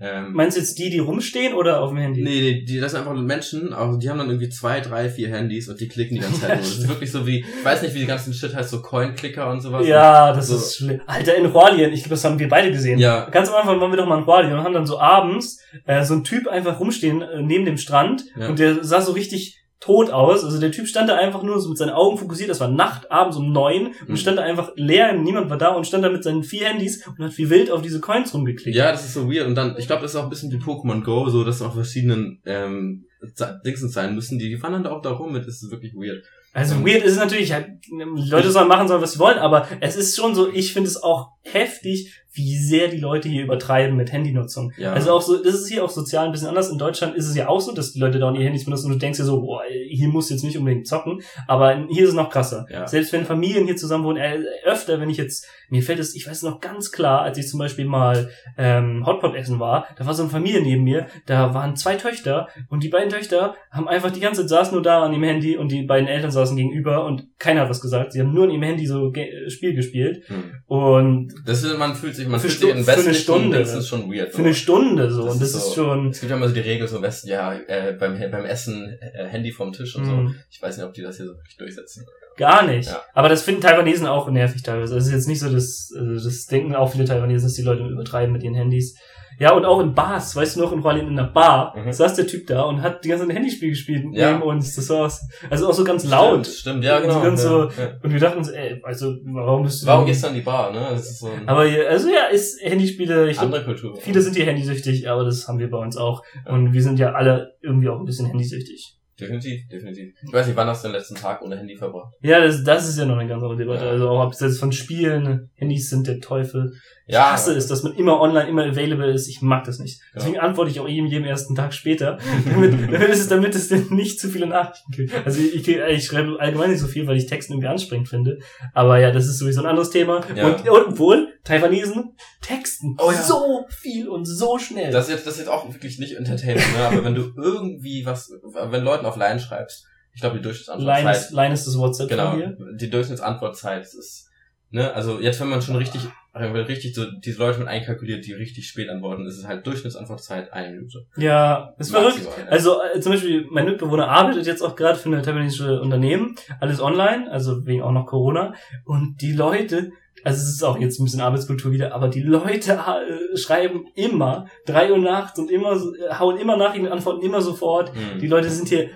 Ähm, 0.00 0.32
Meinst 0.32 0.56
du 0.56 0.60
jetzt 0.60 0.76
die, 0.78 0.90
die 0.90 0.98
rumstehen 0.98 1.54
oder 1.54 1.80
auf 1.80 1.90
dem 1.90 1.98
Handy? 1.98 2.22
Nee, 2.24 2.40
nee, 2.40 2.64
die, 2.64 2.80
das 2.80 2.92
sind 2.92 3.00
einfach 3.00 3.14
Menschen, 3.14 3.72
also 3.72 3.96
die 3.96 4.10
haben 4.10 4.18
dann 4.18 4.28
irgendwie 4.28 4.48
zwei, 4.48 4.80
drei, 4.80 5.08
vier 5.08 5.28
Handys 5.28 5.68
und 5.68 5.80
die 5.80 5.86
klicken 5.86 6.16
die 6.16 6.20
ganze 6.22 6.40
Zeit 6.40 6.48
nur. 6.56 6.58
Das 6.58 6.78
ist 6.78 6.88
wirklich 6.88 7.12
so 7.12 7.26
wie, 7.28 7.40
ich 7.40 7.64
weiß 7.64 7.82
nicht, 7.82 7.94
wie 7.94 8.00
die 8.00 8.06
ganzen 8.06 8.34
Shit 8.34 8.54
heißt, 8.56 8.70
so 8.70 8.82
Coin-Clicker 8.82 9.48
und 9.50 9.60
sowas. 9.60 9.86
Ja, 9.86 10.32
das 10.32 10.48
So. 10.48 10.56
ist 10.56 10.76
schlimm. 10.76 11.00
Alter, 11.06 11.36
in 11.36 11.52
Hualien, 11.54 11.92
ich 11.92 12.00
glaube, 12.00 12.10
das 12.16 12.24
haben 12.24 12.38
wir 12.40 12.48
beide 12.48 12.72
gesehen. 12.72 12.98
Ja. 12.98 13.28
Ganz 13.30 13.48
am 13.48 13.54
Anfang 13.54 13.80
waren 13.80 13.92
wir 13.92 13.96
doch 13.96 14.06
mal 14.08 14.18
in 14.18 14.26
Hualien 14.26 14.52
und 14.54 14.64
haben 14.64 14.74
dann 14.74 14.86
so 14.86 14.98
abends 14.98 15.60
äh, 15.86 16.02
so 16.04 16.14
ein 16.14 16.24
Typ 16.24 16.48
einfach 16.48 16.80
rumstehen 16.80 17.22
äh, 17.22 17.40
neben 17.42 17.64
dem 17.64 17.78
Strand 17.78 18.24
Ja. 18.36 18.48
und 18.48 18.58
der 18.58 18.82
sah 18.82 19.00
so 19.00 19.12
richtig 19.12 19.60
tot 19.84 20.10
aus. 20.10 20.44
Also 20.44 20.58
der 20.58 20.70
Typ 20.72 20.86
stand 20.88 21.08
da 21.08 21.16
einfach 21.16 21.42
nur 21.42 21.60
so 21.60 21.68
mit 21.68 21.76
seinen 21.78 21.90
Augen 21.90 22.16
fokussiert, 22.16 22.48
das 22.48 22.60
war 22.60 22.68
Nacht, 22.68 23.10
abends 23.10 23.36
um 23.36 23.52
neun 23.52 23.88
und 23.88 24.08
Mhm. 24.08 24.16
stand 24.16 24.38
da 24.38 24.42
einfach 24.42 24.72
leer, 24.76 25.12
niemand 25.12 25.50
war 25.50 25.58
da 25.58 25.68
und 25.74 25.86
stand 25.86 26.04
da 26.04 26.08
mit 26.10 26.24
seinen 26.24 26.42
vier 26.42 26.66
Handys 26.68 27.06
und 27.06 27.18
hat 27.24 27.36
wie 27.36 27.50
wild 27.50 27.70
auf 27.70 27.82
diese 27.82 28.00
Coins 28.00 28.32
rumgeklickt. 28.32 28.76
Ja, 28.76 28.90
das 28.92 29.04
ist 29.04 29.14
so 29.14 29.30
weird. 29.30 29.46
Und 29.46 29.54
dann, 29.56 29.76
ich 29.78 29.86
glaube, 29.86 30.02
das 30.02 30.12
ist 30.12 30.16
auch 30.16 30.24
ein 30.24 30.30
bisschen 30.30 30.50
wie 30.52 30.56
Pokémon 30.56 31.02
Go, 31.04 31.28
so 31.28 31.44
dass 31.44 31.60
auf 31.62 31.74
verschiedenen 31.74 32.40
ähm, 32.46 33.04
Ze- 33.34 33.60
Dingsen 33.64 33.88
sein 33.88 34.14
müssen. 34.14 34.38
Die, 34.38 34.48
die 34.48 34.62
wandern 34.62 34.84
da 34.84 34.90
auch 34.92 35.02
da 35.02 35.10
rum 35.10 35.32
mit, 35.32 35.46
das 35.46 35.62
ist 35.62 35.70
wirklich 35.70 35.94
weird. 35.94 36.24
Also 36.52 36.76
weird 36.86 37.02
ist 37.02 37.12
es 37.14 37.18
natürlich, 37.18 37.52
halt, 37.52 37.66
Leute 37.90 38.50
sollen 38.52 38.68
machen 38.68 38.86
sollen, 38.86 39.02
was 39.02 39.14
sie 39.14 39.18
wollen, 39.18 39.38
aber 39.38 39.66
es 39.80 39.96
ist 39.96 40.16
schon 40.16 40.36
so, 40.36 40.48
ich 40.52 40.72
finde 40.72 40.88
es 40.88 41.02
auch 41.02 41.30
heftig, 41.42 42.12
wie 42.34 42.56
sehr 42.58 42.88
die 42.88 42.98
Leute 42.98 43.28
hier 43.28 43.44
übertreiben 43.44 43.96
mit 43.96 44.12
Handynutzung. 44.12 44.72
Ja. 44.76 44.92
Also 44.92 45.12
auch 45.12 45.22
so, 45.22 45.42
das 45.42 45.54
ist 45.54 45.68
hier 45.68 45.84
auch 45.84 45.90
sozial 45.90 46.26
ein 46.26 46.32
bisschen 46.32 46.48
anders. 46.48 46.68
In 46.68 46.78
Deutschland 46.78 47.14
ist 47.16 47.28
es 47.28 47.36
ja 47.36 47.48
auch 47.48 47.60
so, 47.60 47.72
dass 47.72 47.92
die 47.92 48.00
Leute 48.00 48.18
da 48.18 48.32
ihr 48.32 48.44
Handys 48.44 48.64
benutzen 48.64 48.86
und 48.86 48.94
du 48.94 48.98
denkst 48.98 49.18
dir 49.18 49.24
so, 49.24 49.40
boah, 49.40 49.62
hier 49.88 50.08
musst 50.08 50.30
du 50.30 50.34
jetzt 50.34 50.42
nicht 50.42 50.58
unbedingt 50.58 50.86
zocken. 50.86 51.20
Aber 51.46 51.86
hier 51.88 52.02
ist 52.02 52.10
es 52.10 52.14
noch 52.14 52.30
krasser. 52.30 52.66
Ja. 52.70 52.86
Selbst 52.86 53.12
wenn 53.12 53.24
Familien 53.24 53.66
hier 53.66 53.76
zusammen 53.76 54.04
wohnen, 54.04 54.18
äh, 54.18 54.38
öfter, 54.64 55.00
wenn 55.00 55.10
ich 55.10 55.16
jetzt, 55.16 55.46
mir 55.70 55.82
fällt 55.82 56.00
es, 56.00 56.14
ich 56.14 56.28
weiß 56.28 56.42
noch 56.42 56.60
ganz 56.60 56.90
klar, 56.92 57.22
als 57.22 57.38
ich 57.38 57.46
zum 57.48 57.58
Beispiel 57.60 57.84
mal 57.84 58.30
ähm, 58.58 59.06
Hotpot 59.06 59.34
essen 59.34 59.60
war, 59.60 59.86
da 59.96 60.04
war 60.04 60.14
so 60.14 60.22
eine 60.22 60.30
Familie 60.30 60.60
neben 60.60 60.82
mir, 60.82 61.06
da 61.26 61.54
waren 61.54 61.76
zwei 61.76 61.94
Töchter 61.96 62.48
und 62.68 62.82
die 62.82 62.88
beiden 62.88 63.10
Töchter 63.10 63.54
haben 63.70 63.88
einfach 63.88 64.10
die 64.10 64.20
ganze 64.20 64.42
Zeit 64.42 64.50
saßen 64.50 64.74
nur 64.74 64.82
da 64.82 65.04
an 65.04 65.12
ihrem 65.12 65.22
Handy 65.22 65.56
und 65.56 65.70
die 65.70 65.82
beiden 65.82 66.08
Eltern 66.08 66.30
saßen 66.30 66.56
gegenüber 66.56 67.04
und 67.04 67.26
keiner 67.38 67.62
hat 67.62 67.70
was 67.70 67.80
gesagt. 67.80 68.12
Sie 68.12 68.20
haben 68.20 68.32
nur 68.32 68.44
an 68.44 68.50
ihrem 68.50 68.62
Handy 68.62 68.86
so 68.86 69.10
Ge 69.10 69.48
Spiel 69.48 69.74
gespielt 69.74 70.22
Hm. 70.26 70.52
und 70.66 71.32
Das 71.46 71.62
ist, 71.62 71.78
man 71.78 71.94
fühlt 71.94 72.14
sich, 72.16 72.23
man 72.28 72.40
Für 72.40 72.48
fühlt 72.48 72.60
sich 72.60 72.70
in 72.70 72.84
für 72.84 72.92
eine 72.92 73.14
Stunde. 73.14 73.56
Dings 73.58 73.72
ist 73.72 73.88
schon 73.88 74.12
weird. 74.12 74.32
für 74.32 74.38
eine 74.42 74.54
Stunde 74.54 75.10
so 75.10 75.24
Das 75.24 75.34
und 75.34 75.42
ist 75.42 75.54
das 75.54 75.62
ist 75.64 75.68
so- 75.70 75.74
schon 75.84 76.08
Es 76.10 76.20
gibt 76.20 76.30
ja 76.30 76.36
immer 76.36 76.48
so 76.48 76.54
die 76.54 76.60
Regel 76.60 76.86
so 76.88 77.00
Westen, 77.02 77.28
ja, 77.28 77.52
äh, 77.54 77.92
beim, 77.98 78.18
beim 78.30 78.44
Essen 78.44 78.96
äh, 79.00 79.24
Handy 79.26 79.52
vom 79.52 79.72
Tisch 79.72 79.96
und 79.96 80.04
so. 80.04 80.12
Mhm. 80.12 80.34
Ich 80.50 80.60
weiß 80.62 80.76
nicht, 80.76 80.86
ob 80.86 80.94
die 80.94 81.02
das 81.02 81.16
hier 81.16 81.26
so 81.26 81.32
wirklich 81.34 81.56
durchsetzen. 81.56 82.06
Gar 82.36 82.66
nicht. 82.66 82.88
Ja. 82.88 83.00
Aber 83.14 83.28
das 83.28 83.42
finden 83.42 83.60
Taiwanesen 83.60 84.06
auch 84.06 84.28
nervig 84.28 84.62
teilweise. 84.62 84.96
Es 84.96 85.06
ist 85.06 85.12
jetzt 85.12 85.28
nicht 85.28 85.38
so, 85.40 85.48
dass 85.48 85.92
also 85.96 86.24
das 86.28 86.46
denken 86.46 86.74
auch 86.74 86.90
viele 86.90 87.04
Taiwanesen, 87.04 87.46
dass 87.46 87.54
die 87.54 87.62
Leute 87.62 87.84
übertreiben 87.86 88.32
mit 88.32 88.42
ihren 88.42 88.54
Handys. 88.56 88.96
Ja, 89.38 89.52
und 89.52 89.64
auch 89.64 89.80
in 89.80 89.94
Bars, 89.94 90.34
weißt 90.36 90.56
du 90.56 90.60
noch, 90.60 90.72
in 90.72 90.82
Hualien 90.84 91.08
in 91.08 91.18
einer 91.18 91.28
Bar, 91.28 91.76
Mhm. 91.76 91.92
saß 91.92 92.14
der 92.14 92.26
Typ 92.26 92.46
da 92.46 92.62
und 92.62 92.82
hat 92.82 93.04
die 93.04 93.08
ganze 93.08 93.24
Zeit 93.24 93.30
ein 93.30 93.36
Handyspiel 93.36 93.70
gespielt 93.70 94.04
Ja. 94.12 94.32
neben 94.32 94.42
uns. 94.42 94.74
Das 94.76 94.88
war's. 94.90 95.20
Also 95.50 95.68
auch 95.68 95.72
so 95.74 95.84
ganz 95.84 96.04
laut. 96.04 96.46
Stimmt, 96.46 96.56
stimmt 96.56 96.84
ja, 96.84 96.96
Also 96.96 97.08
genau. 97.08 97.22
ganz 97.22 97.42
ja, 97.42 97.48
so- 97.48 97.62
ja. 97.70 97.92
Und 98.02 98.12
wir 98.12 98.20
dachten 98.20 98.38
uns, 98.38 98.48
ey, 98.48 98.80
also 98.84 99.14
warum 99.24 99.62
bist 99.64 99.82
du 99.82 99.86
Warum 99.86 100.06
gehst 100.06 100.22
du 100.22 100.28
an 100.28 100.34
die 100.34 100.40
Bar, 100.40 100.72
ne? 100.72 100.86
Das 100.90 101.08
ist 101.10 101.18
so 101.20 101.26
eine 101.28 101.48
Aber 101.48 101.60
also 101.60 102.08
ja, 102.08 102.26
ist 102.32 102.60
Handyspiele, 102.62 103.30
ich 103.30 103.38
andere 103.40 103.64
Kultur. 103.64 103.96
viele 103.96 104.20
sind 104.20 104.36
hier 104.36 104.46
handysüchtig, 104.46 105.08
aber 105.08 105.24
das 105.24 105.46
haben 105.48 105.58
wir 105.58 105.70
bei 105.70 105.78
uns 105.78 105.96
auch. 105.96 106.22
Ja. 106.46 106.52
Und 106.52 106.72
wir 106.72 106.82
sind 106.82 106.98
ja 106.98 107.12
alle 107.12 107.54
irgendwie 107.62 107.88
auch 107.88 107.98
ein 107.98 108.04
bisschen 108.04 108.26
handysüchtig. 108.26 108.96
Definitiv, 109.20 109.68
definitiv. 109.70 110.12
Ich 110.26 110.32
weiß 110.32 110.48
nicht, 110.48 110.56
wann 110.56 110.66
hast 110.66 110.82
du 110.82 110.88
den 110.88 110.94
letzten 110.96 111.14
Tag 111.14 111.40
ohne 111.40 111.56
Handy 111.56 111.76
verbracht? 111.76 112.12
Ja, 112.20 112.40
das, 112.40 112.64
das 112.64 112.88
ist 112.88 112.98
ja 112.98 113.04
noch 113.04 113.16
eine 113.16 113.28
ganz 113.28 113.40
andere 113.44 113.56
Debatte. 113.56 113.84
Ja. 113.84 113.90
Also 113.92 114.08
auch 114.08 114.20
abseits 114.20 114.58
von 114.58 114.72
Spielen, 114.72 115.50
Handys 115.54 115.88
sind 115.88 116.08
der 116.08 116.18
Teufel. 116.18 116.72
Ich 117.06 117.14
Ja, 117.14 117.32
hasse 117.32 117.54
es, 117.54 117.66
dass 117.66 117.82
man 117.82 117.94
immer 117.94 118.20
online, 118.20 118.48
immer 118.48 118.64
available 118.64 119.12
ist. 119.12 119.28
Ich 119.28 119.42
mag 119.42 119.64
das 119.64 119.78
nicht. 119.78 120.00
Ja. 120.00 120.06
Deswegen 120.16 120.38
antworte 120.38 120.70
ich 120.70 120.80
auch 120.80 120.88
jedem, 120.88 121.06
jedem 121.06 121.24
ersten 121.24 121.54
Tag 121.54 121.74
später, 121.74 122.18
damit, 122.50 122.72
damit, 122.92 123.08
es, 123.10 123.28
damit 123.28 123.54
es 123.54 123.68
denn 123.68 123.88
nicht 123.90 124.18
zu 124.18 124.28
viele 124.28 124.46
Nachrichten 124.46 124.90
gibt. 124.90 125.14
Also 125.26 125.40
ich, 125.40 125.54
ich, 125.54 125.68
ich 125.68 126.04
schreibe 126.06 126.40
allgemein 126.40 126.70
nicht 126.70 126.80
so 126.80 126.86
viel, 126.86 127.06
weil 127.06 127.16
ich 127.16 127.26
Texten 127.26 127.52
irgendwie 127.52 127.68
anstrengend 127.68 128.08
finde. 128.08 128.38
Aber 128.72 128.98
ja, 128.98 129.10
das 129.10 129.26
ist 129.26 129.38
sowieso 129.38 129.60
ein 129.60 129.66
anderes 129.66 129.90
Thema. 129.90 130.22
Ja. 130.34 130.46
Und, 130.46 130.68
und 130.68 130.86
obwohl, 130.88 131.28
Taiwanesen 131.44 132.16
texten 132.40 132.96
Oh 132.98 133.10
ja. 133.10 133.22
so 133.22 133.66
viel 133.68 134.08
und 134.08 134.24
so 134.24 134.58
schnell. 134.58 134.90
Das 134.90 135.08
ist 135.08 135.14
jetzt, 135.14 135.26
das 135.26 135.34
ist 135.34 135.40
jetzt 135.40 135.50
auch 135.50 135.70
wirklich 135.70 135.98
nicht 135.98 136.16
Entertainment, 136.16 136.72
ne? 136.74 136.86
aber 136.86 137.04
wenn 137.04 137.14
du 137.14 137.32
irgendwie 137.36 138.06
was, 138.06 138.32
wenn 138.42 138.82
Leuten 138.82 139.04
auf 139.04 139.16
Line 139.16 139.40
schreibst, 139.40 139.86
ich 140.14 140.20
glaube, 140.20 140.38
die 140.38 140.42
Line 140.42 140.54
Durchschnittsantwortzeit, 140.54 141.16
ist, 141.16 141.30
Line 141.32 141.54
ist 141.54 141.66
das 141.66 141.78
WhatsApp 141.78 142.08
genau, 142.08 142.36
die 142.74 142.88
Durchschnittsantwortzeit 142.88 143.82
ist, 143.82 144.30
ne, 144.74 144.92
also 144.92 145.20
jetzt, 145.20 145.40
wenn 145.40 145.48
man 145.48 145.62
schon 145.62 145.76
richtig, 145.76 146.02
richtig 146.34 146.94
so 146.94 147.04
diese 147.10 147.38
Leute 147.38 147.60
mit 147.60 147.68
einkalkuliert, 147.68 148.26
die 148.26 148.32
richtig 148.32 148.66
spät 148.66 148.90
antworten, 148.90 149.24
ist 149.24 149.38
es 149.38 149.46
halt 149.46 149.64
Durchschnittsantwortzeit 149.66 150.52
eine 150.52 150.74
Minute. 150.74 151.06
Ja, 151.16 151.74
ist 151.78 151.92
verrückt. 151.92 152.26
Also 152.50 152.78
äh, 152.82 153.00
zum 153.00 153.12
Beispiel, 153.12 153.46
mein 153.50 153.66
Mitbewohner 153.66 154.08
arbeitet 154.08 154.46
jetzt 154.46 154.62
auch 154.62 154.74
gerade 154.74 154.98
für 154.98 155.08
eine 155.08 155.22
taiwanesische 155.22 155.80
Unternehmen, 155.80 156.34
alles 156.60 156.80
online, 156.80 157.30
also 157.30 157.64
wegen 157.66 157.82
auch 157.82 157.92
noch 157.92 158.06
Corona. 158.06 158.54
Und 158.84 159.20
die 159.20 159.32
Leute, 159.32 159.92
also 160.24 160.42
es 160.42 160.48
ist 160.48 160.64
auch 160.64 160.78
jetzt 160.78 160.98
ein 160.98 161.04
bisschen 161.04 161.20
Arbeitskultur 161.20 161.70
wieder, 161.70 161.94
aber 161.94 162.08
die 162.08 162.22
Leute 162.22 162.72
äh, 162.72 163.36
schreiben 163.36 163.86
immer 163.94 164.46
drei 164.66 164.90
Uhr 164.90 164.98
nachts 164.98 165.38
und 165.38 165.52
immer 165.52 165.74
äh, 165.74 166.14
hauen 166.18 166.38
immer 166.38 166.56
Nachrichten, 166.56 166.88
antworten 166.88 167.24
immer 167.24 167.40
sofort. 167.40 167.94
Mhm. 167.94 168.18
Die 168.18 168.28
Leute 168.28 168.50
sind 168.50 168.68
hier 168.68 168.90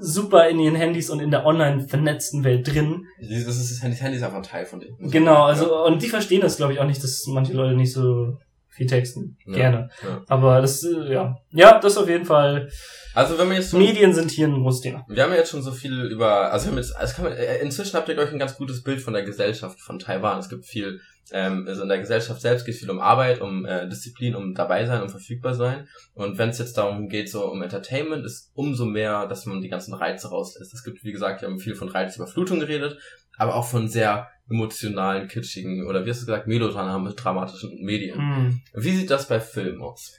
super 0.00 0.48
in 0.48 0.58
ihren 0.58 0.74
Handys 0.74 1.10
und 1.10 1.20
in 1.20 1.30
der 1.30 1.46
online 1.46 1.86
vernetzten 1.86 2.44
Welt 2.44 2.66
drin. 2.72 3.06
Das 3.20 3.30
ist, 3.30 3.46
das 3.46 3.82
Handy, 3.82 4.16
ist 4.16 4.22
einfach 4.22 4.38
ein 4.38 4.42
Teil 4.42 4.66
von 4.66 4.80
denen. 4.80 5.10
Genau, 5.10 5.44
also 5.44 5.84
und 5.84 6.02
die 6.02 6.08
verstehen 6.08 6.40
das 6.40 6.56
glaube 6.56 6.72
ich 6.72 6.80
auch 6.80 6.86
nicht, 6.86 7.02
dass 7.02 7.26
manche 7.26 7.52
Leute 7.52 7.76
nicht 7.76 7.92
so 7.92 8.38
viel 8.70 8.86
texten. 8.86 9.36
Ja, 9.46 9.54
Gerne. 9.54 9.90
ja. 10.02 10.22
Aber 10.28 10.60
das, 10.60 10.82
äh, 10.84 11.12
ja. 11.12 11.36
Ja, 11.50 11.78
das 11.80 11.98
auf 11.98 12.08
jeden 12.08 12.24
Fall. 12.24 12.70
Also 13.14 13.36
wenn 13.38 13.48
man 13.48 13.56
jetzt 13.56 13.70
so 13.70 13.78
Medien 13.78 14.14
sind 14.14 14.30
hier 14.30 14.46
ein 14.46 14.62
großes 14.62 14.80
Thema. 14.80 15.04
Wir 15.08 15.22
haben 15.22 15.32
ja 15.32 15.38
jetzt 15.38 15.50
schon 15.50 15.62
so 15.62 15.72
viel 15.72 16.04
über, 16.04 16.52
also 16.52 16.70
wir 16.70 16.76
jetzt, 16.76 16.96
also 16.96 17.22
man, 17.22 17.32
äh, 17.32 17.58
inzwischen 17.58 17.96
habt 17.96 18.08
ihr 18.08 18.14
glaube 18.14 18.28
ich 18.28 18.32
ein 18.32 18.38
ganz 18.38 18.56
gutes 18.56 18.82
Bild 18.82 19.02
von 19.02 19.12
der 19.12 19.24
Gesellschaft 19.24 19.80
von 19.80 19.98
Taiwan. 19.98 20.38
Es 20.38 20.48
gibt 20.48 20.64
viel, 20.64 21.00
ähm, 21.32 21.64
also 21.68 21.82
in 21.82 21.88
der 21.88 21.98
Gesellschaft 21.98 22.40
selbst 22.40 22.64
geht 22.64 22.74
es 22.74 22.80
viel 22.80 22.90
um 22.90 23.00
Arbeit, 23.00 23.40
um 23.40 23.64
äh, 23.64 23.88
Disziplin, 23.88 24.34
um 24.34 24.54
dabei 24.54 24.86
sein, 24.86 25.02
um 25.02 25.08
verfügbar 25.08 25.54
sein. 25.54 25.88
Und 26.14 26.38
wenn 26.38 26.50
es 26.50 26.58
jetzt 26.58 26.76
darum 26.76 27.08
geht, 27.08 27.30
so 27.30 27.50
um 27.50 27.62
Entertainment, 27.62 28.24
ist 28.24 28.50
umso 28.54 28.84
mehr, 28.84 29.26
dass 29.26 29.46
man 29.46 29.60
die 29.60 29.68
ganzen 29.68 29.94
Reize 29.94 30.28
rauslässt. 30.28 30.74
Es 30.74 30.84
gibt, 30.84 31.04
wie 31.04 31.12
gesagt, 31.12 31.42
wir 31.42 31.48
haben 31.48 31.58
viel 31.58 31.74
von 31.74 31.88
Reizüberflutung 31.88 32.60
geredet, 32.60 32.98
aber 33.36 33.54
auch 33.54 33.66
von 33.66 33.88
sehr 33.88 34.28
emotionalen, 34.48 35.28
kitschigen 35.28 35.86
oder 35.86 36.04
wie 36.04 36.10
hast 36.10 36.22
du 36.22 36.26
gesagt, 36.26 36.48
melodramatischen 36.48 37.82
Medien. 37.82 38.18
Hm. 38.18 38.60
Wie 38.74 38.90
sieht 38.90 39.10
das 39.10 39.28
bei 39.28 39.38
Filmen 39.38 39.80
aus? 39.80 40.16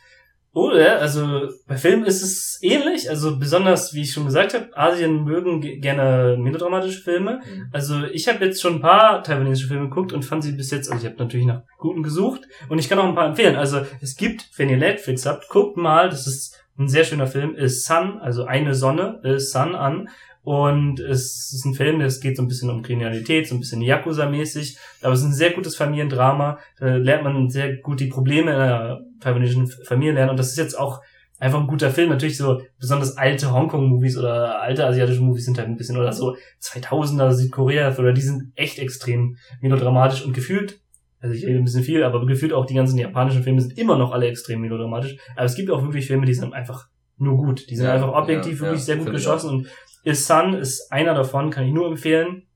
Oh, 0.53 0.71
ja, 0.75 0.97
also 0.97 1.47
bei 1.65 1.77
Filmen 1.77 2.03
ist 2.03 2.21
es 2.21 2.59
ähnlich. 2.61 3.09
Also 3.09 3.39
besonders, 3.39 3.93
wie 3.93 4.01
ich 4.01 4.11
schon 4.11 4.25
gesagt 4.25 4.53
habe, 4.53 4.67
Asien 4.75 5.23
mögen 5.23 5.61
ge- 5.61 5.79
gerne 5.79 6.35
melodramatische 6.37 7.01
Filme. 7.01 7.39
Also 7.71 8.03
ich 8.03 8.27
habe 8.27 8.43
jetzt 8.43 8.61
schon 8.61 8.75
ein 8.75 8.81
paar 8.81 9.23
taiwanesische 9.23 9.69
Filme 9.69 9.87
geguckt 9.87 10.11
und 10.11 10.25
fand 10.25 10.43
sie 10.43 10.51
bis 10.51 10.69
jetzt, 10.71 10.91
also 10.91 11.05
ich 11.05 11.09
habe 11.09 11.23
natürlich 11.23 11.45
nach 11.45 11.61
guten 11.77 12.03
gesucht 12.03 12.41
und 12.67 12.79
ich 12.79 12.89
kann 12.89 12.99
auch 12.99 13.05
ein 13.07 13.15
paar 13.15 13.27
empfehlen. 13.29 13.55
Also 13.55 13.81
es 14.01 14.17
gibt, 14.17 14.49
wenn 14.57 14.67
ihr 14.69 14.75
Netflix 14.77 15.25
habt, 15.25 15.47
guckt 15.47 15.77
mal, 15.77 16.09
das 16.09 16.27
ist 16.27 16.57
ein 16.77 16.89
sehr 16.89 17.05
schöner 17.05 17.27
Film, 17.27 17.55
ist 17.55 17.85
Sun, 17.85 18.19
also 18.19 18.43
eine 18.43 18.75
Sonne, 18.75 19.21
ist 19.23 19.51
Sun 19.53 19.73
an. 19.75 20.09
Und 20.43 20.99
es 20.99 21.53
ist 21.53 21.65
ein 21.65 21.75
Film, 21.75 21.99
das 21.99 22.19
geht 22.19 22.35
so 22.35 22.41
ein 22.41 22.47
bisschen 22.47 22.71
um 22.71 22.81
Kriminalität, 22.81 23.47
so 23.47 23.53
ein 23.55 23.59
bisschen 23.59 23.81
Yakuza-mäßig, 23.83 24.75
aber 25.03 25.13
es 25.13 25.19
ist 25.19 25.25
ein 25.27 25.33
sehr 25.33 25.51
gutes 25.51 25.75
Familiendrama. 25.75 26.57
Da 26.79 26.95
lernt 26.95 27.23
man 27.23 27.49
sehr 27.51 27.77
gut 27.77 27.99
die 27.99 28.07
Probleme 28.07 28.51
in 28.51 28.57
einer 28.57 29.01
taiwanesischen 29.21 29.67
Familie 29.67 30.13
lernen. 30.13 30.31
Und 30.31 30.39
das 30.39 30.49
ist 30.49 30.57
jetzt 30.57 30.77
auch 30.77 31.01
einfach 31.39 31.59
ein 31.59 31.67
guter 31.67 31.89
Film. 31.89 32.09
Natürlich 32.09 32.37
so 32.37 32.61
besonders 32.79 33.17
alte 33.17 33.51
Hongkong-Movies 33.53 34.17
oder 34.17 34.61
alte 34.61 34.85
asiatische 34.85 35.21
Movies 35.21 35.45
sind 35.45 35.57
halt 35.57 35.69
ein 35.69 35.77
bisschen 35.77 35.97
oder 35.97 36.11
so 36.11 36.35
2000er 36.61 37.31
Südkorea 37.31 37.97
oder 37.97 38.13
die 38.13 38.21
sind 38.21 38.51
echt 38.55 38.79
extrem 38.79 39.37
melodramatisch 39.61 40.25
und 40.25 40.33
gefühlt 40.33 40.81
also 41.21 41.35
ich 41.35 41.45
rede 41.45 41.59
ein 41.59 41.63
bisschen 41.63 41.83
viel, 41.83 42.03
aber 42.03 42.25
gefühlt 42.25 42.51
auch 42.51 42.65
die 42.65 42.73
ganzen 42.73 42.97
japanischen 42.97 43.43
Filme 43.43 43.61
sind 43.61 43.77
immer 43.77 43.97
noch 43.97 44.11
alle 44.11 44.27
extrem 44.27 44.61
melodramatisch. 44.61 45.17
Aber 45.35 45.45
es 45.45 45.55
gibt 45.55 45.69
auch 45.69 45.83
wirklich 45.83 46.07
Filme, 46.07 46.25
die 46.25 46.33
sind 46.33 46.53
einfach 46.53 46.87
nur 47.17 47.37
gut. 47.37 47.69
Die 47.69 47.75
sind 47.75 47.85
Ja, 47.85 47.93
einfach 47.93 48.11
objektiv 48.11 48.55
ja, 48.55 48.61
wirklich 48.61 48.81
ja, 48.81 48.85
sehr 48.85 48.97
gut 48.97 49.11
geschossen. 49.11 49.49
Und 49.49 49.67
Is 50.03 50.25
Sun 50.25 50.55
ist 50.55 50.91
einer 50.91 51.13
davon, 51.13 51.51
kann 51.51 51.65
ich 51.65 51.73
nur 51.73 51.87
empfehlen. 51.87 52.47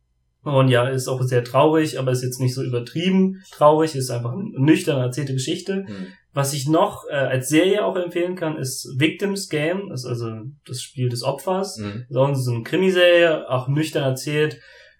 Und 0.41 0.69
ja, 0.69 0.87
ist 0.87 1.07
auch 1.07 1.21
sehr 1.21 1.43
traurig, 1.43 1.99
aber 1.99 2.11
ist 2.11 2.23
jetzt 2.23 2.39
nicht 2.39 2.53
so 2.53 2.63
übertrieben 2.63 3.43
traurig, 3.51 3.95
ist 3.95 4.11
einfach 4.11 4.33
eine 4.33 4.43
nüchtern 4.57 4.99
erzählte 4.99 5.33
Geschichte. 5.33 5.85
Hm. 5.87 6.07
Was 6.35 6.53
ich 6.53 6.67
noch 6.67 7.05
äh, 7.09 7.13
als 7.13 7.47
Serie 7.47 7.85
auch 7.85 7.95
empfehlen 7.95 8.35
kann, 8.35 8.57
ist 8.57 8.99
Victims 8.99 9.47
Game, 9.47 9.87
das 9.87 10.03
ist 10.03 10.09
also 10.09 10.33
das 10.67 10.81
Spiel 10.81 11.07
des 11.07 11.23
Opfers. 11.23 11.77
Hm. 11.77 12.05
Das 12.09 12.39
ist 12.39 12.49
eine 12.49 12.63
Krimiserie, 12.63 13.49
auch 13.49 13.69
nüchtern 13.69 14.03
erzählt. 14.03 14.59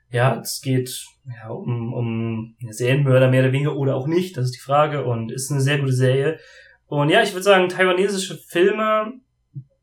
Ja, 0.09 0.39
es 0.39 0.61
geht 0.61 0.97
ja, 1.25 1.49
um, 1.49 1.93
um 1.93 2.55
Serienmörder 2.69 3.29
mehr 3.29 3.41
oder 3.41 3.51
weniger 3.51 3.75
oder 3.75 3.97
auch 3.97 4.07
nicht, 4.07 4.37
das 4.37 4.45
ist 4.45 4.55
die 4.55 4.63
Frage 4.63 5.03
und 5.03 5.29
ist 5.29 5.51
eine 5.51 5.59
sehr 5.59 5.77
gute 5.79 5.91
Serie. 5.91 6.39
Und 6.85 7.09
ja, 7.09 7.21
ich 7.21 7.33
würde 7.33 7.43
sagen, 7.43 7.67
taiwanesische 7.67 8.37
Filme 8.47 9.15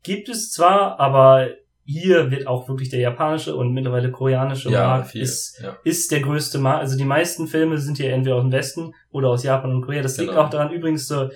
gibt 0.01 0.29
es 0.29 0.49
zwar, 0.49 0.99
aber 0.99 1.49
hier 1.85 2.31
wird 2.31 2.47
auch 2.47 2.67
wirklich 2.69 2.89
der 2.89 2.99
japanische 2.99 3.55
und 3.55 3.73
mittlerweile 3.73 4.09
koreanische 4.11 4.69
Ja, 4.69 4.87
Markt 4.87 5.09
viel. 5.11 5.21
ist, 5.21 5.59
ja. 5.61 5.75
ist 5.83 6.11
der 6.11 6.21
größte 6.21 6.57
Markt. 6.59 6.81
Also 6.81 6.97
die 6.97 7.03
meisten 7.05 7.47
Filme 7.47 7.77
sind 7.77 7.97
hier 7.97 8.13
entweder 8.13 8.37
aus 8.37 8.43
dem 8.43 8.51
Westen 8.51 8.93
oder 9.11 9.29
aus 9.29 9.43
Japan 9.43 9.71
und 9.73 9.81
Korea. 9.81 10.01
Das 10.01 10.17
liegt 10.17 10.29
Genau. 10.31 10.43
auch 10.43 10.49
daran 10.49 10.71
übrigens 10.71 11.07
so, 11.07 11.29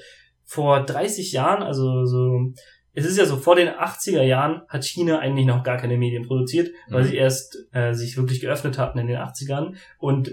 vor 0.45 0.86
30 0.86 1.33
Jahren, 1.33 1.62
also 1.63 2.05
so, 2.05 2.53
es 2.93 3.05
ist 3.05 3.17
ja 3.17 3.25
so, 3.25 3.36
vor 3.36 3.55
den 3.57 3.67
80er 3.67 4.21
Jahren 4.23 4.62
hat 4.69 4.86
China 4.86 5.19
eigentlich 5.19 5.45
noch 5.45 5.63
gar 5.63 5.75
keine 5.77 5.97
Medien 5.97 6.25
produziert, 6.25 6.69
weil 6.89 7.03
Mhm. 7.03 7.07
sie 7.10 7.15
erst 7.17 7.57
äh, 7.73 7.93
sich 7.93 8.15
wirklich 8.17 8.39
geöffnet 8.39 8.77
hatten 8.77 8.97
in 8.99 9.07
den 9.07 9.17
80ern. 9.17 9.75
Und 9.99 10.31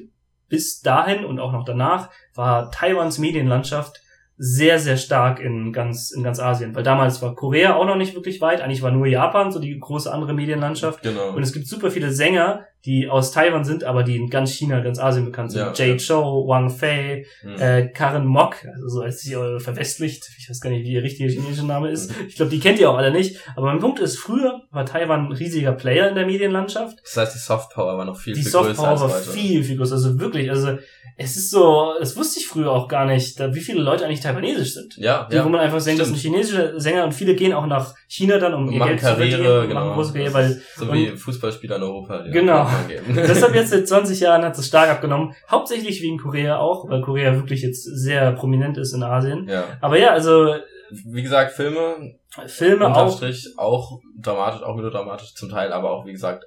bis 0.49 0.81
dahin 0.81 1.25
und 1.25 1.41
auch 1.41 1.51
noch 1.53 1.65
danach 1.65 2.11
war 2.35 2.71
Taiwans 2.71 3.19
Medienlandschaft 3.19 4.01
sehr, 4.37 4.79
sehr 4.79 4.97
stark 4.97 5.41
in 5.41 5.73
ganz, 5.73 6.11
in 6.11 6.23
ganz 6.23 6.41
Asien. 6.41 6.75
Weil 6.75 6.83
damals 6.83 7.23
war 7.23 7.35
Korea 7.35 7.77
auch 7.77 7.87
noch 7.87 7.97
nicht 7.97 8.15
wirklich 8.15 8.41
weit. 8.41 8.61
Eigentlich 8.61 8.83
war 8.83 8.91
nur 8.91 9.07
Japan 9.07 9.53
so 9.53 9.61
die 9.61 9.79
große 9.79 10.13
andere 10.13 10.35
Medienlandschaft. 10.35 11.03
Genau. 11.03 11.35
Und 11.35 11.43
es 11.43 11.53
gibt 11.53 11.67
super 11.69 11.91
viele 11.91 12.11
Sänger, 12.11 12.67
die 12.85 13.09
aus 13.09 13.33
Taiwan 13.33 13.65
sind, 13.65 13.85
aber 13.85 14.03
die 14.03 14.17
in 14.17 14.29
ganz 14.29 14.53
China, 14.53 14.81
ganz 14.81 14.99
Asien 14.99 15.25
bekannt 15.25 15.53
sind. 15.53 15.61
Ja, 15.61 15.73
Jade 15.75 15.93
ja. 15.93 15.97
Chou, 15.99 16.47
Wang 16.47 16.69
Fei, 16.71 17.25
Hm. 17.41 17.57
äh, 17.59 17.89
Karen 17.89 18.27
Mok, 18.27 18.57
also 18.75 18.89
so 18.89 19.01
als 19.01 19.21
sie 19.21 19.33
äh, 19.35 19.59
verwestlicht. 19.59 20.29
Ich 20.39 20.51
weiß 20.51 20.61
gar 20.61 20.71
nicht, 20.71 20.85
wie 20.85 20.93
ihr 20.93 21.03
richtiger 21.03 21.29
chinesischer 21.31 21.65
Name 21.67 21.91
ist. 21.91 22.11
Mhm. 22.11 22.27
Ich 22.29 22.37
glaube, 22.37 22.51
die 22.51 22.61
kennt 22.61 22.79
ihr 22.79 22.91
auch 22.91 22.97
alle 22.99 23.11
nicht. 23.11 23.39
Aber 23.57 23.67
mein 23.69 23.79
Punkt 23.81 24.01
ist, 24.01 24.19
früher 24.19 24.63
war 24.71 24.85
Taiwan 24.85 25.27
ein 25.27 25.33
riesiger 25.33 25.73
Player 25.73 26.09
in 26.09 26.15
der 26.15 26.27
Medienlandschaft. 26.27 26.99
Das 27.03 27.17
heißt, 27.17 27.35
die 27.35 27.39
Softpower 27.39 27.97
war 27.97 28.05
noch 28.05 28.19
viel, 28.19 28.35
Die 28.35 28.43
viel 28.43 28.51
Soft 28.51 28.67
größer 28.69 28.83
Power 28.83 28.91
als 28.93 29.01
war 29.01 29.09
heute. 29.11 29.31
viel, 29.31 29.65
viel 29.65 29.77
größer. 29.79 29.95
Also 29.95 30.21
wirklich, 30.21 30.51
also 30.51 30.77
es 31.17 31.37
ist 31.37 31.51
so, 31.51 31.93
das 32.01 32.17
wusste 32.17 32.41
ich 32.41 32.47
früher 32.49 32.71
auch 32.73 32.89
gar 32.89 33.07
nicht, 33.07 33.39
da, 33.39 33.55
wie 33.55 33.61
viele 33.61 33.81
Leute 33.81 34.05
eigentlich 34.05 34.21
taiwanesisch 34.21 34.75
sind. 34.75 34.97
Ja, 34.97 35.29
Die, 35.31 35.37
ja. 35.37 35.45
Wo 35.45 35.49
man 35.49 35.61
einfach 35.61 35.83
denkt, 35.83 36.01
das 36.01 36.09
sind 36.09 36.19
Stimmt. 36.19 36.35
chinesische 36.35 36.75
Sänger 36.81 37.05
und 37.05 37.13
viele 37.13 37.35
gehen 37.37 37.53
auch 37.53 37.67
nach 37.67 37.95
China 38.09 38.39
dann, 38.39 38.53
um 38.55 38.67
Und 38.67 38.73
ihr 38.75 38.85
Geld 38.85 38.99
zu 39.01 39.07
verdienen, 39.07 39.31
Karriere, 39.31 39.69
genau. 39.69 39.81
machen 39.81 39.95
große 39.95 40.13
Karriere, 40.13 40.35
weil 40.35 40.51
ist 40.51 40.77
so 40.77 40.93
wie 40.93 41.07
Fußballspieler 41.17 41.77
in 41.77 41.83
Europa. 41.85 42.23
die 42.23 42.31
Genau. 42.33 42.69
Gehen. 42.89 43.03
Deshalb 43.15 43.55
jetzt 43.55 43.71
seit 43.71 43.89
20 43.89 44.21
Jahren 44.21 44.45
hat 44.45 44.59
es 44.59 44.67
stark 44.67 44.91
abgenommen. 44.91 45.35
Hauptsächlich 45.51 46.03
wegen 46.03 46.19
Korea 46.19 46.59
auch, 46.59 46.89
weil 46.89 47.01
Korea 47.01 47.35
wirklich 47.35 47.63
jetzt 47.63 47.83
sehr 47.83 48.33
prominent 48.33 48.79
ist 48.79 48.93
in 48.93 49.03
Asien. 49.03 49.49
ja. 49.49 49.65
Aber 49.81 49.99
ja, 49.99 50.11
also 50.11 50.55
Wie 50.91 51.23
gesagt, 51.23 51.53
Filme, 51.53 52.17
Filme 52.47 52.95
auch. 52.95 53.17
Strich, 53.17 53.49
auch 53.57 54.01
dramatisch, 54.21 54.63
auch 54.63 54.77
melodramatisch 54.77 55.35
zum 55.35 55.49
Teil, 55.51 55.73
aber 55.73 55.91
auch, 55.91 56.07
wie 56.07 56.13
gesagt, 56.13 56.45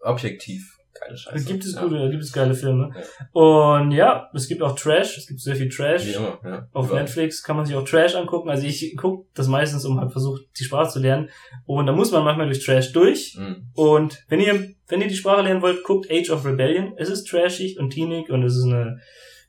objektiv 0.00 0.78
geile 1.00 1.16
Scheiße. 1.16 1.44
Gibt 1.44 1.64
es 1.64 1.74
ja. 1.74 1.82
gute, 1.82 2.10
gibt 2.10 2.22
es 2.22 2.32
geile 2.32 2.54
Filme. 2.54 2.90
Und 3.32 3.92
ja, 3.92 4.28
es 4.34 4.48
gibt 4.48 4.62
auch 4.62 4.74
Trash, 4.74 5.16
es 5.18 5.26
gibt 5.26 5.40
sehr 5.40 5.56
viel 5.56 5.66
Wie 5.66 5.70
Trash. 5.70 6.14
immer, 6.14 6.38
ja. 6.44 6.68
Auf 6.72 6.86
Überall. 6.86 7.02
Netflix 7.02 7.42
kann 7.42 7.56
man 7.56 7.66
sich 7.66 7.76
auch 7.76 7.84
Trash 7.84 8.14
angucken. 8.14 8.50
Also 8.50 8.66
ich 8.66 8.96
gucke 8.96 9.28
das 9.34 9.48
meistens, 9.48 9.84
um 9.84 10.00
halt 10.00 10.12
versucht, 10.12 10.42
die 10.58 10.64
Sprache 10.64 10.90
zu 10.90 11.00
lernen. 11.00 11.28
Und 11.66 11.86
da 11.86 11.92
muss 11.92 12.10
man 12.10 12.24
manchmal 12.24 12.46
durch 12.46 12.64
Trash 12.64 12.92
durch. 12.92 13.36
Mhm. 13.38 13.70
Und 13.74 14.24
wenn 14.28 14.40
ihr, 14.40 14.74
wenn 14.88 15.00
ihr 15.00 15.08
die 15.08 15.16
Sprache 15.16 15.42
lernen 15.42 15.62
wollt, 15.62 15.84
guckt 15.84 16.10
Age 16.10 16.30
of 16.30 16.44
Rebellion. 16.44 16.94
Es 16.96 17.08
ist 17.08 17.28
trashig 17.28 17.78
und 17.78 17.90
teenig 17.90 18.30
und 18.30 18.42
es 18.42 18.56
ist 18.56 18.64
eine, 18.64 19.00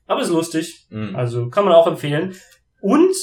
aber 0.06 0.20
es 0.20 0.28
ist 0.28 0.34
lustig. 0.34 0.86
Mhm. 0.90 1.16
Also 1.16 1.48
kann 1.48 1.64
man 1.64 1.74
auch 1.74 1.86
empfehlen. 1.86 2.34
Und 2.80 3.14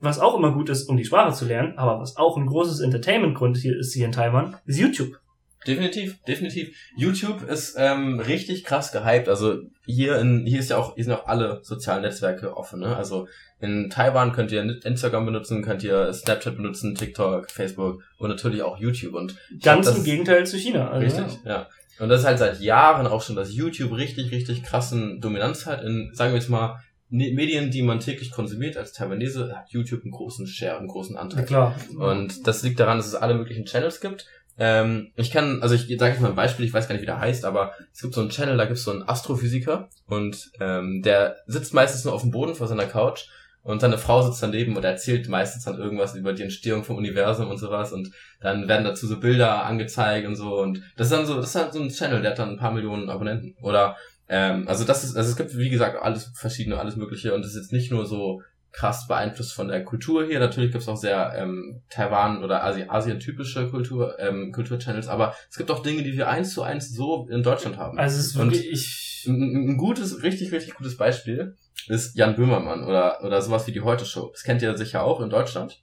was 0.00 0.18
auch 0.18 0.36
immer 0.36 0.52
gut 0.52 0.68
ist, 0.68 0.88
um 0.88 0.96
die 0.96 1.04
Sprache 1.04 1.34
zu 1.34 1.46
lernen, 1.46 1.78
aber 1.78 2.00
was 2.00 2.16
auch 2.16 2.36
ein 2.36 2.46
großes 2.46 2.80
Entertainment-Grund 2.80 3.56
hier 3.56 3.76
ist 3.78 3.94
hier 3.94 4.06
in 4.06 4.12
Taiwan, 4.12 4.56
ist 4.66 4.78
YouTube. 4.78 5.18
Definitiv, 5.66 6.22
definitiv. 6.24 6.76
YouTube 6.96 7.42
ist 7.48 7.74
ähm, 7.78 8.20
richtig 8.20 8.64
krass 8.64 8.92
gehypt. 8.92 9.28
Also 9.28 9.62
hier 9.84 10.18
in 10.18 10.46
hier 10.46 10.60
ist 10.60 10.70
ja 10.70 10.76
auch 10.78 10.94
hier 10.94 11.04
sind 11.04 11.14
auch 11.14 11.26
alle 11.26 11.60
sozialen 11.62 12.02
Netzwerke 12.02 12.56
offen. 12.56 12.80
Ne? 12.80 12.96
Also 12.96 13.28
in 13.60 13.90
Taiwan 13.90 14.32
könnt 14.32 14.52
ihr 14.52 14.62
Instagram 14.84 15.26
benutzen, 15.26 15.62
könnt 15.62 15.82
ihr 15.82 16.12
Snapchat 16.12 16.56
benutzen, 16.56 16.94
TikTok, 16.94 17.50
Facebook 17.50 18.02
und 18.18 18.28
natürlich 18.28 18.62
auch 18.62 18.78
YouTube. 18.78 19.14
Und 19.14 19.36
glaub, 19.48 19.62
Ganz 19.62 19.86
das 19.86 19.98
im 19.98 20.04
Gegenteil 20.04 20.46
zu 20.46 20.58
China. 20.58 20.90
Also, 20.90 21.04
Richtig, 21.20 21.38
ja. 21.44 21.68
Und 21.98 22.10
das 22.10 22.20
ist 22.20 22.26
halt 22.26 22.38
seit 22.38 22.60
Jahren 22.60 23.06
auch 23.06 23.22
schon, 23.22 23.36
dass 23.36 23.54
YouTube 23.54 23.96
richtig, 23.96 24.30
richtig 24.30 24.62
krassen 24.62 25.20
Dominanz 25.20 25.64
hat 25.64 25.82
in, 25.82 26.10
sagen 26.12 26.32
wir 26.32 26.38
jetzt 26.38 26.50
mal, 26.50 26.78
Medien, 27.08 27.70
die 27.70 27.82
man 27.82 28.00
täglich 28.00 28.32
konsumiert 28.32 28.76
als 28.76 28.92
Taiwanese, 28.92 29.56
hat 29.56 29.70
YouTube 29.70 30.02
einen 30.02 30.10
großen 30.10 30.46
Share, 30.46 30.78
einen 30.78 30.88
großen 30.88 31.14
Ja, 31.14 31.20
Anteil. 31.22 31.44
klar. 31.44 31.76
Und 31.96 32.46
das 32.46 32.62
liegt 32.64 32.80
daran, 32.80 32.98
dass 32.98 33.06
es 33.06 33.14
alle 33.14 33.34
möglichen 33.34 33.64
Channels 33.64 34.00
gibt. 34.00 34.26
Ähm, 34.58 35.12
ich 35.16 35.30
kann, 35.30 35.62
also 35.62 35.74
ich 35.74 35.82
sage 35.98 36.12
jetzt 36.12 36.20
mal 36.20 36.30
ein 36.30 36.34
Beispiel, 36.34 36.64
ich 36.64 36.72
weiß 36.72 36.88
gar 36.88 36.94
nicht, 36.94 37.02
wie 37.02 37.06
der 37.06 37.20
heißt, 37.20 37.44
aber 37.44 37.72
es 37.92 38.00
gibt 38.00 38.14
so 38.14 38.22
einen 38.22 38.30
Channel, 38.30 38.56
da 38.56 38.64
gibt 38.64 38.78
es 38.78 38.84
so 38.84 38.90
einen 38.90 39.06
Astrophysiker 39.06 39.88
und 40.06 40.50
ähm, 40.60 41.02
der 41.02 41.36
sitzt 41.46 41.74
meistens 41.74 42.04
nur 42.04 42.14
auf 42.14 42.22
dem 42.22 42.30
Boden 42.30 42.54
vor 42.54 42.66
seiner 42.66 42.86
Couch 42.86 43.26
und 43.62 43.80
seine 43.80 43.98
Frau 43.98 44.22
sitzt 44.22 44.42
daneben 44.42 44.76
und 44.76 44.84
erzählt 44.84 45.28
meistens 45.28 45.64
dann 45.64 45.78
irgendwas 45.78 46.14
über 46.14 46.32
die 46.32 46.44
Entstehung 46.44 46.84
vom 46.84 46.96
Universum 46.96 47.50
und 47.50 47.58
sowas 47.58 47.92
und 47.92 48.12
dann 48.40 48.66
werden 48.66 48.84
dazu 48.84 49.06
so 49.06 49.20
Bilder 49.20 49.64
angezeigt 49.64 50.26
und 50.26 50.36
so 50.36 50.60
und 50.60 50.82
das 50.96 51.08
ist 51.08 51.12
dann 51.12 51.26
so, 51.26 51.36
das 51.36 51.50
ist 51.50 51.56
halt 51.56 51.72
so 51.74 51.82
ein 51.82 51.90
Channel, 51.90 52.22
der 52.22 52.30
hat 52.30 52.38
dann 52.38 52.50
ein 52.50 52.58
paar 52.58 52.72
Millionen 52.72 53.10
Abonnenten 53.10 53.56
oder 53.60 53.96
ähm, 54.28 54.66
also 54.68 54.84
das 54.84 55.04
ist, 55.04 55.16
also 55.16 55.28
es 55.28 55.36
gibt 55.36 55.56
wie 55.56 55.68
gesagt 55.68 56.02
alles 56.02 56.32
verschiedene, 56.34 56.78
alles 56.78 56.96
mögliche 56.96 57.34
und 57.34 57.44
es 57.44 57.50
ist 57.50 57.56
jetzt 57.56 57.72
nicht 57.72 57.90
nur 57.90 58.06
so 58.06 58.40
krass 58.72 59.06
beeinflusst 59.06 59.54
von 59.54 59.68
der 59.68 59.84
Kultur 59.84 60.26
hier. 60.26 60.38
Natürlich 60.38 60.70
gibt 60.72 60.82
es 60.82 60.88
auch 60.88 60.96
sehr 60.96 61.34
ähm, 61.36 61.82
Taiwan 61.88 62.44
oder 62.44 62.62
Asi 62.64 62.84
Asien-typische 62.88 63.70
Kultur, 63.70 64.18
ähm, 64.18 64.52
Kulturchannels, 64.52 65.08
aber 65.08 65.34
es 65.50 65.56
gibt 65.56 65.70
auch 65.70 65.82
Dinge, 65.82 66.02
die 66.02 66.16
wir 66.16 66.28
eins 66.28 66.52
zu 66.52 66.62
eins 66.62 66.92
so 66.92 67.26
in 67.30 67.42
Deutschland 67.42 67.78
haben. 67.78 67.98
Also 67.98 68.18
es 68.18 68.26
ist 68.26 68.36
Und- 68.36 68.52
wirklich, 68.52 68.70
ich, 68.70 69.24
Ein, 69.28 69.70
ein 69.70 69.76
gutes, 69.76 70.22
richtig, 70.22 70.52
richtig 70.52 70.74
gutes 70.74 70.96
Beispiel 70.96 71.56
ist 71.88 72.16
Jan 72.16 72.36
Böhmermann 72.36 72.84
oder, 72.84 73.24
oder 73.24 73.40
sowas 73.42 73.66
wie 73.66 73.72
die 73.72 73.80
Heute-Show. 73.80 74.30
Das 74.32 74.42
kennt 74.44 74.62
ihr 74.62 74.76
sicher 74.76 75.02
auch 75.04 75.20
in 75.20 75.30
Deutschland. 75.30 75.82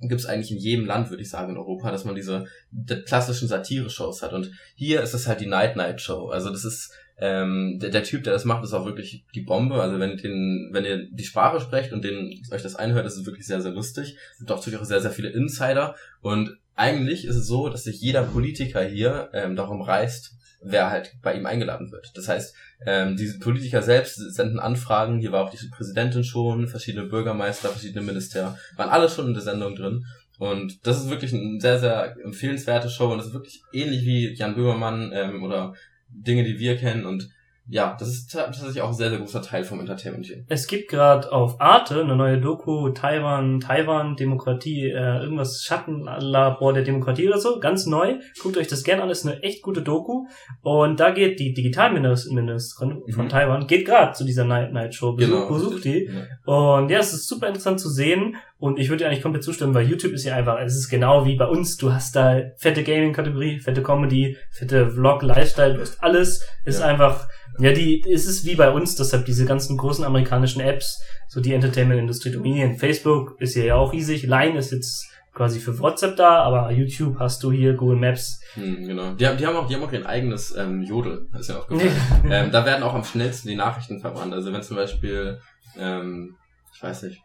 Gibt 0.00 0.20
es 0.20 0.26
eigentlich 0.26 0.50
in 0.50 0.58
jedem 0.58 0.84
Land, 0.86 1.10
würde 1.10 1.22
ich 1.22 1.30
sagen, 1.30 1.52
in 1.52 1.58
Europa, 1.58 1.90
dass 1.92 2.04
man 2.04 2.14
diese 2.16 2.44
die 2.70 3.02
klassischen 3.02 3.46
Satire-Shows 3.46 4.22
hat. 4.22 4.32
Und 4.32 4.50
hier 4.74 5.00
ist 5.02 5.14
es 5.14 5.26
halt 5.28 5.40
die 5.40 5.46
Night-Night-Show. 5.46 6.28
Also 6.30 6.50
das 6.50 6.64
ist 6.64 6.92
ähm, 7.18 7.78
der, 7.80 7.90
der 7.90 8.02
Typ, 8.02 8.24
der 8.24 8.32
das 8.32 8.44
macht, 8.44 8.64
ist 8.64 8.72
auch 8.72 8.86
wirklich 8.86 9.24
die 9.34 9.42
Bombe. 9.42 9.80
Also 9.80 9.98
wenn, 9.98 10.16
den, 10.16 10.70
wenn 10.72 10.84
ihr 10.84 11.06
die 11.10 11.24
Sprache 11.24 11.60
sprecht 11.60 11.92
und 11.92 12.04
den, 12.04 12.42
euch 12.50 12.62
das 12.62 12.74
einhört, 12.74 13.06
ist 13.06 13.16
es 13.16 13.26
wirklich 13.26 13.46
sehr, 13.46 13.60
sehr 13.60 13.72
lustig. 13.72 14.16
Es 14.32 14.38
gibt 14.38 14.50
auch 14.50 14.56
natürlich 14.56 14.80
auch 14.80 14.84
sehr, 14.84 15.00
sehr 15.00 15.10
viele 15.10 15.30
Insider. 15.30 15.94
Und 16.20 16.56
eigentlich 16.74 17.24
ist 17.24 17.36
es 17.36 17.46
so, 17.46 17.68
dass 17.68 17.84
sich 17.84 18.00
jeder 18.00 18.22
Politiker 18.22 18.82
hier 18.82 19.30
ähm, 19.34 19.56
darum 19.56 19.82
reißt, 19.82 20.34
wer 20.64 20.90
halt 20.90 21.14
bei 21.22 21.34
ihm 21.34 21.46
eingeladen 21.46 21.92
wird. 21.92 22.12
Das 22.14 22.28
heißt, 22.28 22.54
ähm, 22.86 23.16
diese 23.16 23.38
Politiker 23.38 23.82
selbst 23.82 24.16
senden 24.16 24.58
Anfragen. 24.58 25.18
Hier 25.18 25.32
war 25.32 25.44
auch 25.44 25.50
die 25.50 25.68
Präsidentin 25.68 26.24
schon, 26.24 26.68
verschiedene 26.68 27.06
Bürgermeister, 27.06 27.68
verschiedene 27.68 28.04
Minister, 28.04 28.58
waren 28.76 28.90
alle 28.90 29.08
schon 29.08 29.28
in 29.28 29.34
der 29.34 29.42
Sendung 29.42 29.76
drin. 29.76 30.04
Und 30.38 30.86
das 30.86 30.98
ist 30.98 31.10
wirklich 31.10 31.32
eine 31.32 31.60
sehr, 31.60 31.78
sehr 31.78 32.16
empfehlenswerte 32.24 32.88
Show 32.88 33.12
und 33.12 33.18
das 33.18 33.28
ist 33.28 33.34
wirklich 33.34 33.62
ähnlich 33.72 34.04
wie 34.04 34.34
Jan 34.34 34.56
Böhmermann 34.56 35.12
ähm, 35.14 35.42
oder 35.44 35.74
Dinge, 36.12 36.44
die 36.44 36.58
wir 36.58 36.76
kennen. 36.76 37.04
Und 37.06 37.28
ja, 37.68 37.96
das 37.98 38.08
ist 38.08 38.32
ta- 38.32 38.42
tatsächlich 38.46 38.82
auch 38.82 38.88
ein 38.88 38.94
sehr, 38.94 39.08
sehr 39.10 39.20
großer 39.20 39.40
Teil 39.40 39.62
vom 39.62 39.78
Entertainment 39.78 40.26
hier. 40.26 40.44
es 40.48 40.66
gibt 40.66 40.90
gerade 40.90 41.30
auf 41.30 41.60
Arte 41.60 42.00
eine 42.02 42.16
neue 42.16 42.40
Doku, 42.40 42.88
Taiwan, 42.90 43.60
Taiwan, 43.60 44.16
Demokratie, 44.16 44.90
äh, 44.90 45.22
irgendwas 45.22 45.62
Schattenlabor 45.62 46.72
der 46.72 46.82
Demokratie 46.82 47.28
oder 47.28 47.38
so, 47.38 47.60
ganz 47.60 47.86
neu. 47.86 48.16
Guckt 48.42 48.56
euch 48.56 48.66
das 48.66 48.82
gerne 48.82 49.02
an, 49.04 49.10
ist 49.10 49.24
eine 49.24 49.40
echt 49.44 49.62
gute 49.62 49.82
Doku. 49.82 50.26
Und 50.62 50.98
da 50.98 51.12
geht 51.12 51.38
die 51.38 51.54
Digitalministerin 51.54 53.02
von 53.14 53.24
Mhm. 53.26 53.28
Taiwan, 53.28 53.66
geht 53.68 53.86
gerade 53.86 54.12
zu 54.12 54.24
dieser 54.24 54.44
Night 54.44 54.72
Night 54.72 54.94
Show, 54.94 55.12
besucht, 55.12 55.48
besucht 55.48 55.84
die. 55.84 56.06
Ja. 56.12 56.52
Und 56.52 56.90
ja, 56.90 56.98
es 56.98 57.12
ist 57.12 57.28
super 57.28 57.46
interessant 57.46 57.78
zu 57.80 57.88
sehen 57.90 58.36
und 58.62 58.78
ich 58.78 58.88
würde 58.88 59.02
dir 59.04 59.08
eigentlich 59.10 59.22
komplett 59.22 59.42
zustimmen, 59.44 59.74
weil 59.74 59.86
YouTube 59.88 60.12
ist 60.12 60.24
ja 60.24 60.36
einfach, 60.36 60.58
es 60.60 60.76
ist 60.76 60.88
genau 60.88 61.26
wie 61.26 61.36
bei 61.36 61.46
uns, 61.46 61.76
du 61.76 61.92
hast 61.92 62.14
da 62.14 62.40
fette 62.58 62.84
Gaming-Kategorie, 62.84 63.58
fette 63.58 63.82
Comedy, 63.82 64.36
fette 64.52 64.88
Vlog, 64.88 65.22
Lifestyle, 65.22 65.74
du 65.74 65.80
hast 65.80 66.02
alles, 66.02 66.46
ist 66.64 66.80
Ja. 66.80 66.86
einfach, 66.86 67.26
ja, 67.58 67.72
die, 67.72 68.02
es 68.08 68.24
ist 68.26 68.46
wie 68.46 68.54
bei 68.54 68.70
uns, 68.70 68.94
deshalb 68.96 69.24
diese 69.26 69.44
ganzen 69.46 69.76
großen 69.76 70.04
amerikanischen 70.04 70.60
Apps, 70.60 71.02
so 71.28 71.40
die 71.40 71.52
Entertainment-Industrie 71.54 72.30
dominieren. 72.30 72.76
Facebook 72.76 73.34
ist 73.40 73.54
hier 73.54 73.64
ja 73.64 73.74
auch 73.74 73.92
riesig, 73.92 74.22
Line 74.22 74.56
ist 74.58 74.70
jetzt 74.70 75.08
quasi 75.34 75.58
für 75.60 75.78
WhatsApp 75.80 76.14
da, 76.16 76.42
aber 76.42 76.70
YouTube 76.70 77.16
hast 77.18 77.42
du 77.42 77.50
hier, 77.50 77.72
Google 77.74 77.96
Maps. 77.96 78.40
Hm, 78.54 78.86
genau. 78.86 79.14
Die, 79.14 79.26
haben- 79.26 79.38
die 79.38 79.46
haben 79.46 79.56
auch, 79.56 79.66
die 79.66 79.74
haben 79.74 79.82
auch 79.82 79.92
ihr 79.92 80.06
eigenes 80.06 80.54
ähm, 80.56 80.82
Jodel, 80.82 81.26
ist 81.38 81.48
ja 81.48 81.58
auch 81.58 81.66
gefallen. 81.66 81.90
ähm, 82.30 82.50
da 82.52 82.64
werden 82.64 82.82
auch 82.84 82.94
am 82.94 83.02
schnellsten 83.02 83.48
die 83.48 83.56
Nachrichten 83.56 83.98
verwandt. 84.00 84.32
Also 84.34 84.52
wenn 84.52 84.62
zum 84.62 84.76
Beispiel, 84.76 85.38
ähm, 85.78 86.36
ich 86.74 86.82
weiß 86.82 87.02
nicht, 87.04 87.20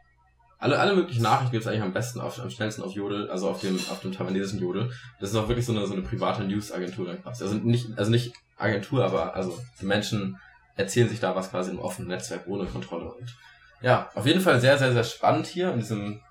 alle, 0.59 0.79
alle 0.79 0.95
möglichen 0.95 1.21
Nachrichten 1.21 1.51
gibt 1.51 1.63
es 1.63 1.67
eigentlich 1.67 1.83
am 1.83 1.93
besten 1.93 2.19
auf, 2.19 2.39
am 2.39 2.49
schnellsten 2.49 2.81
auf 2.81 2.93
Jodel, 2.93 3.29
also 3.29 3.49
auf 3.49 3.61
dem, 3.61 3.75
auf 3.75 3.99
dem 4.01 4.11
taiwanesischen 4.11 4.59
Jodel. 4.59 4.91
Das 5.19 5.29
ist 5.29 5.35
auch 5.35 5.47
wirklich 5.47 5.65
so 5.65 5.71
eine, 5.71 5.85
so 5.85 5.93
eine 5.93 6.01
private 6.01 6.43
News-Agentur 6.43 7.05
dann 7.05 7.21
quasi. 7.21 7.43
Also 7.43 7.55
nicht, 7.55 7.87
also 7.97 8.09
nicht 8.09 8.33
Agentur, 8.57 9.05
aber 9.05 9.35
also 9.35 9.59
die 9.79 9.85
Menschen 9.85 10.39
erzählen 10.75 11.09
sich 11.09 11.19
da 11.19 11.35
was 11.35 11.51
quasi 11.51 11.71
im 11.71 11.79
offenen 11.79 12.09
Netzwerk 12.09 12.47
ohne 12.47 12.65
Kontrolle. 12.65 13.11
Und 13.11 13.35
ja, 13.81 14.09
auf 14.15 14.25
jeden 14.25 14.41
Fall 14.41 14.59
sehr, 14.59 14.77
sehr, 14.77 14.93
sehr 14.93 15.03
spannend 15.03 15.45
hier 15.45 15.71
in 15.73 15.79
diesem 15.79 16.21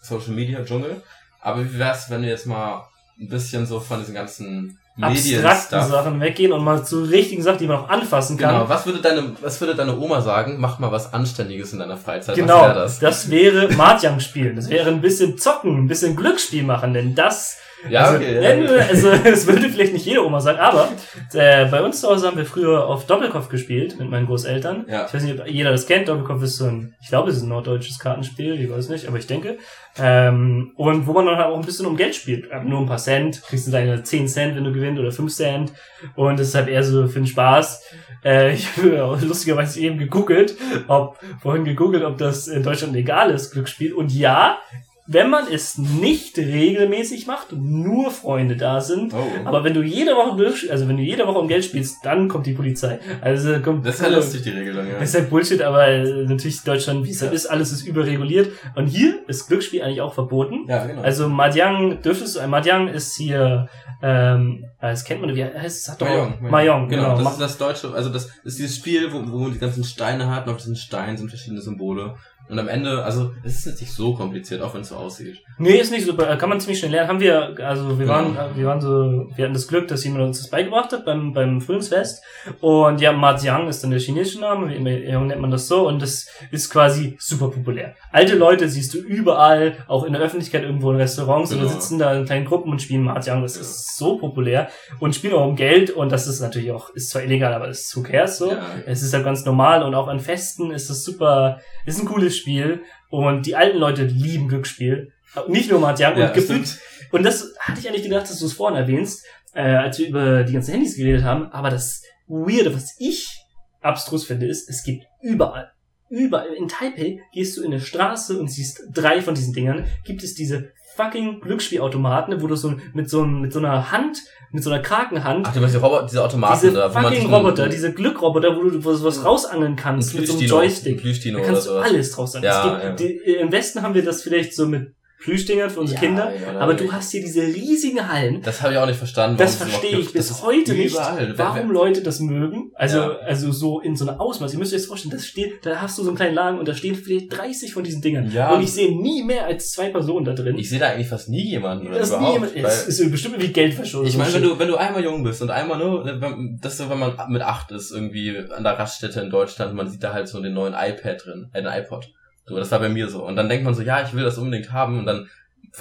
Social 0.00 0.34
Media 0.34 0.64
Dschungel. 0.64 1.02
Aber 1.40 1.64
wie 1.64 1.78
wär's, 1.78 2.10
wenn 2.10 2.22
wir 2.22 2.28
jetzt 2.28 2.46
mal 2.46 2.88
ein 3.18 3.28
bisschen 3.28 3.66
so 3.66 3.80
von 3.80 3.98
diesen 3.98 4.14
ganzen 4.14 4.78
Abstrakten 5.00 5.82
Sachen 5.90 6.20
weggehen 6.20 6.52
und 6.52 6.62
mal 6.62 6.84
zu 6.84 7.02
richtigen 7.02 7.42
Sachen, 7.42 7.58
die 7.58 7.66
man 7.66 7.78
auch 7.78 7.88
anfassen 7.88 8.36
kann. 8.36 8.54
Genau, 8.54 8.68
was 8.68 8.86
würde 8.86 9.00
deine, 9.00 9.32
was 9.40 9.60
würde 9.60 9.74
deine 9.74 9.98
Oma 9.98 10.20
sagen? 10.20 10.56
Mach 10.58 10.78
mal 10.78 10.92
was 10.92 11.12
Anständiges 11.12 11.72
in 11.72 11.80
deiner 11.80 11.96
Freizeit. 11.96 12.36
Genau, 12.36 12.54
Was 12.54 12.62
wäre 12.62 12.74
das? 12.74 12.98
das 13.00 13.30
wäre 13.30 13.72
Mahjong 13.74 14.20
spielen. 14.20 14.54
Das 14.54 14.68
wäre 14.70 14.90
ein 14.90 15.00
bisschen 15.00 15.36
zocken, 15.36 15.76
ein 15.78 15.88
bisschen 15.88 16.14
Glücksspiel 16.14 16.62
machen, 16.62 16.94
denn 16.94 17.16
das, 17.16 17.58
Ja, 17.88 18.04
also, 18.04 18.16
okay. 18.16 18.64
Ja, 18.64 18.76
also 18.88 19.10
es 19.24 19.46
würde 19.46 19.68
vielleicht 19.68 19.92
nicht 19.92 20.06
jede 20.06 20.24
Oma 20.24 20.40
sagen, 20.40 20.58
aber 20.58 20.88
äh, 21.32 21.66
bei 21.66 21.82
uns 21.82 22.00
zu 22.00 22.08
Hause 22.08 22.26
haben 22.26 22.36
wir 22.36 22.46
früher 22.46 22.86
auf 22.86 23.06
Doppelkopf 23.06 23.48
gespielt 23.48 23.98
mit 23.98 24.10
meinen 24.10 24.26
Großeltern. 24.26 24.86
Ja. 24.88 25.06
Ich 25.06 25.14
weiß 25.14 25.22
nicht, 25.22 25.40
ob 25.40 25.46
jeder 25.46 25.70
das 25.70 25.86
kennt. 25.86 26.08
Doppelkopf 26.08 26.42
ist 26.42 26.56
so 26.56 26.66
ein, 26.66 26.94
ich 27.00 27.08
glaube, 27.08 27.30
es 27.30 27.36
ist 27.36 27.42
ein 27.42 27.48
norddeutsches 27.48 27.98
Kartenspiel, 27.98 28.60
ich 28.60 28.70
weiß 28.70 28.88
nicht, 28.88 29.06
aber 29.06 29.18
ich 29.18 29.26
denke. 29.26 29.58
Ähm, 29.96 30.72
und 30.76 31.06
wo 31.06 31.12
man 31.12 31.26
dann 31.26 31.36
halt 31.36 31.46
auch 31.46 31.56
ein 31.56 31.64
bisschen 31.64 31.86
um 31.86 31.96
Geld 31.96 32.14
spielt. 32.14 32.50
Äh, 32.50 32.64
Nur 32.64 32.80
ein 32.80 32.86
paar 32.86 32.98
Cent, 32.98 33.42
kriegst 33.42 33.66
du 33.66 33.70
deine 33.70 34.02
10 34.02 34.28
Cent, 34.28 34.56
wenn 34.56 34.64
du 34.64 34.72
gewinnst, 34.72 35.00
oder 35.00 35.12
5 35.12 35.32
Cent. 35.32 35.72
Und 36.16 36.38
das 36.40 36.48
ist 36.48 36.54
halt 36.54 36.68
eher 36.68 36.82
so 36.82 37.06
für 37.06 37.20
den 37.20 37.26
Spaß. 37.26 37.82
Äh, 38.24 38.54
ich 38.54 38.68
habe 38.76 39.18
lustigerweise 39.26 39.80
eben 39.80 39.98
gegoogelt, 39.98 40.56
ob, 40.88 41.18
vorhin 41.40 41.64
gegoogelt, 41.64 42.04
ob 42.04 42.18
das 42.18 42.48
in 42.48 42.62
Deutschland 42.62 42.94
legal 42.94 43.30
ist, 43.30 43.52
Glücksspiel. 43.52 43.92
Und 43.94 44.12
ja, 44.12 44.58
wenn 45.06 45.28
man 45.28 45.44
es 45.52 45.76
nicht 45.76 46.38
regelmäßig 46.38 47.26
macht, 47.26 47.52
nur 47.52 48.10
Freunde 48.10 48.56
da 48.56 48.80
sind, 48.80 49.12
Oh. 49.12 49.18
aber 49.44 49.62
wenn 49.62 49.74
du 49.74 49.82
jede 49.82 50.12
Woche 50.12 50.34
also 50.70 50.88
wenn 50.88 50.96
du 50.96 51.02
jede 51.02 51.26
Woche 51.26 51.38
um 51.38 51.48
Geld 51.48 51.64
spielst, 51.64 51.98
dann 52.04 52.28
kommt 52.28 52.46
die 52.46 52.54
Polizei. 52.54 52.98
Also 53.20 53.60
kommt 53.60 53.84
das 53.84 53.96
ist 53.96 54.00
ja 54.02 54.08
lustig, 54.08 54.42
die 54.42 54.50
Regelung, 54.50 54.86
ja. 54.86 54.94
das 54.98 55.10
ist 55.10 55.14
halt 55.14 55.30
Bullshit, 55.30 55.60
aber 55.60 55.86
äh, 55.88 56.24
natürlich 56.24 56.62
Deutschland, 56.62 57.04
wie 57.06 57.10
es 57.10 57.20
halt 57.20 57.34
ist, 57.34 57.46
alles 57.46 57.70
ist 57.72 57.86
überreguliert. 57.86 58.50
Und 58.76 58.86
hier 58.86 59.20
ist 59.28 59.46
Glücksspiel 59.48 59.82
eigentlich 59.82 60.00
auch 60.00 60.14
verboten. 60.14 60.64
Ja, 60.68 60.86
genau. 60.86 61.02
Also 61.02 61.28
Mahjong 61.28 62.00
dürftest 62.00 62.36
du, 62.36 62.40
ein 62.40 62.48
Mahjong 62.50 62.88
ist 62.88 63.14
hier, 63.16 63.68
ähm, 64.02 64.64
das 64.80 65.04
kennt 65.04 65.20
man, 65.20 65.34
wie 65.34 65.44
heißt 65.44 65.82
es? 65.82 65.88
Hat 65.90 66.00
doch 66.00 66.08
auch- 66.08 66.40
Mahjong, 66.40 66.88
genau. 66.88 67.16
genau. 67.16 67.24
Das 67.24 67.32
ist 67.34 67.40
das 67.40 67.58
deutsche, 67.58 67.94
also 67.94 68.08
das 68.10 68.30
ist 68.44 68.58
dieses 68.58 68.76
Spiel, 68.76 69.12
wo, 69.12 69.18
wo 69.30 69.38
man 69.38 69.52
die 69.52 69.58
ganzen 69.58 69.84
Steine 69.84 70.30
hat, 70.34 70.46
und 70.46 70.52
auf 70.54 70.58
diesen 70.58 70.76
Steinen 70.76 71.16
sind 71.18 71.28
verschiedene 71.28 71.60
Symbole. 71.60 72.14
Und 72.48 72.58
am 72.58 72.68
Ende, 72.68 73.02
also 73.02 73.32
es 73.42 73.56
ist 73.58 73.64
jetzt 73.66 73.80
nicht 73.80 73.92
so 73.94 74.14
kompliziert, 74.14 74.60
auch 74.60 74.74
wenn 74.74 74.82
es 74.82 74.90
so 74.90 74.96
aussieht. 74.96 75.38
Nee, 75.58 75.76
ist 75.78 75.90
nicht 75.90 76.04
so, 76.04 76.14
kann 76.14 76.48
man 76.48 76.60
ziemlich 76.60 76.78
schnell 76.78 76.90
lernen. 76.90 77.08
Haben 77.08 77.20
wir, 77.20 77.54
also 77.66 77.98
wir 77.98 78.06
waren, 78.06 78.34
Ja. 78.34 78.50
wir 78.54 78.66
waren 78.66 78.80
so, 78.82 79.26
wir 79.34 79.44
hatten 79.44 79.54
das 79.54 79.66
Glück, 79.66 79.88
dass 79.88 80.04
jemand 80.04 80.24
uns 80.24 80.38
das 80.42 80.50
beigebracht 80.50 80.92
hat 80.92 81.06
beim, 81.06 81.32
beim 81.32 81.60
Frühlingsfest. 81.62 82.22
Und 82.60 83.00
ja, 83.00 83.12
Majiang 83.12 83.66
ist 83.68 83.82
dann 83.82 83.90
der 83.92 84.00
chinesische 84.00 84.40
Name, 84.40 84.68
wie 84.68 84.74
immer 84.74 85.24
nennt 85.24 85.40
man 85.40 85.50
das 85.50 85.68
so, 85.68 85.88
und 85.88 86.02
das 86.02 86.26
ist 86.50 86.68
quasi 86.70 87.16
super 87.18 87.48
populär. 87.48 87.94
Alte 88.12 88.34
Leute 88.36 88.68
siehst 88.68 88.92
du 88.92 88.98
überall, 88.98 89.78
auch 89.88 90.04
in 90.04 90.12
der 90.12 90.20
Öffentlichkeit 90.20 90.64
irgendwo 90.64 90.90
in 90.90 90.96
Restaurants, 90.98 91.50
oder 91.52 91.62
Genau. 91.62 91.72
sitzen 91.72 91.98
da 91.98 92.12
in 92.14 92.26
kleinen 92.26 92.44
Gruppen 92.44 92.70
und 92.70 92.82
spielen 92.82 93.02
Mahjong. 93.04 93.40
Das 93.42 93.56
ist 93.56 93.96
so 93.96 94.18
populär 94.18 94.68
und 95.00 95.14
spielen 95.14 95.32
auch 95.34 95.46
um 95.46 95.56
Geld 95.56 95.90
und 95.90 96.12
das 96.12 96.26
ist 96.26 96.40
natürlich 96.40 96.72
auch, 96.72 96.90
ist 96.90 97.08
zwar 97.10 97.22
illegal, 97.22 97.54
aber 97.54 97.68
ist 97.68 97.96
who 97.96 98.02
cares 98.02 98.36
so. 98.36 98.50
Ja. 98.50 98.60
Es 98.86 99.02
ist 99.02 99.14
halt 99.14 99.24
ganz 99.24 99.44
normal 99.46 99.82
und 99.82 99.94
auch 99.94 100.08
an 100.08 100.20
Festen 100.20 100.70
ist 100.70 100.90
es 100.90 101.04
super, 101.04 101.58
ist 101.86 101.98
ein 102.00 102.06
cooles 102.06 102.33
Spiel 102.36 102.82
und 103.10 103.46
die 103.46 103.56
alten 103.56 103.78
Leute 103.78 104.04
lieben 104.04 104.48
Glücksspiel. 104.48 105.12
Nicht 105.48 105.70
nur 105.70 105.80
Mahjong 105.80 106.16
Ja, 106.16 106.28
und 106.28 106.34
gefühlt 106.34 106.78
und 107.14 107.22
das 107.22 107.54
hatte 107.60 107.78
ich 107.78 107.88
eigentlich 107.88 108.02
gedacht, 108.02 108.28
dass 108.28 108.40
du 108.40 108.46
es 108.46 108.54
vorhin 108.54 108.76
erwähnst, 108.76 109.24
äh, 109.52 109.62
als 109.62 110.00
wir 110.00 110.08
über 110.08 110.42
die 110.42 110.52
ganzen 110.52 110.72
Handys 110.72 110.96
geredet 110.96 111.22
haben. 111.22 111.46
Aber 111.52 111.70
das 111.70 112.02
Weirde, 112.26 112.74
was 112.74 112.96
ich 112.98 113.40
abstrus 113.80 114.24
finde, 114.24 114.46
ist, 114.46 114.68
es 114.68 114.82
gibt 114.82 115.06
überall, 115.22 115.70
überall, 116.08 116.52
in 116.54 116.66
Taipei 116.66 117.20
gehst 117.32 117.56
du 117.56 117.62
in 117.62 117.72
eine 117.72 117.80
Straße 117.80 118.38
und 118.38 118.50
siehst 118.50 118.82
drei 118.92 119.22
von 119.22 119.36
diesen 119.36 119.52
Dingern, 119.52 119.86
gibt 120.04 120.24
es 120.24 120.34
diese 120.34 120.72
fucking 120.96 121.40
Glücksspielautomaten, 121.40 122.40
wo 122.42 122.46
du 122.46 122.56
so 122.56 122.74
mit 122.92 123.10
so, 123.10 123.24
mit 123.24 123.52
so 123.52 123.58
einer 123.58 123.90
Hand, 123.90 124.18
mit 124.52 124.62
so 124.62 124.70
einer 124.70 124.80
Krakenhand, 124.82 125.46
Ach, 125.48 125.52
du 125.52 125.60
meinst 125.60 125.74
die 125.74 125.78
Roboter, 125.80 126.06
diese 126.06 126.22
Automaten 126.24 126.60
diese 126.62 126.72
da, 126.74 126.90
wo 126.90 126.94
man 126.94 127.04
fucking 127.04 127.20
einen- 127.26 127.34
Roboter, 127.34 127.68
diese 127.68 127.92
Glückroboter, 127.92 128.56
wo 128.56 128.62
du 128.62 128.84
was 129.04 129.24
rausangeln 129.24 129.76
kannst 129.76 130.14
mit 130.14 130.26
so 130.26 130.38
einem 130.38 130.46
Joystick. 130.46 131.00
Plüschdino 131.00 131.38
Da 131.38 131.44
oder 131.44 131.52
kannst 131.52 131.66
du 131.68 131.72
alles 131.72 132.12
draus 132.12 132.32
sagen. 132.32 132.44
Ja, 132.44 132.82
ja. 132.82 132.92
die, 132.92 133.12
Im 133.16 133.50
Westen 133.50 133.82
haben 133.82 133.94
wir 133.94 134.04
das 134.04 134.22
vielleicht 134.22 134.54
so 134.54 134.66
mit 134.66 134.94
Plüschdingern 135.24 135.70
für 135.70 135.80
unsere 135.80 135.98
Ja, 136.00 136.06
Kinder, 136.06 136.32
ja, 136.34 136.58
aber 136.60 136.74
du 136.74 136.92
hast 136.92 137.10
hier 137.12 137.22
diese 137.22 137.40
riesigen 137.42 138.06
Hallen. 138.12 138.42
Das 138.42 138.60
habe 138.60 138.74
ich 138.74 138.78
auch 138.78 138.86
nicht 138.86 138.98
verstanden. 138.98 139.38
Das 139.38 139.56
verstehe 139.56 139.90
überhaupt 139.92 140.06
ich 140.08 140.12
bis 140.12 140.30
ist 140.30 140.42
heute 140.42 140.74
nicht, 140.74 140.92
überall. 140.92 141.38
Warum 141.38 141.70
Leute 141.70 142.02
das 142.02 142.20
mögen. 142.20 142.70
Also, 142.74 142.98
Ja. 142.98 143.16
also 143.20 143.50
so 143.50 143.80
in 143.80 143.96
so 143.96 144.06
einer 144.06 144.20
Ausmaß. 144.20 144.52
Ihr 144.52 144.58
müsst 144.58 144.72
euch 144.74 144.80
das 144.80 144.86
vorstellen, 144.86 145.12
das 145.12 145.26
steht, 145.26 145.64
da 145.64 145.80
hast 145.80 145.96
du 145.96 146.02
so 146.02 146.10
einen 146.10 146.16
kleinen 146.16 146.34
Laden 146.34 146.58
und 146.58 146.68
da 146.68 146.74
stehen 146.74 146.94
vielleicht 146.94 147.36
30 147.36 147.72
von 147.72 147.82
diesen 147.84 148.02
Dingern. 148.02 148.30
Ja. 148.30 148.52
Und 148.54 148.62
ich 148.62 148.72
sehe 148.72 148.94
nie 149.00 149.22
mehr 149.22 149.46
als 149.46 149.72
zwei 149.72 149.88
Personen 149.88 150.26
da 150.26 150.34
drin. 150.34 150.58
Ich 150.58 150.68
sehe 150.68 150.78
da 150.78 150.88
eigentlich 150.90 151.08
fast 151.08 151.30
nie 151.30 151.48
jemanden 151.48 151.86
oder 151.88 151.98
das 151.98 152.10
ist 152.10 152.20
nie 152.20 152.36
überhaupt. 152.36 152.54
jemand, 152.54 152.68
es 152.72 152.86
ist 153.00 153.10
bestimmt 153.10 153.40
wie 153.42 153.48
Geldverschwendung. 153.48 154.06
Ich 154.08 154.18
meine, 154.18 154.34
wenn 154.34 154.42
du, 154.42 154.58
wenn 154.58 154.68
du 154.68 154.76
einmal 154.76 155.02
jung 155.02 155.24
bist 155.24 155.40
und 155.40 155.50
einmal 155.50 155.78
nur, 155.78 156.04
ne, 156.04 156.20
wenn- 156.20 156.58
das 156.60 156.72
ist 156.74 156.78
so, 156.80 156.90
wenn 156.90 156.98
man 156.98 157.14
mit 157.28 157.40
acht 157.42 157.70
ist, 157.70 157.92
irgendwie 157.92 158.36
an 158.54 158.62
der 158.62 158.78
Raststätte 158.78 159.20
in 159.22 159.30
Deutschland, 159.30 159.74
man 159.74 159.88
sieht 159.88 160.02
da 160.02 160.12
halt 160.12 160.28
so 160.28 160.42
den 160.42 160.52
neuen 160.52 160.74
iPad 160.74 161.24
drin, 161.24 161.48
äh, 161.54 161.62
den 161.62 161.72
iPod. 161.72 162.10
So, 162.46 162.56
das 162.56 162.70
war 162.70 162.78
bei 162.78 162.88
mir 162.88 163.08
so. 163.08 163.24
Und 163.24 163.36
dann 163.36 163.48
denkt 163.48 163.64
man 163.64 163.74
so, 163.74 163.82
ja, 163.82 164.02
ich 164.02 164.12
will 164.12 164.24
das 164.24 164.38
unbedingt 164.38 164.72
haben, 164.72 164.98
und 164.98 165.06
dann, 165.06 165.28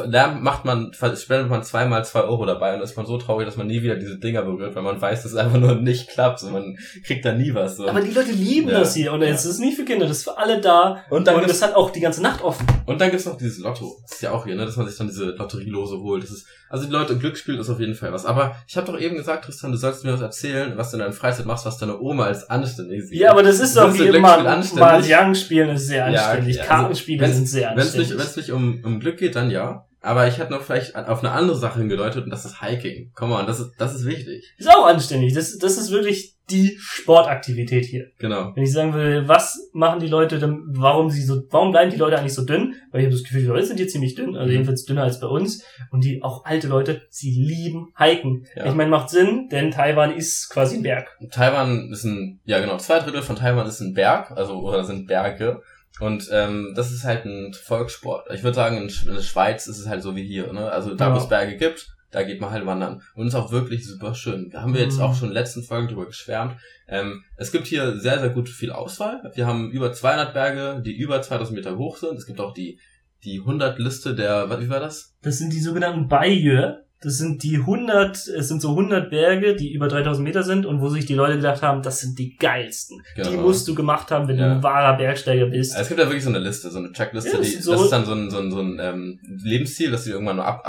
da 0.09 0.27
macht 0.33 0.65
man, 0.65 0.91
spendet 0.93 1.49
man 1.49 1.63
zweimal 1.63 2.03
zwei 2.05 2.21
Euro 2.21 2.45
dabei, 2.45 2.69
und 2.73 2.79
dann 2.79 2.83
ist 2.83 2.97
man 2.97 3.05
so 3.05 3.17
traurig, 3.17 3.45
dass 3.45 3.57
man 3.57 3.67
nie 3.67 3.81
wieder 3.83 3.95
diese 3.95 4.17
Dinger 4.17 4.41
berührt, 4.43 4.75
weil 4.75 4.83
man 4.83 4.99
weiß, 5.01 5.23
dass 5.23 5.31
es 5.31 5.37
einfach 5.37 5.59
nur 5.59 5.75
nicht 5.75 6.09
klappt, 6.09 6.39
so, 6.39 6.49
man 6.49 6.77
kriegt 7.05 7.25
da 7.25 7.33
nie 7.33 7.53
was, 7.53 7.77
so. 7.77 7.87
aber 7.87 8.01
die 8.01 8.11
Leute 8.11 8.31
lieben 8.31 8.69
Ja. 8.69 8.79
das 8.79 8.93
hier 8.95 9.13
und 9.13 9.21
es 9.21 9.45
ist 9.45 9.59
nicht 9.59 9.75
für 9.77 9.85
Kinder, 9.85 10.07
das 10.07 10.17
ist 10.17 10.23
für 10.23 10.37
alle 10.37 10.59
da 10.61 11.03
Und 11.09 11.27
dann 11.27 11.35
und 11.35 11.49
das 11.49 11.61
hat 11.61 11.75
auch 11.75 11.91
die 11.91 11.99
ganze 11.99 12.21
Nacht 12.21 12.41
offen. 12.43 12.65
Und 12.85 12.99
dann 12.99 13.09
gibt's 13.11 13.25
noch 13.25 13.37
dieses 13.37 13.59
Lotto. 13.59 13.97
Das 14.03 14.13
ist 14.13 14.21
ja 14.21 14.31
auch 14.31 14.45
hier, 14.45 14.55
ne, 14.55 14.65
dass 14.65 14.75
man 14.77 14.87
sich 14.87 14.97
dann 14.97 15.07
diese 15.07 15.25
Lotterielose 15.31 15.97
holt. 15.99 16.23
Das 16.23 16.31
ist, 16.31 16.45
also 16.69 16.85
die 16.85 16.91
Leute, 16.91 17.17
Glücksspiel 17.17 17.57
ist 17.59 17.69
auf 17.69 17.79
jeden 17.79 17.95
Fall 17.95 18.11
was. 18.11 18.25
Aber 18.25 18.55
ich 18.67 18.75
habe 18.77 18.91
doch 18.91 18.99
eben 18.99 19.15
gesagt, 19.15 19.45
Tristan, 19.45 19.71
du 19.71 19.77
sollst 19.77 20.03
mir 20.03 20.13
was 20.13 20.21
erzählen, 20.21 20.73
was 20.75 20.91
du 20.91 20.97
in 20.97 21.01
deiner 21.01 21.13
Freizeit 21.13 21.45
machst, 21.45 21.65
was 21.65 21.77
deine 21.77 21.99
Oma 21.99 22.25
als 22.25 22.49
anständig 22.49 23.05
sieht. 23.07 23.19
Ja, 23.19 23.31
aber 23.31 23.43
das 23.43 23.59
ist 23.59 23.77
doch 23.77 23.93
wie 23.93 24.07
immer. 24.07 24.37
anständig? 24.45 24.79
Mahjong 24.79 25.35
spielen 25.35 25.69
ist 25.69 25.87
sehr 25.87 26.09
Ja, 26.09 26.25
anständig. 26.27 26.55
okay, 26.59 26.67
also, 26.67 26.73
Kartenspiele 26.81 27.21
wenn's- 27.21 27.35
sind 27.35 27.47
sehr 27.49 27.69
Wenn 27.71 27.77
es 27.79 27.85
anständig. 27.85 28.09
nicht, 28.09 28.19
wenn's 28.19 28.35
nicht 28.35 28.51
um, 28.51 28.81
um 28.83 28.99
Glück 28.99 29.17
geht, 29.17 29.35
dann 29.35 29.49
ja. 29.49 29.72
Aber 30.03 30.27
ich 30.27 30.37
hätte 30.37 30.51
noch 30.51 30.61
vielleicht 30.61 30.95
auf 30.95 31.19
eine 31.23 31.31
andere 31.31 31.57
Sache 31.57 31.79
hingedeutet 31.79 32.25
und 32.25 32.29
das 32.29 32.43
ist 32.45 32.61
Hiking. 32.61 33.11
Komm 33.15 33.31
on, 33.31 33.47
das 33.47 33.59
ist, 33.61 33.71
das 33.79 33.95
ist 33.95 34.05
wichtig. 34.05 34.53
ist 34.57 34.69
auch 34.69 34.85
anständig. 34.85 35.33
Das, 35.33 35.57
das 35.57 35.77
ist 35.77 35.91
wirklich 35.91 36.35
die 36.49 36.77
Sportaktivität 36.77 37.85
hier. 37.85 38.07
Genau. 38.19 38.51
Wenn 38.53 38.63
ich 38.63 38.73
sagen 38.73 38.93
will, 38.93 39.27
was 39.29 39.69
machen 39.71 40.01
die 40.01 40.07
Leute 40.07 40.39
denn, 40.39 40.61
warum 40.67 41.09
sie 41.09 41.21
so, 41.21 41.43
warum 41.51 41.71
bleiben 41.71 41.89
die 41.89 41.95
Leute 41.97 42.17
eigentlich 42.19 42.33
so 42.33 42.43
dünn? 42.43 42.75
Weil 42.91 42.99
ich 43.01 43.05
habe 43.05 43.15
das 43.15 43.23
Gefühl, 43.23 43.41
die 43.41 43.47
Leute 43.47 43.65
sind 43.65 43.77
hier 43.77 43.87
ziemlich 43.87 44.15
dünn, 44.15 44.35
also 44.35 44.47
Mhm. 44.47 44.51
jedenfalls 44.51 44.83
dünner 44.83 45.03
als 45.03 45.21
bei 45.21 45.27
uns. 45.27 45.63
Und 45.91 46.03
die, 46.03 46.21
auch 46.21 46.43
alte 46.43 46.67
Leute, 46.67 47.01
sie 47.09 47.31
lieben 47.31 47.93
Hiken. 47.97 48.45
Ja. 48.57 48.65
Ich 48.65 48.73
meine, 48.73 48.89
macht 48.89 49.09
Sinn, 49.09 49.47
denn 49.51 49.71
Taiwan 49.71 50.13
ist 50.13 50.49
quasi 50.49 50.75
ein 50.75 50.83
Berg. 50.83 51.17
Taiwan 51.31 51.89
ist 51.93 52.03
ein, 52.03 52.41
ja 52.43 52.59
genau, 52.59 52.75
zwei 52.77 52.99
Drittel 52.99 53.21
von 53.21 53.37
Taiwan 53.37 53.65
ist 53.67 53.79
ein 53.79 53.93
Berg, 53.93 54.31
also 54.31 54.55
oder 54.59 54.83
sind 54.83 55.07
Berge. 55.07 55.61
Und 55.99 56.27
ähm, 56.31 56.73
das 56.75 56.91
ist 56.91 57.03
halt 57.03 57.25
ein 57.25 57.53
Volkssport. 57.53 58.27
Ich 58.33 58.43
würde 58.43 58.55
sagen, 58.55 58.77
in, 58.77 58.89
Sch- 58.89 59.07
in 59.07 59.13
der 59.13 59.21
Schweiz 59.21 59.67
ist 59.67 59.77
es 59.79 59.87
halt 59.87 60.01
so 60.01 60.15
wie 60.15 60.23
hier. 60.25 60.51
Ne? 60.51 60.71
Also 60.71 60.95
da, 60.95 61.09
Ja. 61.09 61.13
wo 61.13 61.17
es 61.19 61.29
Berge 61.29 61.55
gibt, 61.55 61.87
da 62.11 62.23
geht 62.23 62.41
man 62.41 62.51
halt 62.51 62.65
wandern. 62.65 63.01
Und 63.15 63.27
ist 63.27 63.35
auch 63.35 63.51
wirklich 63.51 63.87
super 63.87 64.13
schön. 64.15 64.49
Da 64.51 64.61
haben 64.61 64.73
wir 64.73 64.81
jetzt 64.81 64.97
Mhm. 64.97 65.03
auch 65.03 65.13
schon 65.15 65.27
in 65.29 65.33
den 65.33 65.41
letzten 65.41 65.63
Folgen 65.63 65.87
drüber 65.87 66.05
geschwärmt. 66.07 66.55
Ähm, 66.87 67.23
es 67.37 67.51
gibt 67.51 67.67
hier 67.67 67.97
sehr, 67.99 68.19
sehr 68.19 68.29
gut 68.29 68.49
viel 68.49 68.71
Auswahl. 68.71 69.31
Wir 69.35 69.45
haben 69.47 69.71
über 69.71 69.93
200 69.93 70.33
Berge, 70.33 70.81
die 70.83 70.95
über 70.95 71.21
2000 71.21 71.55
Meter 71.57 71.77
hoch 71.77 71.97
sind. 71.97 72.15
Es 72.17 72.25
gibt 72.25 72.39
auch 72.39 72.53
die, 72.53 72.79
die 73.23 73.39
100 73.39 73.77
Liste 73.79 74.15
der, 74.15 74.49
was- 74.49 74.59
wie 74.61 74.69
war 74.69 74.79
das? 74.79 75.15
Das 75.21 75.37
sind 75.37 75.53
die 75.53 75.59
sogenannten 75.61 76.07
Bayeux. 76.07 76.77
Das 77.03 77.17
sind 77.17 77.43
die 77.43 77.57
100, 77.57 78.15
es 78.27 78.47
sind 78.47 78.61
so 78.61 78.69
100 78.71 79.09
Berge, 79.09 79.55
die 79.55 79.73
über 79.73 79.87
3000 79.87 80.23
Meter 80.25 80.43
sind 80.43 80.65
und 80.65 80.81
wo 80.81 80.89
sich 80.89 81.05
die 81.05 81.15
Leute 81.15 81.35
gedacht 81.35 81.61
haben, 81.61 81.81
das 81.81 81.99
sind 82.01 82.17
die 82.17 82.35
geilsten. 82.37 83.01
Die 83.17 83.21
Genau. 83.21 83.41
musst 83.41 83.67
du 83.67 83.75
gemacht 83.75 84.09
haben, 84.11 84.27
wenn 84.27 84.37
du 84.37 84.43
Ja. 84.43 84.51
ein 84.53 84.63
wahrer 84.63 84.97
Bergsteiger 84.97 85.47
bist. 85.47 85.75
Es 85.77 85.87
gibt 85.87 85.99
ja 85.99 86.05
wirklich 86.07 86.23
so 86.23 86.29
eine 86.29 86.39
Liste, 86.39 86.69
so 86.71 86.79
eine 86.79 86.91
Checkliste, 86.91 87.31
Ja, 87.31 87.37
das 87.37 87.47
die, 87.49 87.55
ist 87.55 87.63
so- 87.63 87.71
das 87.73 87.81
ist 87.83 87.89
dann 87.91 88.05
so 88.05 88.13
ein, 88.13 88.29
so 88.31 88.37
ein, 88.39 88.51
so 88.51 88.59
ein 88.59 88.79
ähm, 88.81 89.19
Lebensziel, 89.43 89.91
das 89.91 90.05
du 90.05 90.11
irgendwann 90.11 90.37
nur 90.37 90.45
ab, 90.45 90.63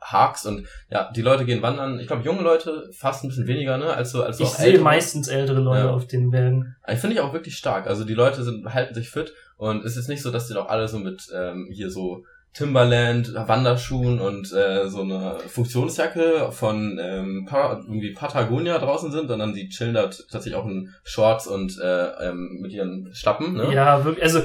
abhakst 0.00 0.46
und 0.46 0.66
ja, 0.90 1.10
die 1.14 1.22
Leute 1.22 1.44
gehen 1.44 1.62
wandern. 1.62 1.98
Ich 1.98 2.06
glaube, 2.06 2.22
junge 2.24 2.42
Leute 2.42 2.88
fast 2.92 3.24
ein 3.24 3.28
bisschen 3.28 3.46
weniger, 3.46 3.76
ne, 3.78 3.86
als 3.92 4.12
so, 4.12 4.22
als 4.22 4.38
so 4.38 4.44
ich 4.44 4.50
sehe 4.50 4.66
ältere. 4.66 4.84
meistens 4.84 5.28
ältere 5.28 5.60
Leute 5.60 5.86
Ja. 5.86 5.90
auf 5.90 6.06
den 6.06 6.30
Bergen. 6.30 6.76
Ich 6.88 6.98
finde 6.98 7.14
ich 7.16 7.20
auch 7.20 7.32
wirklich 7.32 7.56
stark. 7.56 7.86
Also 7.86 8.04
die 8.04 8.14
Leute 8.14 8.42
sind, 8.44 8.72
halten 8.72 8.94
sich 8.94 9.10
fit 9.10 9.32
und 9.56 9.84
es 9.84 9.96
ist 9.96 10.08
nicht 10.08 10.22
so, 10.22 10.30
dass 10.30 10.46
die 10.48 10.54
doch 10.54 10.68
alle 10.68 10.86
so 10.88 10.98
mit 10.98 11.26
ähm, 11.34 11.68
hier 11.72 11.90
so 11.90 12.24
Timberland, 12.56 13.34
Wanderschuhen 13.34 14.18
und 14.18 14.50
äh, 14.50 14.88
so 14.88 15.02
eine 15.02 15.38
Funktionsjacke 15.46 16.50
von 16.52 16.98
ähm, 16.98 17.44
pa 17.46 17.82
irgendwie 17.86 18.14
Patagonia 18.14 18.78
draußen 18.78 19.12
sind, 19.12 19.28
sondern 19.28 19.52
die 19.52 19.68
chillen 19.68 19.92
da 19.92 20.04
tatsächlich 20.06 20.54
auch 20.54 20.64
in 20.64 20.94
Shorts 21.04 21.46
und 21.46 21.78
äh, 21.78 22.28
ähm, 22.28 22.58
mit 22.62 22.72
ihren 22.72 23.10
Schlappen. 23.12 23.52
Ne? 23.52 23.74
Ja, 23.74 24.02
wirklich, 24.04 24.24
also, 24.24 24.42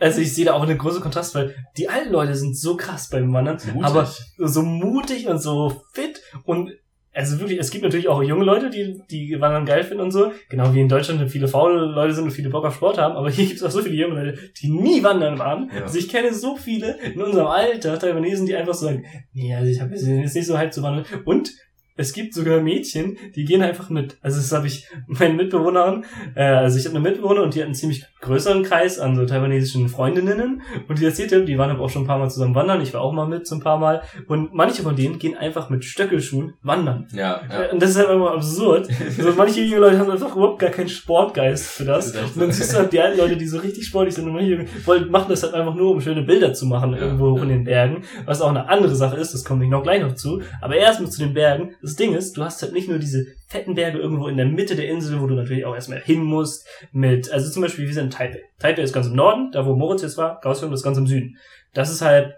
also 0.00 0.20
ich 0.20 0.34
sehe 0.34 0.44
da 0.44 0.54
auch 0.54 0.62
einen 0.64 0.76
großen 0.76 1.00
Kontrast, 1.00 1.36
weil 1.36 1.54
die 1.76 1.88
alten 1.88 2.10
Leute 2.10 2.34
sind 2.34 2.58
so 2.58 2.76
krass 2.76 3.08
beim 3.08 3.32
Wandern, 3.32 3.58
Mutig. 3.72 3.84
aber 3.84 4.10
so 4.38 4.62
mutig 4.62 5.28
und 5.28 5.38
so 5.38 5.84
fit 5.92 6.20
und 6.42 6.72
also 7.14 7.38
wirklich, 7.40 7.58
es 7.58 7.70
gibt 7.70 7.84
natürlich 7.84 8.08
auch 8.08 8.22
junge 8.22 8.44
Leute, 8.44 8.70
die, 8.70 9.02
die 9.10 9.40
Wandern 9.40 9.66
geil 9.66 9.84
finden 9.84 10.02
und 10.02 10.10
so, 10.10 10.32
genau 10.48 10.72
wie 10.74 10.80
in 10.80 10.88
Deutschland 10.88 11.30
viele 11.30 11.46
faule 11.46 11.84
Leute 11.84 12.14
sind 12.14 12.24
und 12.24 12.30
viele 12.30 12.48
Bock 12.48 12.64
auf 12.64 12.74
Sport 12.74 12.98
haben, 12.98 13.16
aber 13.16 13.30
hier 13.30 13.46
gibt 13.46 13.58
es 13.58 13.62
auch 13.62 13.70
so 13.70 13.82
viele 13.82 13.96
junge 13.96 14.14
Leute, 14.14 14.38
die 14.60 14.70
nie 14.70 15.02
wandern 15.02 15.38
waren. 15.38 15.70
Ja. 15.74 15.82
Also 15.82 15.98
ich 15.98 16.08
kenne 16.08 16.32
so 16.32 16.56
viele 16.56 16.98
in 17.02 17.20
unserem 17.20 17.48
Alter, 17.48 17.98
Taiwanesen, 17.98 18.46
die 18.46 18.56
einfach 18.56 18.74
so 18.74 18.86
sagen, 18.86 19.04
nee, 19.32 19.54
also 19.54 19.70
ich 19.70 19.80
habe 19.80 19.94
jetzt 19.94 20.06
nicht 20.06 20.46
so 20.46 20.56
hype 20.56 20.72
zu 20.72 20.82
wandern. 20.82 21.04
Und 21.24 21.52
es 21.96 22.12
gibt 22.12 22.34
sogar 22.34 22.60
Mädchen, 22.60 23.16
die 23.34 23.44
gehen 23.44 23.62
einfach 23.62 23.90
mit. 23.90 24.16
Also 24.22 24.38
das 24.38 24.52
habe 24.52 24.66
ich 24.66 24.86
meinen 25.06 25.36
Mitbewohnern, 25.36 26.04
äh, 26.34 26.42
also 26.44 26.78
ich 26.78 26.84
habe 26.86 26.96
eine 26.96 27.08
Mitbewohner 27.08 27.42
und 27.42 27.54
die 27.54 27.60
hat 27.60 27.66
einen 27.66 27.74
ziemlich 27.74 28.04
größeren 28.20 28.62
Kreis 28.62 28.98
an 28.98 29.16
so 29.16 29.26
taiwanesischen 29.26 29.88
Freundinnen 29.88 30.62
und 30.88 30.98
die 30.98 31.04
erzählte, 31.04 31.44
die 31.44 31.58
waren 31.58 31.70
aber 31.70 31.82
auch 31.82 31.90
schon 31.90 32.02
ein 32.04 32.06
paar 32.06 32.18
Mal 32.18 32.30
zusammen 32.30 32.54
wandern, 32.54 32.80
ich 32.80 32.94
war 32.94 33.00
auch 33.00 33.12
mal 33.12 33.26
mit 33.26 33.46
so 33.46 33.56
ein 33.56 33.60
paar 33.60 33.78
Mal 33.78 34.02
und 34.28 34.54
manche 34.54 34.82
von 34.82 34.94
denen 34.96 35.18
gehen 35.18 35.36
einfach 35.36 35.70
mit 35.70 35.84
Stöckelschuhen 35.84 36.54
wandern. 36.62 37.08
Ja, 37.12 37.40
ja. 37.50 37.62
Äh, 37.64 37.72
Und 37.72 37.82
das 37.82 37.90
ist 37.90 37.96
halt 37.98 38.10
immer 38.10 38.32
absurd. 38.32 38.88
Also 39.18 39.32
manche 39.36 39.60
junge 39.62 39.80
Leute 39.80 39.98
haben 39.98 40.10
einfach 40.10 40.34
überhaupt 40.34 40.58
gar 40.60 40.70
keinen 40.70 40.88
Sportgeist 40.88 41.66
für 41.66 41.84
das. 41.84 42.14
Und 42.14 42.40
dann 42.40 42.52
siehst 42.52 42.72
du 42.72 42.78
halt 42.78 42.92
die 42.92 43.00
alten 43.00 43.18
Leute, 43.18 43.36
die 43.36 43.46
so 43.46 43.58
richtig 43.58 43.86
sportlich 43.86 44.14
sind 44.14 44.26
und 44.26 44.32
manche 44.34 44.50
Junge 44.50 44.66
wollen, 44.84 45.10
machen 45.10 45.26
das 45.28 45.42
halt 45.42 45.54
einfach 45.54 45.74
nur, 45.74 45.90
um 45.90 46.00
schöne 46.00 46.22
Bilder 46.22 46.52
zu 46.54 46.66
machen, 46.66 46.92
Ja, 46.92 46.98
irgendwo 46.98 47.30
hoch 47.32 47.38
ja. 47.38 47.42
in 47.44 47.48
den 47.50 47.64
Bergen. 47.64 48.04
Was 48.24 48.40
auch 48.40 48.48
eine 48.50 48.68
andere 48.68 48.94
Sache 48.94 49.16
ist, 49.16 49.34
das 49.34 49.44
komme 49.44 49.64
ich 49.64 49.70
noch 49.70 49.82
gleich 49.82 50.00
noch 50.02 50.14
zu. 50.14 50.40
Aber 50.60 50.76
erstmal 50.76 51.10
zu 51.10 51.20
den 51.20 51.34
Bergen. 51.34 51.74
Das 51.82 51.96
Ding 51.96 52.14
ist, 52.14 52.36
du 52.36 52.44
hast 52.44 52.62
halt 52.62 52.72
nicht 52.72 52.88
nur 52.88 52.98
diese 52.98 53.26
fetten 53.48 53.74
Berge 53.74 53.98
irgendwo 53.98 54.28
in 54.28 54.36
der 54.36 54.46
Mitte 54.46 54.76
der 54.76 54.88
Insel, 54.88 55.20
wo 55.20 55.26
du 55.26 55.34
natürlich 55.34 55.64
auch 55.64 55.74
erstmal 55.74 56.00
hin 56.00 56.22
musst, 56.22 56.66
mit, 56.92 57.30
also 57.32 57.50
zum 57.50 57.62
Beispiel, 57.62 57.86
wir 57.86 57.92
sind 57.94 58.04
in 58.04 58.10
Taipei. 58.10 58.42
Taipei 58.60 58.82
ist 58.82 58.92
ganz 58.92 59.08
im 59.08 59.14
Norden, 59.16 59.50
da 59.52 59.66
wo 59.66 59.74
Moritz 59.74 60.02
jetzt 60.02 60.16
war, 60.16 60.40
Kaohsiung 60.40 60.72
ist 60.72 60.82
ganz 60.84 60.96
im 60.98 61.06
Süden. 61.06 61.36
Das 61.74 61.90
ist 61.90 62.00
halt, 62.02 62.34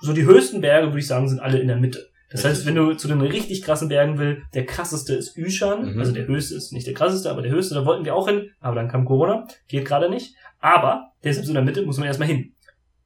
so 0.00 0.12
die 0.12 0.24
höchsten 0.24 0.60
Berge, 0.60 0.88
würde 0.88 0.98
ich 0.98 1.06
sagen, 1.06 1.28
sind 1.28 1.38
alle 1.40 1.58
in 1.60 1.68
der 1.68 1.76
Mitte. 1.76 2.08
Das 2.30 2.44
heißt, 2.44 2.64
wenn 2.66 2.74
du 2.74 2.94
zu 2.94 3.08
den 3.08 3.20
richtig 3.20 3.62
krassen 3.62 3.88
Bergen 3.88 4.18
will, 4.18 4.42
der 4.54 4.64
krasseste 4.64 5.14
ist 5.14 5.36
Yushan, 5.36 5.92
Mhm. 5.92 6.00
also 6.00 6.12
der 6.12 6.26
höchste 6.26 6.54
ist 6.56 6.72
nicht 6.72 6.86
der 6.86 6.94
krasseste, 6.94 7.30
aber 7.30 7.42
der 7.42 7.52
höchste, 7.52 7.74
da 7.74 7.84
wollten 7.84 8.04
wir 8.06 8.14
auch 8.16 8.26
hin, 8.26 8.50
aber 8.58 8.74
dann 8.74 8.88
kam 8.88 9.04
Corona, 9.04 9.46
geht 9.68 9.84
gerade 9.84 10.08
nicht. 10.10 10.34
Aber 10.58 11.12
der 11.22 11.32
ist 11.32 11.46
in 11.46 11.54
der 11.54 11.62
Mitte, 11.62 11.82
muss 11.82 11.98
man 11.98 12.06
erstmal 12.06 12.28
hin. 12.28 12.54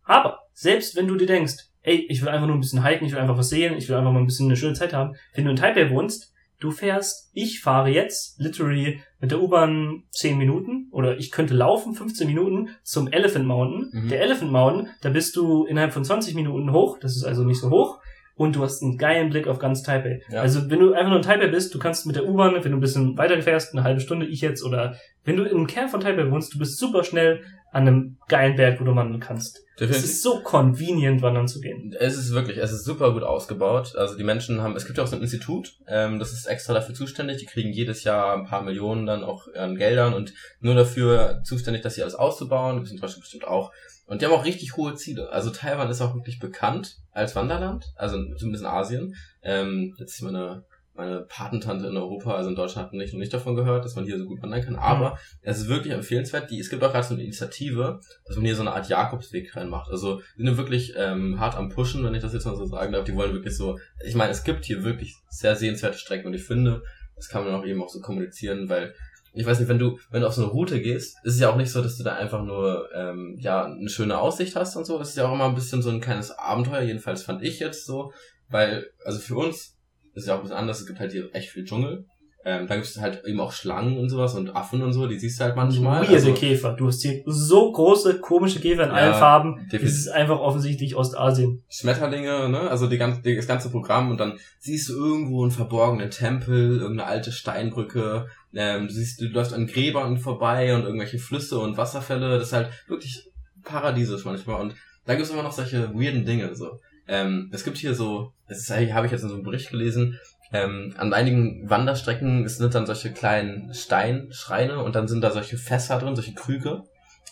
Aber 0.04 0.38
selbst 0.52 0.94
wenn 0.94 1.08
du 1.08 1.16
dir 1.16 1.26
denkst, 1.26 1.54
ey, 1.86 2.04
ich 2.08 2.20
will 2.20 2.28
einfach 2.28 2.46
nur 2.46 2.56
ein 2.56 2.60
bisschen 2.60 2.84
hiken, 2.84 3.06
ich 3.06 3.12
will 3.12 3.20
einfach 3.20 3.38
was 3.38 3.48
sehen, 3.48 3.76
ich 3.78 3.88
will 3.88 3.96
einfach 3.96 4.12
mal 4.12 4.18
ein 4.18 4.26
bisschen 4.26 4.48
eine 4.48 4.56
schöne 4.56 4.74
Zeit 4.74 4.92
haben, 4.92 5.14
wenn 5.34 5.44
du 5.44 5.50
in 5.50 5.56
Taipei 5.56 5.88
wohnst, 5.90 6.32
du 6.58 6.70
fährst, 6.70 7.30
ich 7.32 7.60
fahre 7.60 7.90
jetzt 7.90 8.40
literally 8.40 9.00
mit 9.20 9.30
der 9.30 9.40
U-Bahn 9.40 10.02
10 10.10 10.36
Minuten 10.36 10.88
oder 10.90 11.16
ich 11.18 11.30
könnte 11.30 11.54
laufen 11.54 11.94
15 11.94 12.26
Minuten 12.26 12.70
zum 12.82 13.08
Elephant 13.08 13.46
Mountain. 13.46 13.90
Mhm. 13.92 14.08
Der 14.08 14.20
Elephant 14.20 14.50
Mountain, 14.50 14.88
da 15.02 15.10
bist 15.10 15.36
du 15.36 15.64
innerhalb 15.64 15.92
von 15.92 16.04
20 16.04 16.34
Minuten 16.34 16.72
hoch, 16.72 16.98
das 17.00 17.16
ist 17.16 17.24
also 17.24 17.44
nicht 17.44 17.60
so 17.60 17.70
hoch. 17.70 18.00
Und 18.38 18.54
du 18.54 18.62
hast 18.62 18.82
einen 18.82 18.98
geilen 18.98 19.30
Blick 19.30 19.48
auf 19.48 19.58
ganz 19.58 19.82
Taipei. 19.82 20.20
Ja. 20.28 20.42
Also 20.42 20.68
wenn 20.68 20.80
du 20.80 20.92
einfach 20.92 21.08
nur 21.08 21.16
in 21.16 21.22
Taipei 21.22 21.46
bist, 21.46 21.74
du 21.74 21.78
kannst 21.78 22.04
mit 22.04 22.16
der 22.16 22.28
U-Bahn, 22.28 22.52
wenn 22.52 22.70
du 22.70 22.76
ein 22.76 22.80
bisschen 22.80 23.16
weiter 23.16 23.40
fährst, 23.40 23.72
eine 23.72 23.82
halbe 23.82 24.00
Stunde, 24.00 24.26
ich 24.26 24.42
jetzt, 24.42 24.62
oder 24.62 24.96
wenn 25.24 25.36
du 25.36 25.44
im 25.44 25.66
Kern 25.66 25.88
von 25.88 26.00
Taipei 26.00 26.30
wohnst, 26.30 26.52
du 26.52 26.58
bist 26.58 26.78
super 26.78 27.02
schnell 27.02 27.42
an 27.72 27.86
einem 27.86 28.18
geilen 28.28 28.56
Berg, 28.56 28.80
wo 28.80 28.84
du 28.84 28.94
wandern 28.94 29.20
kannst. 29.20 29.58
Es 29.74 29.80
Definitiv. 29.80 30.04
ist 30.04 30.22
so 30.22 30.40
convenient, 30.42 31.20
wandern 31.20 31.46
zu 31.46 31.60
gehen. 31.60 31.94
Es 31.98 32.16
ist 32.16 32.32
wirklich, 32.32 32.56
es 32.56 32.72
ist 32.72 32.84
super 32.84 33.12
gut 33.12 33.22
ausgebaut. 33.22 33.94
Also 33.96 34.16
die 34.16 34.24
Menschen 34.24 34.62
haben, 34.62 34.74
es 34.74 34.86
gibt 34.86 34.96
ja 34.96 35.04
auch 35.04 35.08
so 35.08 35.16
ein 35.16 35.22
Institut, 35.22 35.76
ähm, 35.86 36.18
das 36.18 36.32
ist 36.32 36.46
extra 36.46 36.72
dafür 36.72 36.94
zuständig. 36.94 37.36
Die 37.36 37.44
kriegen 37.44 37.72
jedes 37.72 38.02
Jahr 38.04 38.34
ein 38.34 38.46
paar 38.46 38.62
Millionen 38.62 39.04
dann 39.04 39.22
auch 39.22 39.48
an 39.54 39.76
Geldern 39.76 40.14
und 40.14 40.32
nur 40.60 40.74
dafür 40.74 41.42
zuständig, 41.44 41.82
das 41.82 41.96
hier 41.96 42.04
alles 42.04 42.14
auszubauen. 42.14 42.80
Das 42.80 42.90
in 42.90 42.96
Deutschland 42.96 43.20
bestimmt 43.20 43.46
auch. 43.46 43.70
Und 44.06 44.22
die 44.22 44.26
haben 44.26 44.32
auch 44.32 44.44
richtig 44.44 44.76
hohe 44.76 44.94
Ziele. 44.94 45.30
Also 45.30 45.50
Taiwan 45.50 45.90
ist 45.90 46.00
auch 46.00 46.14
wirklich 46.14 46.38
bekannt 46.38 46.96
als 47.12 47.34
Wanderland, 47.34 47.92
also 47.96 48.16
zumindest 48.36 48.64
in 48.64 48.70
Asien. 48.70 49.14
Ähm, 49.42 49.94
jetzt 49.98 50.14
ist 50.14 50.22
meine 50.22 50.64
meine 50.96 51.22
Patentante 51.22 51.86
in 51.86 51.96
Europa, 51.96 52.34
also 52.34 52.48
in 52.50 52.56
Deutschland, 52.56 52.86
hat 52.88 52.92
nicht 52.92 53.12
noch 53.12 53.20
nicht 53.20 53.32
davon 53.32 53.54
gehört, 53.54 53.84
dass 53.84 53.96
man 53.96 54.04
hier 54.04 54.18
so 54.18 54.26
gut 54.26 54.42
wandern 54.42 54.62
kann. 54.62 54.76
Aber 54.76 55.18
es 55.42 55.58
ist 55.58 55.68
wirklich 55.68 55.92
empfehlenswert. 55.92 56.50
Die, 56.50 56.58
es 56.58 56.70
gibt 56.70 56.82
auch 56.82 56.92
gerade 56.92 57.06
so 57.06 57.14
eine 57.14 57.22
Initiative, 57.22 58.00
dass 58.26 58.36
man 58.36 58.44
hier 58.44 58.56
so 58.56 58.62
eine 58.62 58.72
Art 58.72 58.88
Jakobsweg 58.88 59.54
reinmacht. 59.56 59.90
Also 59.90 60.20
die 60.38 60.44
sind 60.44 60.56
wirklich 60.56 60.94
ähm, 60.96 61.38
hart 61.38 61.56
am 61.56 61.68
Pushen, 61.68 62.04
wenn 62.04 62.14
ich 62.14 62.22
das 62.22 62.32
jetzt 62.32 62.46
mal 62.46 62.56
so 62.56 62.66
sagen 62.66 62.92
darf. 62.92 63.04
Die 63.04 63.14
wollen 63.14 63.32
wirklich 63.32 63.56
so. 63.56 63.78
Ich 64.04 64.14
meine, 64.14 64.32
es 64.32 64.44
gibt 64.44 64.64
hier 64.64 64.84
wirklich 64.84 65.16
sehr 65.28 65.56
sehenswerte 65.56 65.98
Strecken 65.98 66.28
und 66.28 66.34
ich 66.34 66.44
finde, 66.44 66.82
das 67.16 67.28
kann 67.28 67.44
man 67.44 67.54
auch 67.54 67.64
eben 67.64 67.82
auch 67.82 67.88
so 67.88 68.00
kommunizieren, 68.00 68.68
weil 68.68 68.94
ich 69.36 69.44
weiß 69.44 69.58
nicht, 69.58 69.68
wenn 69.68 69.78
du 69.78 69.98
wenn 70.10 70.22
du 70.22 70.26
auf 70.26 70.34
so 70.34 70.42
eine 70.42 70.50
Route 70.50 70.80
gehst, 70.80 71.18
ist 71.24 71.34
es 71.34 71.40
ja 71.40 71.50
auch 71.50 71.56
nicht 71.56 71.70
so, 71.70 71.82
dass 71.82 71.98
du 71.98 72.04
da 72.04 72.14
einfach 72.14 72.42
nur 72.42 72.88
ähm, 72.94 73.36
ja 73.38 73.66
eine 73.66 73.88
schöne 73.90 74.18
Aussicht 74.18 74.56
hast 74.56 74.76
und 74.76 74.86
so. 74.86 74.98
Es 74.98 75.10
ist 75.10 75.16
ja 75.16 75.28
auch 75.28 75.34
immer 75.34 75.44
ein 75.44 75.54
bisschen 75.54 75.82
so 75.82 75.90
ein 75.90 76.00
kleines 76.00 76.30
Abenteuer. 76.30 76.80
Jedenfalls 76.80 77.22
fand 77.22 77.42
ich 77.42 77.60
jetzt 77.60 77.84
so, 77.84 78.12
weil 78.48 78.90
also 79.04 79.18
für 79.18 79.36
uns 79.36 79.75
ist 80.16 80.26
ja 80.26 80.34
auch 80.34 80.38
ein 80.38 80.42
bisschen 80.42 80.56
anders. 80.58 80.80
Es 80.80 80.86
gibt 80.86 80.98
halt 80.98 81.12
hier 81.12 81.28
echt 81.32 81.50
viel 81.50 81.64
Dschungel. 81.64 82.06
Ähm, 82.44 82.68
da 82.68 82.76
gibt 82.76 82.86
es 82.86 83.00
halt 83.00 83.24
eben 83.26 83.40
auch 83.40 83.50
Schlangen 83.50 83.98
und 83.98 84.08
sowas 84.08 84.36
und 84.36 84.54
Affen 84.54 84.80
und 84.80 84.92
so, 84.92 85.08
die 85.08 85.18
siehst 85.18 85.40
du 85.40 85.44
halt 85.44 85.56
manchmal. 85.56 86.02
Weirde 86.02 86.14
Also, 86.14 86.32
Käfer. 86.32 86.74
Du 86.74 86.86
hast 86.86 87.02
hier 87.02 87.20
so 87.26 87.72
große, 87.72 88.20
komische 88.20 88.60
Käfer 88.60 88.84
in 88.84 88.90
Ja, 88.90 88.94
allen 88.94 89.14
Farben. 89.14 89.68
Es 89.72 89.82
ist 89.82 90.08
einfach 90.08 90.38
offensichtlich 90.38 90.94
Ostasien. 90.94 91.64
Schmetterlinge, 91.68 92.48
ne? 92.48 92.60
Also 92.70 92.86
die 92.86 92.98
ganze, 92.98 93.20
das 93.34 93.48
ganze 93.48 93.68
Programm 93.68 94.12
und 94.12 94.18
dann 94.20 94.38
siehst 94.60 94.88
du 94.88 94.92
irgendwo 94.94 95.42
einen 95.42 95.50
verborgenen 95.50 96.08
Tempel, 96.10 96.78
irgendeine 96.78 97.08
alte 97.10 97.32
Steinbrücke, 97.32 98.28
ähm, 98.54 98.86
du 98.86 98.92
siehst, 98.92 99.20
du 99.20 99.24
läufst 99.26 99.52
an 99.52 99.66
Gräbern 99.66 100.18
vorbei 100.18 100.72
und 100.76 100.84
irgendwelche 100.84 101.18
Flüsse 101.18 101.58
und 101.58 101.76
Wasserfälle. 101.76 102.38
Das 102.38 102.48
ist 102.48 102.52
halt 102.52 102.70
wirklich 102.86 103.28
paradiesisch 103.64 104.24
manchmal. 104.24 104.60
Und 104.60 104.76
da 105.04 105.14
gibt 105.14 105.26
es 105.26 105.32
immer 105.32 105.42
noch 105.42 105.52
solche 105.52 105.92
weirden 105.94 106.24
Dinge. 106.24 106.54
So. 106.54 106.78
Ähm, 107.08 107.50
es 107.52 107.64
gibt 107.64 107.78
hier 107.78 107.94
so, 107.94 108.32
das 108.48 108.58
ist 108.58 108.70
eigentlich, 108.70 108.92
habe 108.92 109.06
ich 109.06 109.12
jetzt 109.12 109.22
in 109.22 109.28
so 109.28 109.34
einem 109.34 109.44
Bericht 109.44 109.70
gelesen, 109.70 110.18
ähm, 110.52 110.94
an 110.96 111.12
einigen 111.12 111.68
Wanderstrecken 111.68 112.48
sind 112.48 112.74
dann 112.74 112.86
solche 112.86 113.12
kleinen 113.12 113.74
Steinschreine 113.74 114.82
und 114.82 114.94
dann 114.94 115.08
sind 115.08 115.20
da 115.20 115.30
solche 115.30 115.58
Fässer 115.58 115.98
drin, 115.98 116.14
solche 116.14 116.34
Krüge. 116.34 116.82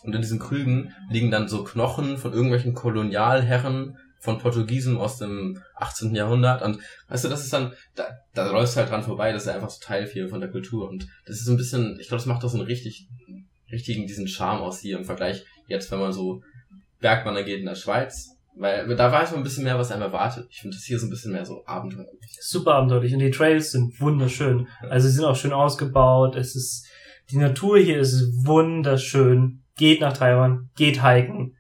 Und 0.03 0.15
in 0.15 0.21
diesen 0.21 0.39
Krügen 0.39 0.93
liegen 1.11 1.31
dann 1.31 1.49
so 1.49 1.65
Knochen 1.65 2.19
von 2.19 2.33
irgendwelchen 2.33 2.75
Kolonialherren 2.75 3.97
von 4.19 4.39
Portugiesen 4.39 4.97
aus 4.97 5.19
dem 5.19 5.63
18. 5.77 6.15
Jahrhundert. 6.15 6.63
Und 6.63 6.79
weißt 7.09 7.25
du, 7.25 7.29
das 7.29 7.45
ist 7.45 7.53
dann, 7.53 7.73
da, 7.95 8.07
da 8.35 8.51
läufst 8.51 8.75
du 8.75 8.81
halt 8.81 8.91
dran 8.91 9.03
vorbei, 9.03 9.33
das 9.33 9.43
ist 9.45 9.49
einfach 9.49 9.71
so 9.71 9.81
Teil 9.83 10.07
viel 10.07 10.29
von 10.29 10.41
der 10.41 10.51
Kultur. 10.51 10.89
Und 10.89 11.07
das 11.27 11.37
ist 11.37 11.45
so 11.45 11.53
ein 11.53 11.57
bisschen, 11.57 11.99
ich 12.01 12.09
glaube, 12.09 12.21
das 12.21 12.27
macht 12.27 12.43
doch 12.43 12.49
so 12.49 12.59
einen 12.59 12.67
richtig, 12.67 13.07
richtigen, 13.71 14.07
diesen 14.07 14.29
Charme 14.29 14.61
aus 14.61 14.81
hier 14.81 14.99
im 14.99 15.05
Vergleich 15.05 15.45
jetzt, 15.69 15.91
wenn 15.91 16.01
man 16.01 16.13
so 16.13 16.43
Bergwandern 17.01 17.45
geht 17.45 17.61
in 17.61 17.67
der 17.67 17.75
Schweiz. 17.75 18.34
Weil 18.57 18.95
da 18.95 19.11
weiß 19.11 19.33
man 19.33 19.41
ein 19.41 19.43
bisschen 19.45 19.65
mehr, 19.65 19.79
was 19.79 19.91
einem 19.91 20.03
erwartet. 20.03 20.47
Ich 20.51 20.61
finde 20.61 20.77
das 20.77 20.85
hier 20.85 20.99
so 20.99 21.07
ein 21.07 21.11
bisschen 21.11 21.33
mehr 21.33 21.45
so 21.45 21.65
abenteuerlich. 21.67 22.37
Super 22.41 22.75
abenteuerlich. 22.75 23.13
Und 23.13 23.19
die 23.19 23.31
Trails 23.31 23.73
sind 23.73 24.01
wunderschön. 24.01 24.69
Also 24.89 25.09
sie 25.09 25.15
sind 25.15 25.25
auch 25.25 25.35
schön 25.37 25.53
ausgebaut. 25.53 26.37
Es 26.37 26.55
ist, 26.55 26.87
die 27.31 27.37
Natur 27.39 27.79
hier 27.79 27.99
ist 27.99 28.47
wunderschön. 28.47 29.63
Geht 29.77 30.01
nach 30.01 30.17
Taiwan, 30.17 30.71
geht 30.77 31.05
hiken. 31.05 31.57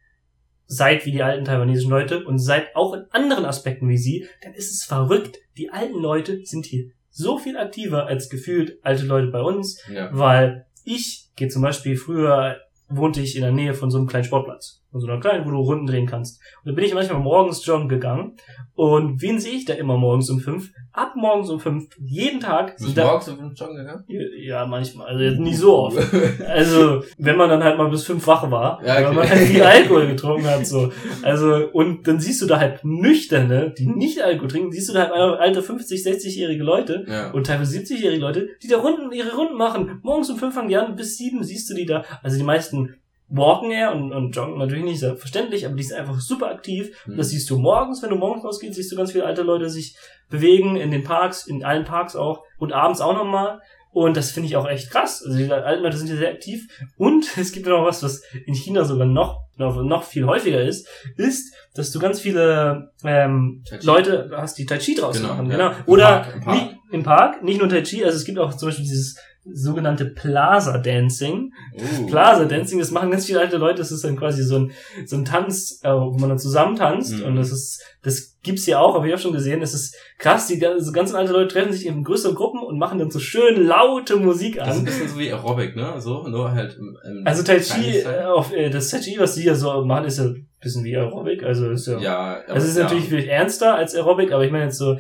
Seid 0.67 1.05
wie 1.05 1.11
die 1.13 1.23
alten 1.23 1.45
taiwanesischen 1.45 1.91
Leute 1.91 2.25
und 2.25 2.39
seid 2.39 2.75
auch 2.77 2.95
in 2.95 3.05
anderen 3.11 3.45
Aspekten 3.45 3.89
wie 3.89 3.99
sie, 3.99 4.27
dann 4.43 4.55
ist 4.55 4.71
es 4.73 4.85
verrückt. 4.85 5.37
Die 5.59 5.71
alten 5.71 5.99
Leute 6.01 6.41
sind 6.45 6.65
hier 6.65 6.91
so 7.11 7.39
viel 7.39 7.57
aktiver 7.57 8.07
als 8.07 8.29
gefühlt 8.29 8.79
alte 8.83 9.05
Leute 9.05 9.29
bei 9.29 9.41
uns, 9.41 9.81
Ja. 9.93 10.11
weil 10.13 10.67
ich 10.85 11.31
gehe 11.37 11.49
zum 11.49 11.63
Beispiel 11.63 11.97
früher 11.97 12.57
wohnte 12.89 13.21
ich 13.21 13.37
in 13.37 13.43
der 13.43 13.53
Nähe 13.53 13.75
von 13.75 13.91
so 13.91 13.99
einem 13.99 14.07
kleinen 14.07 14.25
Sportplatz. 14.25 14.84
Von 14.95 15.01
so 15.01 15.09
einer 15.09 15.19
kleinen, 15.19 15.45
wo 15.45 15.51
du 15.51 15.57
Runden 15.59 15.87
drehen 15.87 16.07
kannst. 16.07 16.41
Und 16.63 16.71
da 16.71 16.73
bin 16.77 16.85
ich 16.85 16.95
manchmal 16.95 17.19
morgens 17.19 17.67
joggen 17.67 17.89
gegangen. 17.89 18.37
Und 18.77 19.21
wen 19.23 19.41
sehe 19.41 19.55
ich 19.55 19.65
da 19.65 19.75
immer 19.75 19.97
morgens 19.97 20.31
um 20.31 20.39
fünf? 20.39 20.71
Ab 20.93 21.15
morgens 21.17 21.51
um 21.51 21.59
fünf, 21.59 21.89
jeden 22.01 22.39
Tag. 22.39 22.77
Bist 22.77 22.97
da, 22.97 23.07
morgens 23.07 23.27
um 23.29 23.53
joggen 23.55 23.77
gegangen? 23.77 24.05
ja, 24.39 24.65
manchmal. 24.67 25.09
Also 25.09 25.25
jetzt 25.25 25.41
nicht 25.41 25.59
so 25.59 25.77
oft. 25.79 25.99
Also, 26.47 27.03
wenn 27.19 27.37
man 27.37 27.49
dann 27.49 27.65
halt 27.65 27.77
mal 27.77 27.89
bis 27.91 28.05
fünf 28.05 28.25
wach 28.29 28.49
war, 28.53 28.81
Ja, 28.87 28.95
weil 28.95 29.07
okay. 29.07 29.15
man 29.17 29.29
halt 29.29 29.41
viel 29.41 29.63
Alkohol 29.65 30.07
getrunken 30.07 30.47
hat, 30.47 30.65
so. 30.65 30.93
Also, 31.23 31.69
und 31.73 32.07
dann 32.07 32.21
siehst 32.21 32.41
du 32.43 32.47
da 32.47 32.61
halt 32.61 32.85
Nüchterne, 32.85 33.75
die 33.77 33.89
nicht 33.89 34.23
Alkohol 34.23 34.49
trinken, 34.49 34.71
siehst 34.71 34.91
du 34.91 34.93
da 34.93 35.09
halt 35.11 35.41
alte 35.41 35.61
50, 35.63 36.03
60-jährige 36.07 36.63
Leute, 36.63 37.05
Ja. 37.09 37.33
und 37.33 37.47
teilweise 37.49 37.77
70-jährige 37.79 38.21
Leute, 38.21 38.49
die 38.63 38.69
da 38.69 38.79
Runden, 38.79 39.11
ihre 39.11 39.35
Runden 39.35 39.57
machen. 39.57 39.99
Morgens 40.05 40.31
um 40.31 40.37
fünf 40.37 40.55
fangen 40.55 40.69
die 40.69 40.77
an, 40.77 40.95
bis 40.95 41.17
sieben 41.17 41.43
siehst 41.43 41.69
du 41.71 41.75
die 41.75 41.87
da. 41.87 42.05
Also 42.23 42.37
die 42.37 42.45
meisten 42.45 42.95
walken 43.37 43.71
eher 43.71 43.95
und, 43.95 44.13
und 44.13 44.35
joggen 44.35 44.59
natürlich 44.59 44.85
nicht 44.85 45.01
selbstverständlich, 45.01 45.67
aber 45.67 45.75
die 45.75 45.83
sind 45.83 45.99
einfach 45.99 46.19
super 46.21 46.49
aktiv. 46.49 46.91
Hm. 47.05 47.17
Das 47.17 47.31
siehst 47.31 47.49
du 47.51 47.59
morgens, 47.59 48.03
wenn 48.03 48.11
du 48.11 48.17
morgens 48.17 48.45
rausgehst, 48.45 48.75
siehst 48.75 48.93
du 48.93 48.97
ganz 48.97 49.13
viele 49.13 49.27
alte 49.27 49.43
Leute 49.43 49.69
sich 49.69 49.97
bewegen 50.31 50.77
in 50.77 50.91
den 50.91 51.05
Parks, 51.05 51.47
in 51.47 51.65
allen 51.65 51.85
Parks 51.85 52.17
auch 52.17 52.43
und 52.59 52.73
abends 52.73 53.01
auch 53.01 53.15
nochmal. 53.15 53.61
Und 53.93 54.17
das 54.17 54.33
finde 54.33 54.49
ich 54.49 54.57
auch 54.57 54.69
echt 54.69 54.91
krass. 54.91 55.23
Also 55.25 55.39
die 55.39 55.51
alten 55.53 55.85
Leute 55.85 55.97
sind 55.97 56.09
hier 56.09 56.17
sehr 56.17 56.33
aktiv. 56.33 56.67
Und 56.97 57.27
es 57.39 57.53
gibt 57.53 57.67
ja 57.67 57.73
noch 57.73 57.87
was, 57.87 58.03
was 58.03 58.23
in 58.45 58.55
China 58.55 58.85
sogar 58.85 59.07
noch, 59.07 59.41
noch, 59.57 59.81
noch 59.83 60.03
viel 60.03 60.27
häufiger 60.27 60.61
ist, 60.61 60.89
ist, 61.17 61.55
dass 61.75 61.93
du 61.93 62.01
ganz 62.01 62.21
viele 62.21 62.91
ähm. 63.05 63.63
Leute 63.83 64.31
hast, 64.37 64.59
die 64.59 64.67
Tai 64.67 64.79
Chi 64.79 64.97
draußen 64.97 65.23
Genau, 65.23 65.35
machen. 65.35 65.51
ja. 65.51 65.57
Genau. 65.57 65.71
Im 65.71 65.93
Oder 65.93 66.07
Park, 66.07 66.35
im 66.35 66.43
Park. 66.43 66.55
Nicht, 66.55 66.77
im 66.91 67.03
Park, 67.05 67.43
nicht 67.45 67.61
nur 67.61 67.69
Tai 67.69 67.83
Chi, 67.83 68.05
also 68.05 68.17
es 68.17 68.25
gibt 68.25 68.39
auch 68.39 68.53
zum 68.55 68.69
Beispiel 68.69 68.85
dieses 68.85 69.17
sogenannte 69.53 70.07
Plaza 70.07 70.79
Dancing. 70.79 71.53
Uh. 71.75 72.07
Plaza 72.07 72.45
Dancing, 72.47 72.79
das 72.79 72.91
machen 72.91 73.11
ganz 73.11 73.27
viele 73.27 73.41
alte 73.41 73.57
Leute, 73.59 73.79
das 73.79 73.93
ist 73.93 74.03
dann 74.05 74.17
quasi 74.17 74.43
so 74.43 74.57
ein, 74.57 74.71
so 75.07 75.17
ein 75.17 75.25
Tanz, 75.25 75.81
äh, 75.83 75.91
wo 75.93 76.13
man 76.19 76.31
dann 76.31 76.39
zusammen 76.39 76.77
tanzt 76.77 77.19
Mhm. 77.19 77.25
und 77.27 77.37
das 77.37 77.51
ist, 77.53 77.83
das 78.03 78.37
gibt's 78.43 78.65
hier 78.65 78.81
auch, 78.81 78.95
habe 78.95 79.07
ich 79.09 79.15
auch 79.15 79.19
schon 79.19 79.33
gesehen, 79.33 79.61
das 79.61 79.75
ist 79.75 79.95
krass, 80.19 80.47
die 80.47 80.59
gan- 80.59 80.81
so 80.81 80.93
ganzen 80.93 81.17
alte 81.17 81.33
Leute 81.33 81.49
treffen 81.55 81.73
sich 81.73 81.87
in 81.87 82.05
größeren 82.05 82.35
Gruppen 82.35 82.63
und 82.63 82.79
machen 82.79 82.99
dann 82.99 83.11
so 83.11 83.19
schön 83.19 83.67
laute 83.67 84.17
Musik 84.17 84.57
Das 84.57 84.69
ist 84.69 84.73
ein 84.75 84.79
an. 84.81 84.85
bisschen 84.87 85.09
so 85.09 85.19
wie 85.19 85.31
Aerobic, 85.33 85.77
ne? 85.77 85.95
So, 86.01 86.27
nur 86.29 86.51
halt 86.53 86.77
im, 86.79 86.97
im 87.07 87.27
Also 87.27 87.43
Tai 87.43 87.59
Chi, 87.59 87.99
äh, 87.99 88.25
auf, 88.25 88.53
äh, 88.53 88.71
das 88.71 88.89
Tai 88.91 88.99
Chi, 89.01 89.17
was 89.19 89.35
die 89.35 89.43
hier 89.43 89.55
so 89.57 89.85
machen, 89.85 90.05
ist 90.07 90.19
ja 90.19 90.27
bisschen 90.65 90.83
wie 90.85 90.97
Aerobic, 90.97 91.45
also 91.45 91.71
ist 91.71 91.87
ja, 91.87 92.01
Ja, 92.01 92.41
also 92.49 92.57
es 92.67 92.73
ist 92.73 92.77
ja. 92.79 92.83
natürlich 92.85 93.05
viel 93.09 93.25
ernster 93.29 93.75
als 93.77 93.95
Aerobic, 93.95 94.33
aber 94.33 94.45
ich 94.45 94.51
meine 94.51 94.65
jetzt 94.65 94.79
so, 94.79 94.99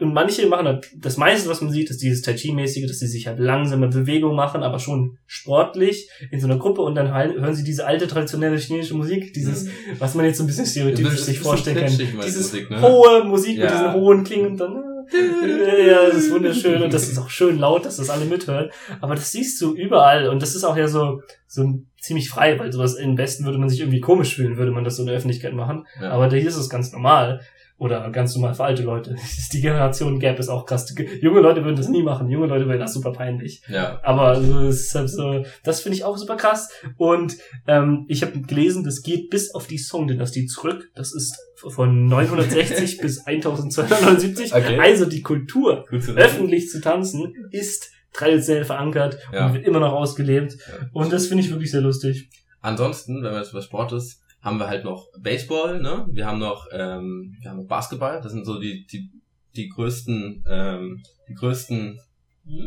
und 0.00 0.14
manche 0.14 0.46
machen 0.46 0.66
halt, 0.66 0.88
das 0.96 1.16
meiste, 1.16 1.48
was 1.48 1.60
man 1.60 1.72
sieht, 1.72 1.90
ist 1.90 2.00
dieses 2.02 2.22
Tai 2.22 2.34
Chi-mäßige, 2.34 2.86
dass 2.86 2.98
sie 3.00 3.08
sich 3.08 3.26
halt 3.26 3.38
langsame 3.40 3.88
Bewegungen 3.88 4.36
machen, 4.36 4.62
aber 4.62 4.78
schon 4.78 5.18
sportlich 5.26 6.08
in 6.30 6.40
so 6.40 6.46
einer 6.46 6.58
Gruppe 6.58 6.82
und 6.82 6.94
dann 6.94 7.12
halt, 7.12 7.34
hören 7.36 7.54
sie 7.54 7.64
diese 7.64 7.86
alte 7.86 8.06
traditionelle 8.06 8.56
chinesische 8.58 8.94
Musik, 8.94 9.32
dieses, 9.34 9.68
was 9.98 10.14
man 10.14 10.24
jetzt 10.26 10.38
so 10.38 10.44
ein 10.44 10.46
bisschen 10.46 10.66
stereotypisch 10.66 11.10
Mhm. 11.12 11.16
Das 11.16 11.26
sich 11.26 11.38
ein 11.38 11.42
vorstellen 11.42 11.76
kann. 11.78 11.86
Dieses 12.24 12.52
Musik, 12.52 12.70
ne? 12.70 12.80
hohe 12.82 13.24
Musik 13.24 13.56
mit 13.58 13.64
Ja. 13.64 13.70
diesen 13.72 13.92
hohen 13.94 14.22
Klingen 14.24 14.46
und 14.52 14.56
dann, 14.58 14.76
äh, 15.12 15.88
ja, 15.90 16.06
das 16.06 16.16
ist 16.24 16.30
wunderschön 16.32 16.82
und 16.82 16.92
das 16.94 17.08
ist 17.08 17.18
auch 17.18 17.30
schön 17.30 17.58
laut, 17.58 17.84
dass 17.84 17.96
das 17.96 18.10
alle 18.10 18.26
mithören. 18.26 18.70
Aber 19.00 19.14
das 19.14 19.32
siehst 19.32 19.60
du 19.60 19.74
überall 19.74 20.28
und 20.28 20.40
das 20.42 20.54
ist 20.54 20.62
auch 20.64 20.76
ja 20.76 20.86
so, 20.86 21.22
so 21.48 21.62
ziemlich 22.00 22.30
frei, 22.30 22.58
weil 22.58 22.72
sowas 22.72 22.94
im 22.94 23.16
Westen 23.18 23.44
würde 23.44 23.58
man 23.58 23.68
sich 23.68 23.80
irgendwie 23.80 24.00
komisch 24.00 24.34
fühlen, 24.34 24.56
würde 24.56 24.72
man 24.72 24.84
das 24.84 24.96
so 24.96 25.02
in 25.02 25.06
der 25.06 25.16
Öffentlichkeit 25.16 25.52
machen. 25.52 25.86
Ja. 26.00 26.10
Aber 26.10 26.28
hier 26.28 26.48
ist 26.48 26.56
es 26.56 26.68
ganz 26.68 26.92
normal. 26.92 27.40
Oder 27.80 28.10
ganz 28.10 28.34
normal 28.34 28.52
für 28.52 28.64
alte 28.64 28.82
Leute. 28.82 29.16
Die 29.54 29.62
Generation 29.62 30.20
Gap 30.20 30.38
ist 30.38 30.50
auch 30.50 30.66
krass. 30.66 30.94
Junge 31.22 31.40
Leute 31.40 31.64
würden 31.64 31.76
das 31.76 31.88
nie 31.88 32.02
machen. 32.02 32.28
Junge 32.28 32.46
Leute 32.46 32.68
wären 32.68 32.78
das 32.78 32.92
super 32.92 33.12
peinlich. 33.12 33.62
Ja. 33.68 33.98
Aber 34.02 34.26
also, 34.26 34.58
es 34.64 34.88
ist 34.88 34.94
halt 34.94 35.08
so, 35.08 35.46
das 35.64 35.80
finde 35.80 35.96
ich 35.96 36.04
auch 36.04 36.18
super 36.18 36.36
krass. 36.36 36.68
Und 36.98 37.38
ähm, 37.66 38.04
ich 38.06 38.20
habe 38.22 38.38
gelesen, 38.42 38.84
das 38.84 39.00
geht 39.00 39.30
bis 39.30 39.54
auf 39.54 39.66
die 39.66 39.78
Song-Dynastie 39.78 40.44
zurück. 40.44 40.90
Das 40.94 41.14
ist 41.14 41.34
von 41.56 42.04
960 42.04 42.98
bis 43.00 43.26
1279. 43.26 44.54
Okay. 44.54 44.78
Also 44.78 45.06
die 45.06 45.22
Kultur, 45.22 45.86
öffentlich 45.90 46.68
zu 46.68 46.82
tanzen, 46.82 47.32
ist 47.50 47.92
traditionell 48.12 48.64
verankert 48.64 49.18
Ja. 49.32 49.46
und 49.46 49.54
wird 49.54 49.64
immer 49.66 49.80
noch 49.80 49.92
ausgelebt. 49.92 50.54
Ja. 50.54 50.88
Und 50.92 51.12
das 51.12 51.26
finde 51.28 51.44
ich 51.44 51.50
wirklich 51.50 51.70
sehr 51.70 51.80
lustig. 51.82 52.28
Ansonsten, 52.60 53.22
wenn 53.22 53.32
man 53.32 53.42
jetzt 53.42 53.52
über 53.52 53.62
Sport 53.62 53.92
ist, 53.92 54.20
haben 54.42 54.58
wir 54.58 54.68
halt 54.68 54.84
noch 54.84 55.08
Baseball, 55.18 55.80
ne? 55.80 56.06
Wir 56.10 56.26
haben 56.26 56.38
noch, 56.38 56.66
ähm, 56.72 57.36
wir 57.40 57.50
haben 57.50 57.58
noch 57.58 57.66
Basketball. 57.68 58.20
Das 58.22 58.32
sind 58.32 58.44
so 58.46 58.58
die, 58.58 58.86
die 58.86 59.10
die 59.56 59.68
größten, 59.68 60.44
ähm, 60.48 61.02
die 61.28 61.34
größten 61.34 61.98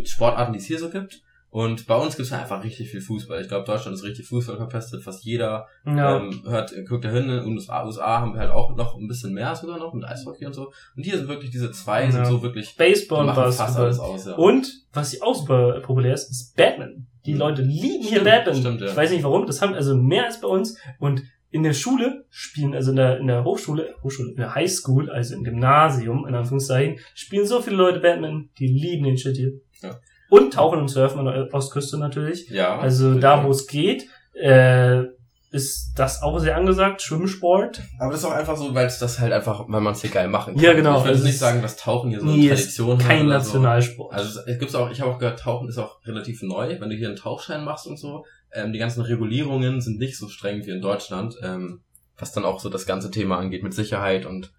Sportarten, 0.04 0.54
die 0.54 0.60
es 0.60 0.66
hier 0.66 0.80
so 0.80 0.90
gibt. 0.90 1.23
Und 1.54 1.86
bei 1.86 1.96
uns 1.96 2.16
gibt 2.16 2.26
es 2.26 2.34
einfach 2.34 2.64
richtig 2.64 2.90
viel 2.90 3.00
Fußball. 3.02 3.40
Ich 3.40 3.48
glaube, 3.48 3.64
Deutschland 3.68 3.96
ist 3.96 4.04
richtig 4.04 4.26
Fußball 4.26 4.58
verpestet. 4.58 5.04
Fast 5.04 5.24
jeder 5.24 5.68
Ja. 5.86 6.18
ähm, 6.18 6.42
hört, 6.48 6.74
guckt 6.90 7.06
da 7.06 7.10
hin. 7.12 7.30
In 7.30 7.46
USA, 7.46 7.86
USA 7.86 8.22
haben 8.22 8.34
wir 8.34 8.40
halt 8.40 8.50
auch 8.50 8.76
noch 8.76 8.98
ein 8.98 9.08
bisschen 9.08 9.34
mehr 9.34 9.54
sogar 9.56 9.78
noch 9.78 9.94
mit 9.94 10.04
Eishockey 10.04 10.48
und 10.48 10.54
so. 10.54 10.72
Und 10.98 11.04
hier 11.04 11.16
sind 11.16 11.28
wirklich 11.28 11.52
diese 11.52 11.72
zwei, 11.72 12.06
Ja. 12.06 12.12
sind 12.12 12.26
so 12.26 12.42
wirklich, 12.42 12.76
Baseball 12.76 13.30
und 13.30 13.36
Basketball. 13.36 13.84
alles 13.86 14.00
aus. 14.00 14.26
Ja. 14.26 14.34
Und 14.34 14.68
was 14.94 15.12
hier 15.12 15.24
auch 15.24 15.36
super 15.36 15.80
populär 15.82 16.16
ist, 16.16 16.32
ist 16.32 16.56
Batman. 16.56 17.06
Die 17.28 17.34
Mhm. 17.34 17.40
Leute 17.40 17.62
lieben 17.62 18.02
hier 18.02 18.22
Stimmt, 18.22 18.24
Batman. 18.26 18.56
stimmt, 18.56 18.82
ja. 18.82 18.88
Ich 18.88 18.96
weiß 18.98 19.12
nicht 19.12 19.24
warum, 19.24 19.46
das 19.46 19.62
haben 19.62 19.76
also 19.76 19.96
mehr 19.96 20.26
als 20.26 20.42
bei 20.42 20.48
uns. 20.48 20.76
Und 20.98 21.22
in 21.52 21.62
der 21.62 21.74
Schule 21.74 22.26
spielen, 22.32 22.74
also 22.74 22.90
in 22.90 22.96
der, 22.98 23.20
in 23.20 23.28
der 23.28 23.44
Hochschule, 23.44 23.94
Hochschule, 24.02 24.32
in 24.32 24.38
der 24.38 24.56
Highschool, 24.56 25.12
also 25.12 25.36
im 25.36 25.44
Gymnasium, 25.44 26.26
in 26.28 26.34
Anführungszeichen, 26.34 26.98
spielen 27.14 27.46
so 27.46 27.62
viele 27.62 27.76
Leute 27.76 28.00
Batman, 28.00 28.50
die 28.58 28.66
lieben 28.68 29.04
den 29.04 29.20
Shit 29.20 29.38
hier. 29.38 29.52
Ja. 29.84 30.00
Und 30.34 30.54
tauchen 30.54 30.80
und 30.80 30.88
surfen 30.88 31.20
an 31.20 31.26
der 31.26 31.54
Ostküste 31.54 31.98
natürlich. 31.98 32.50
ja. 32.50 32.80
Also 32.80 33.14
da, 33.16 33.44
wo 33.44 33.52
es 33.52 33.68
geht, 33.68 34.08
äh, 34.34 35.04
ist 35.52 35.94
das 35.96 36.24
auch 36.24 36.40
sehr 36.40 36.58
angesagt, 36.58 37.04
Schwimmsport. 37.04 37.82
Aber 38.00 38.12
das 38.12 38.22
ist 38.22 38.26
auch 38.26 38.32
einfach 38.32 38.58
so, 38.58 38.74
weil 38.74 38.88
es 38.88 38.98
das 38.98 39.20
halt 39.20 39.32
einfach, 39.32 39.66
weil 39.68 39.82
man 39.82 39.94
es 39.94 40.02
hier 40.02 40.10
geil 40.10 40.28
machen 40.28 40.56
kann. 40.56 40.64
Ja, 40.64 40.74
genau. 40.74 40.98
Ich 40.98 41.04
würde 41.04 41.10
Also 41.12 41.26
nicht 41.26 41.38
sagen, 41.38 41.62
dass 41.62 41.76
Tauchen 41.76 42.10
hier 42.10 42.22
so 42.22 42.28
eine 42.28 42.44
ist 42.44 42.48
Tradition 42.48 42.98
hat 42.98 43.08
Kein 43.08 43.28
Nationalsport. 43.28 44.12
So. 44.12 44.18
Also 44.18 44.40
es 44.48 44.58
gibt's 44.58 44.74
auch, 44.74 44.90
ich 44.90 45.00
habe 45.02 45.12
auch 45.12 45.20
gehört, 45.20 45.40
Tauchen 45.40 45.70
ist 45.70 45.78
auch 45.78 46.04
relativ 46.08 46.42
neu, 46.42 46.80
wenn 46.80 46.90
du 46.90 46.96
hier 46.96 47.10
einen 47.10 47.18
Tauchschein 47.18 47.64
machst 47.64 47.86
und 47.86 48.00
so. 48.00 48.26
Ähm, 48.52 48.74
die 48.74 48.80
ganzen 48.80 49.02
Regulierungen 49.02 49.80
sind 49.82 50.00
nicht 50.00 50.18
so 50.18 50.28
streng 50.28 50.66
wie 50.66 50.72
in 50.72 50.82
Deutschland, 50.82 51.36
ähm, 51.44 51.82
was 52.18 52.32
dann 52.32 52.46
auch 52.46 52.60
so 52.60 52.70
das 52.70 52.88
ganze 52.88 53.12
Thema 53.12 53.38
angeht 53.38 53.62
mit 53.62 53.76
Sicherheit 53.76 54.26
und 54.26 54.52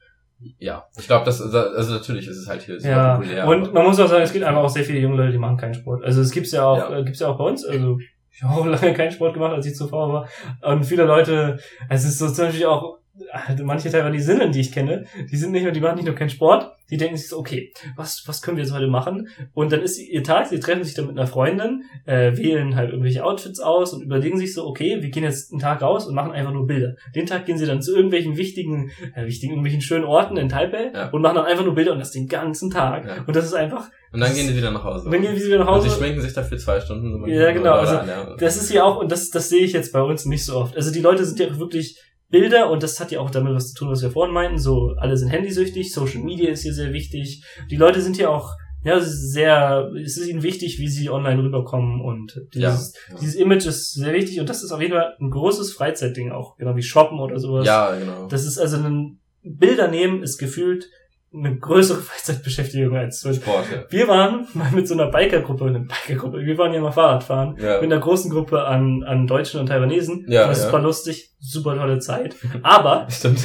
ja, 0.59 0.85
ich 0.99 1.07
glaube, 1.07 1.24
das 1.24 1.41
also 1.41 1.95
natürlich 1.95 2.26
ist 2.28 2.37
es 2.39 2.49
halt 2.49 2.62
hier 2.62 2.78
super 2.78 2.91
Ja, 2.91 3.16
populär. 3.16 3.47
und 3.49 3.72
man 3.72 3.85
muss 3.85 3.99
auch 4.01 4.09
sagen, 4.09 4.22
es 4.22 4.32
gibt 4.32 4.45
einfach 4.45 4.62
auch 4.62 4.68
sehr 4.68 4.85
viele 4.85 4.99
junge 4.99 5.16
Leute, 5.16 5.32
die 5.32 5.39
machen 5.39 5.57
keinen 5.57 5.74
Sport. 5.74 6.05
Also 6.05 6.20
es 6.20 6.30
gibt's 6.30 6.53
ja 6.53 6.64
auch, 6.64 6.78
Ja. 6.78 6.99
Äh, 6.99 7.05
gibt's 7.05 7.20
ja 7.20 7.28
auch 7.28 7.39
bei 7.39 7.45
uns. 7.45 7.64
Also 7.64 7.99
ich 8.30 8.43
habe 8.43 8.61
auch 8.61 8.66
lange 8.82 8.95
keinen 8.95 9.11
Sport 9.12 9.35
gemacht, 9.35 9.53
als 9.53 9.66
ich 9.66 9.74
zuvor 9.74 10.12
war. 10.12 10.28
Und 10.72 10.85
viele 10.85 11.05
Leute, 11.05 11.59
es 11.89 12.05
ist 12.05 12.18
so 12.18 12.26
Beispiel 12.45 12.66
auch 12.66 12.99
halt 13.32 13.62
manche 13.64 13.90
Taiwanesinnen, 13.90 14.50
die 14.52 14.60
ich 14.60 14.72
kenne, 14.72 15.04
die 15.30 15.36
sind 15.36 15.52
nicht 15.52 15.62
nur, 15.62 15.72
die 15.72 15.80
machen 15.80 15.96
nicht 15.96 16.06
nur 16.06 16.14
keinen 16.14 16.30
Sport, 16.30 16.72
die 16.90 16.96
denken 16.96 17.16
sich 17.16 17.28
so, 17.28 17.38
okay, 17.38 17.72
was, 17.96 18.22
was 18.26 18.42
können 18.42 18.56
wir 18.56 18.64
jetzt 18.64 18.72
heute 18.74 18.88
machen? 18.88 19.28
Und 19.54 19.72
dann 19.72 19.80
ist 19.80 19.98
ihr 19.98 20.22
Tag, 20.22 20.46
sie 20.48 20.60
treffen 20.60 20.84
sich 20.84 20.94
dann 20.94 21.06
mit 21.06 21.16
einer 21.16 21.26
Freundin, 21.26 21.84
äh, 22.06 22.36
wählen 22.36 22.76
halt 22.76 22.90
irgendwelche 22.90 23.24
Outfits 23.24 23.60
aus 23.60 23.92
und 23.92 24.02
überlegen 24.02 24.36
sich 24.38 24.52
so, 24.52 24.66
okay, 24.66 24.98
wir 25.00 25.10
gehen 25.10 25.22
jetzt 25.24 25.52
einen 25.52 25.60
Tag 25.60 25.80
raus 25.82 26.06
und 26.06 26.14
machen 26.14 26.32
einfach 26.32 26.52
nur 26.52 26.66
Bilder. 26.66 26.94
Den 27.14 27.26
Tag 27.26 27.46
gehen 27.46 27.56
sie 27.56 27.66
dann 27.66 27.80
zu 27.82 27.94
irgendwelchen 27.94 28.36
wichtigen, 28.36 28.90
äh, 29.14 29.26
wichtigen, 29.26 29.52
irgendwelchen 29.52 29.80
schönen 29.80 30.04
Orten 30.04 30.36
in 30.36 30.48
Taipei 30.48 30.90
Ja. 30.94 31.10
und 31.10 31.22
machen 31.22 31.36
dann 31.36 31.46
einfach 31.46 31.64
nur 31.64 31.74
Bilder 31.74 31.92
und 31.92 31.98
das 32.00 32.10
den 32.10 32.26
ganzen 32.28 32.70
Tag. 32.70 33.06
Ja. 33.06 33.24
Und 33.26 33.34
das 33.34 33.46
ist 33.46 33.54
einfach, 33.54 33.88
und 34.12 34.20
dann 34.20 34.32
gehen 34.34 34.46
die 34.48 34.56
wieder 34.56 34.70
nach 34.70 34.84
Hause. 34.84 35.06
und 35.06 35.12
dann 35.12 35.22
gehen 35.22 35.36
sie 35.36 35.46
wieder 35.46 35.58
nach 35.58 35.68
Und 35.68 35.74
Hause. 35.74 35.88
sie 35.90 35.96
schminken 35.96 36.20
sich 36.20 36.32
dafür 36.32 36.58
zwei 36.58 36.80
Stunden. 36.80 37.26
Ja, 37.28 37.50
genau, 37.52 37.72
also 37.74 37.96
an, 37.98 38.06
ja. 38.08 38.36
Das 38.38 38.56
ist 38.56 38.70
ja 38.72 38.84
auch, 38.84 38.98
und 38.98 39.10
das, 39.10 39.30
das 39.30 39.48
sehe 39.48 39.64
ich 39.64 39.72
jetzt 39.72 39.92
bei 39.92 40.02
uns 40.02 40.24
nicht 40.26 40.44
so 40.44 40.56
oft. 40.56 40.76
Also 40.76 40.92
die 40.92 41.00
Leute 41.00 41.24
sind 41.24 41.40
ja 41.40 41.46
auch 41.48 41.58
wirklich 41.58 41.98
Bilder 42.35 42.68
und 42.68 42.82
das 42.82 42.99
hat 42.99 43.12
ja 43.12 43.20
auch 43.20 43.30
damit 43.30 43.55
was 43.55 43.68
zu 43.68 43.74
tun, 43.74 43.91
was 43.91 44.03
wir 44.03 44.11
vorhin 44.11 44.35
meinten. 44.35 44.59
So, 44.59 44.93
alle 44.99 45.16
sind 45.16 45.28
handysüchtig, 45.28 45.93
Social 45.93 46.20
Media 46.20 46.51
ist 46.51 46.62
hier 46.62 46.74
sehr 46.74 46.93
wichtig. 46.93 47.45
Die 47.70 47.76
Leute 47.76 48.01
sind 48.01 48.18
ja 48.18 48.28
auch, 48.28 48.51
ja, 48.82 48.99
sehr, 48.99 49.93
es 50.05 50.16
ist 50.16 50.26
ihnen 50.26 50.43
wichtig, 50.43 50.80
wie 50.80 50.89
sie 50.89 51.11
online 51.11 51.41
rüberkommen 51.41 52.01
und 52.01 52.43
dieses, 52.53 52.95
ja. 53.09 53.16
dieses 53.20 53.37
Image 53.37 53.66
ist 53.66 53.93
sehr 53.93 54.12
wichtig 54.12 54.41
und 54.41 54.49
das 54.49 54.64
ist 54.64 54.72
auf 54.72 54.80
jeden 54.80 54.95
Fall 54.95 55.14
ein 55.20 55.30
großes 55.30 55.72
Freizeitding 55.74 56.32
auch, 56.32 56.57
genau 56.57 56.74
wie 56.74 56.82
Shoppen 56.82 57.20
oder 57.20 57.39
sowas. 57.39 57.68
ja, 57.68 57.95
genau. 57.97 58.26
Das 58.26 58.45
ist 58.45 58.59
also 58.59 58.78
ein 58.78 59.20
Bilder 59.45 59.87
nehmen 59.87 60.22
ist 60.24 60.39
gefühlt 60.39 60.91
eine 61.37 61.57
größere 61.59 61.99
Freizeitbeschäftigung 62.01 62.97
als 62.97 63.20
zum 63.20 63.30
Beispiel 63.32 63.53
Sport, 63.53 63.66
ja. 63.72 63.85
wir 63.89 64.09
waren 64.09 64.47
mal 64.55 64.70
mit 64.70 64.87
so 64.87 64.95
einer 64.95 65.11
Bikergruppe, 65.11 65.64
eine 65.66 65.80
Bikergruppe, 65.80 66.39
wir 66.45 66.59
waren 66.59 66.72
ja 66.72 66.80
mal 66.80 66.93
Fahrradfahren, 66.93 67.57
Ja. 67.59 67.80
mit 67.80 67.91
einer 67.93 68.01
großen 68.01 68.30
Gruppe 68.30 68.64
an, 68.64 69.03
an 69.05 69.26
Deutschen 69.26 69.61
und 69.61 69.66
Taiwanesen. 69.66 70.26
Ja, 70.28 70.47
das 70.47 70.64
ja. 70.64 70.72
war 70.72 70.80
lustig, 70.80 71.32
super 71.41 71.76
tolle 71.76 71.99
Zeit. 71.99 72.37
Aber, 72.62 73.07
Stimmt. 73.11 73.41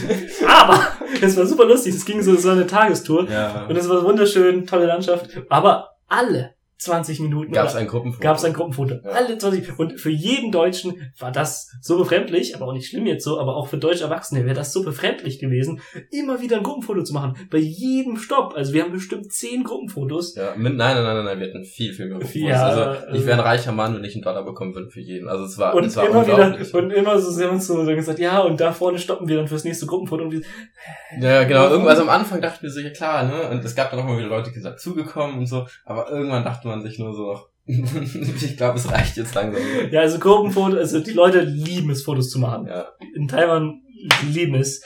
aber, 0.48 0.80
es 1.22 1.36
war 1.38 1.46
super 1.46 1.66
lustig, 1.66 1.96
es 1.96 2.06
ging 2.06 2.22
so, 2.22 2.36
so 2.36 2.50
eine 2.50 2.68
Tagestour 2.68 3.28
ja. 3.30 3.66
und 3.68 3.76
es 3.76 3.90
war 3.90 4.04
wunderschön, 4.04 4.68
tolle 4.68 4.86
Landschaft, 4.86 5.30
aber 5.50 5.90
alle 6.08 6.52
20 6.80 7.20
Minuten 7.20 7.52
Gab 7.52 7.68
es 7.68 7.76
ein 7.76 7.88
Gruppenfoto? 7.88 8.24
gab 8.24 8.38
es 8.38 8.46
ein 8.46 8.54
Gruppenfoto. 8.54 8.96
Ja. 9.04 9.10
Alle 9.12 9.38
20. 9.38 9.78
Und 9.78 10.00
für 10.00 10.10
jeden 10.10 10.52
Deutschen 10.52 11.12
war 11.20 11.32
das 11.32 11.70
so 11.82 11.98
befremdlich, 11.98 12.56
aber 12.56 12.68
auch 12.68 12.74
nicht 12.74 12.88
schlimm 12.90 13.06
jetzt 13.06 13.26
so, 13.26 13.38
aber 13.40 13.58
auch 13.58 13.68
für 13.68 13.78
deutsche 13.78 14.06
Erwachsene 14.06 14.46
wäre 14.46 14.56
das 14.56 14.72
so 14.72 14.84
befremdlich 14.84 15.40
gewesen, 15.40 15.82
immer 16.10 16.40
wieder 16.42 16.56
ein 16.58 16.64
Gruppenfoto 16.64 17.04
zu 17.04 17.14
machen. 17.14 17.36
Bei 17.52 17.58
jedem 17.58 18.16
Stopp. 18.16 18.54
Also 18.56 18.72
wir 18.74 18.84
haben 18.84 18.94
bestimmt 18.94 19.32
zehn 19.32 19.64
Gruppenfotos. 19.66 20.36
Ja, 20.36 20.54
mit, 20.56 20.76
nein, 20.78 20.96
nein, 20.96 21.04
nein, 21.04 21.16
nein, 21.18 21.26
nein, 21.26 21.40
wir 21.40 21.48
hatten 21.48 21.66
viel, 21.66 21.94
viel 21.94 22.06
mehr 22.06 22.18
Gruppenfotos. 22.18 22.50
Ja, 22.50 22.66
also, 22.66 22.82
also- 22.82 23.08
ich 23.18 23.26
wäre 23.26 23.38
ein 23.40 23.46
reicher 23.46 23.74
Mann, 23.74 23.96
wenn 23.96 24.04
ich 24.06 24.16
einen 24.16 24.24
Dollar 24.24 24.46
bekommen 24.46 24.74
würde 24.74 24.90
für 24.90 25.02
jeden. 25.02 25.28
Also, 25.28 25.44
es 25.44 25.58
war, 25.58 25.74
Und 25.76 25.84
es 25.84 25.98
war 25.98 26.08
immer 26.08 26.26
wieder, 26.26 26.36
unglaublich. 26.46 26.74
und 26.74 26.92
immer 26.92 27.20
so, 27.20 27.30
sie 27.30 27.44
haben 27.44 27.56
uns 27.56 27.68
so 27.68 27.84
gesagt, 27.86 28.20
ja, 28.20 28.40
und 28.40 28.60
da 28.62 28.72
vorne 28.72 29.00
stoppen 29.00 29.28
wir 29.28 29.36
dann 29.36 29.48
fürs 29.50 29.66
nächste 29.66 29.86
Gruppenfoto. 29.86 30.24
Und 30.24 30.32
wir, 30.32 30.42
ja, 31.20 31.44
genau. 31.44 31.68
Irgendwas 31.70 32.00
am 32.00 32.08
Anfang 32.10 32.40
dachten 32.42 32.64
wir 32.64 32.70
so, 32.70 32.80
ja 32.80 32.90
klar, 32.92 33.24
ne? 33.24 33.50
Und 33.50 33.66
es 33.66 33.76
gab 33.76 33.92
dann 33.92 34.00
auch 34.00 34.06
mal 34.06 34.18
wieder 34.18 34.28
Leute, 34.30 34.50
die 34.52 34.60
sind 34.62 34.72
dazugekommen 34.72 35.40
und 35.40 35.46
so. 35.46 35.66
Aber 35.84 36.10
irgendwann 36.10 36.46
dachte 36.46 36.69
man 36.70 36.82
sich 36.82 37.00
nur 37.00 37.14
so, 37.14 37.40
ich 37.66 38.58
glaube, 38.58 38.78
es 38.78 38.90
reicht 38.90 39.18
jetzt 39.18 39.36
langsam. 39.36 39.62
ja, 39.92 40.02
also 40.02 40.20
Gruppenfoto, 40.20 40.78
also 40.78 41.00
die 41.00 41.12
Leute 41.12 41.42
lieben 41.42 41.90
es, 41.90 42.04
Fotos 42.04 42.30
zu 42.30 42.40
machen. 42.40 42.68
Ja, 42.68 42.88
in 43.16 43.28
Taiwan 43.28 43.82
lieben 44.32 44.56
es. 44.56 44.84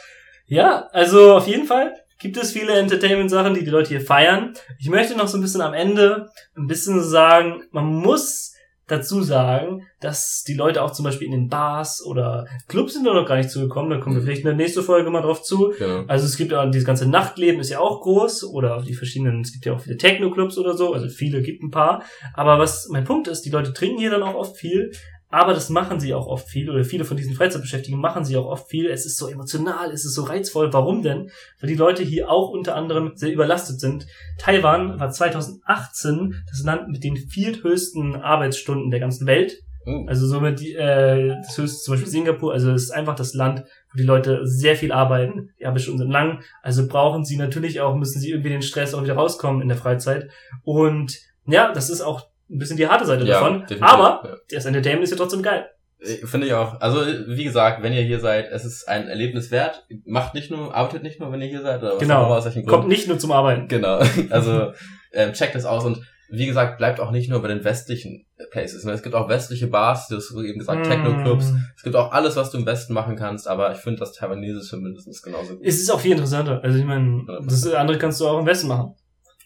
Ja, 0.47 0.87
also 0.91 1.35
auf 1.35 1.47
jeden 1.47 1.65
Fall 1.65 1.93
gibt 2.19 2.37
es 2.37 2.51
viele 2.51 2.73
Entertainment-Sachen, 2.73 3.53
die 3.53 3.63
die 3.63 3.69
Leute 3.69 3.89
hier 3.89 4.01
feiern. 4.01 4.53
Ich 4.79 4.89
möchte 4.89 5.15
noch 5.15 5.27
so 5.27 5.37
ein 5.37 5.41
bisschen 5.41 5.61
am 5.61 5.73
Ende 5.73 6.29
ein 6.55 6.67
bisschen 6.67 7.01
sagen, 7.03 7.63
man 7.71 7.85
muss 7.85 8.52
dazu 8.87 9.21
sagen, 9.21 9.87
dass 10.01 10.43
die 10.45 10.53
Leute 10.55 10.81
auch 10.83 10.91
zum 10.91 11.05
Beispiel 11.05 11.25
in 11.27 11.31
den 11.31 11.47
Bars 11.47 12.03
oder 12.05 12.45
Clubs 12.67 12.93
sind 12.93 13.05
da 13.05 13.13
noch 13.13 13.25
gar 13.25 13.37
nicht 13.37 13.49
zugekommen, 13.49 13.89
da 13.89 13.97
kommen 13.97 14.15
wir 14.15 14.21
Mhm. 14.21 14.25
vielleicht 14.25 14.41
in 14.41 14.47
der 14.47 14.55
nächsten 14.55 14.83
Folge 14.83 15.09
mal 15.09 15.21
drauf 15.21 15.41
zu. 15.41 15.73
genau. 15.77 16.03
Also 16.07 16.25
es 16.25 16.35
gibt 16.37 16.53
auch 16.53 16.69
dieses 16.69 16.85
ganze 16.85 17.07
Nachtleben 17.09 17.61
ist 17.61 17.69
ja 17.69 17.79
auch 17.79 18.01
groß 18.01 18.43
oder 18.45 18.81
die 18.85 18.93
verschiedenen, 18.93 19.41
es 19.41 19.53
gibt 19.53 19.65
ja 19.65 19.73
auch 19.73 19.79
viele 19.79 19.97
Techno-Clubs 19.97 20.57
oder 20.57 20.75
so, 20.75 20.93
also 20.93 21.07
viele 21.07 21.41
gibt 21.41 21.63
ein 21.63 21.71
paar. 21.71 22.03
Aber 22.33 22.59
was 22.59 22.87
mein 22.89 23.05
Punkt 23.05 23.27
ist, 23.27 23.41
die 23.43 23.49
Leute 23.51 23.71
trinken 23.73 23.99
hier 23.99 24.11
dann 24.11 24.23
auch 24.23 24.35
oft 24.35 24.57
viel, 24.57 24.91
aber 25.33 25.55
das 25.55 25.69
machen 25.69 25.99
sie 25.99 26.13
auch 26.13 26.27
oft 26.27 26.47
viel 26.47 26.69
oder 26.69 26.83
viele 26.83 27.05
von 27.05 27.17
diesen 27.17 27.33
Freizeitbeschäftigten 27.33 27.99
machen 27.99 28.23
sie 28.23 28.37
auch 28.37 28.45
oft 28.45 28.69
viel. 28.69 28.85
Es 28.85 29.07
ist 29.07 29.17
so 29.17 29.27
emotional, 29.27 29.89
es 29.89 30.05
ist 30.05 30.13
so 30.13 30.25
reizvoll. 30.25 30.71
Warum 30.71 31.01
denn? 31.01 31.31
Weil 31.59 31.69
die 31.69 31.75
Leute 31.75 32.03
hier 32.03 32.29
auch 32.29 32.49
unter 32.49 32.75
anderem 32.75 33.13
sehr 33.15 33.33
überlastet 33.33 33.79
sind. 33.79 34.05
Taiwan 34.37 34.99
war 34.99 35.09
2018 35.09 36.35
das 36.47 36.63
Land 36.63 36.89
mit 36.89 37.03
den 37.03 37.17
vierthöchsten 37.17 38.15
Arbeitsstunden 38.15 38.91
der 38.91 38.99
ganzen 38.99 39.25
Welt. 39.25 39.63
Uh, 39.87 40.05
Also 40.07 40.27
somit 40.27 40.59
die, 40.59 40.75
äh, 40.75 41.29
das 41.29 41.57
höchste 41.57 41.81
zum 41.81 41.95
Beispiel 41.95 42.11
Singapur, 42.11 42.53
also 42.53 42.69
es 42.69 42.83
ist 42.83 42.91
einfach 42.91 43.15
das 43.15 43.33
Land, 43.33 43.63
wo 43.91 43.97
die 43.97 44.03
Leute 44.03 44.45
sehr 44.45 44.75
viel 44.75 44.91
arbeiten. 44.91 45.49
Die 45.59 45.65
Arbeitsstunden 45.65 46.03
sind 46.03 46.11
lang, 46.11 46.43
also 46.61 46.87
brauchen 46.87 47.25
sie 47.25 47.37
natürlich 47.37 47.81
auch, 47.81 47.95
müssen 47.95 48.21
sie 48.21 48.29
irgendwie 48.29 48.49
den 48.49 48.61
Stress 48.61 48.93
auch 48.93 49.03
wieder 49.03 49.15
rauskommen 49.15 49.63
in 49.63 49.67
der 49.67 49.77
Freizeit. 49.77 50.29
Und 50.63 51.17
ja, 51.47 51.73
das 51.73 51.89
ist 51.89 52.01
auch 52.01 52.27
ein 52.49 52.57
bisschen 52.57 52.77
die 52.77 52.87
harte 52.87 53.05
Seite 53.05 53.25
ja, 53.25 53.39
davon. 53.39 53.61
definitiv, 53.61 53.83
Aber 53.83 54.21
ja. 54.27 54.35
das 54.49 54.65
Entertainment 54.65 55.03
ist 55.03 55.11
ja 55.11 55.17
trotzdem 55.17 55.41
geil. 55.41 55.67
Äh, 55.99 56.25
Finde 56.25 56.47
ich 56.47 56.53
auch. 56.53 56.79
Also, 56.81 57.01
wie 57.27 57.43
gesagt, 57.43 57.81
wenn 57.81 57.93
ihr 57.93 58.01
hier 58.03 58.19
seid, 58.19 58.51
es 58.51 58.65
ist 58.65 58.87
ein 58.87 59.07
Erlebnis 59.07 59.51
wert. 59.51 59.85
Macht 60.05 60.33
nicht 60.33 60.51
nur, 60.51 60.73
arbeitet 60.75 61.03
nicht 61.03 61.19
nur, 61.19 61.31
wenn 61.31 61.41
ihr 61.41 61.47
hier 61.47 61.61
seid, 61.61 61.81
oder 61.81 61.97
Genau. 61.97 62.25
aus 62.25 62.45
welchem 62.45 62.65
Kommt 62.65 62.83
Grund. 62.83 62.87
nicht 62.89 63.07
nur 63.07 63.17
zum 63.19 63.31
Arbeiten. 63.31 63.67
Genau. 63.67 63.99
Also, 64.29 64.73
ähm, 65.13 65.33
checkt 65.33 65.55
das 65.55 65.65
aus 65.65 65.85
und 65.85 65.99
wie 66.29 66.47
gesagt, 66.47 66.79
bleibt 66.79 66.99
auch 66.99 67.11
nicht 67.11 67.29
nur 67.29 67.43
bei 67.43 67.47
den 67.47 67.63
westlichen 67.63 68.25
Places. 68.49 68.83
Es 68.83 69.03
gibt 69.03 69.13
auch 69.13 69.29
westliche 69.29 69.67
Bars, 69.67 70.07
du 70.07 70.15
hast 70.15 70.31
eben 70.31 70.57
gesagt, 70.57 70.87
Techno-Clubs. 70.87 71.51
Mm. 71.51 71.57
Es 71.77 71.83
gibt 71.83 71.95
auch 71.95 72.11
alles, 72.11 72.35
was 72.35 72.49
du 72.49 72.57
im 72.57 72.65
Westen 72.65 72.93
machen 72.93 73.15
kannst, 73.15 73.47
aber 73.47 73.71
ich 73.71 73.77
finde 73.77 73.99
das 73.99 74.13
Taiwanesische 74.13 74.77
mindestens 74.77 75.21
genauso 75.21 75.55
gut. 75.57 75.63
Es 75.63 75.75
ist 75.79 75.91
auch 75.91 75.99
viel 75.99 76.13
interessanter. 76.13 76.59
Also 76.63 76.79
ich 76.79 76.85
meine, 76.85 77.23
das 77.45 77.71
andere 77.73 77.99
kannst 77.99 78.19
du 78.19 78.27
auch 78.27 78.39
im 78.39 78.47
Westen 78.47 78.67
machen. 78.67 78.95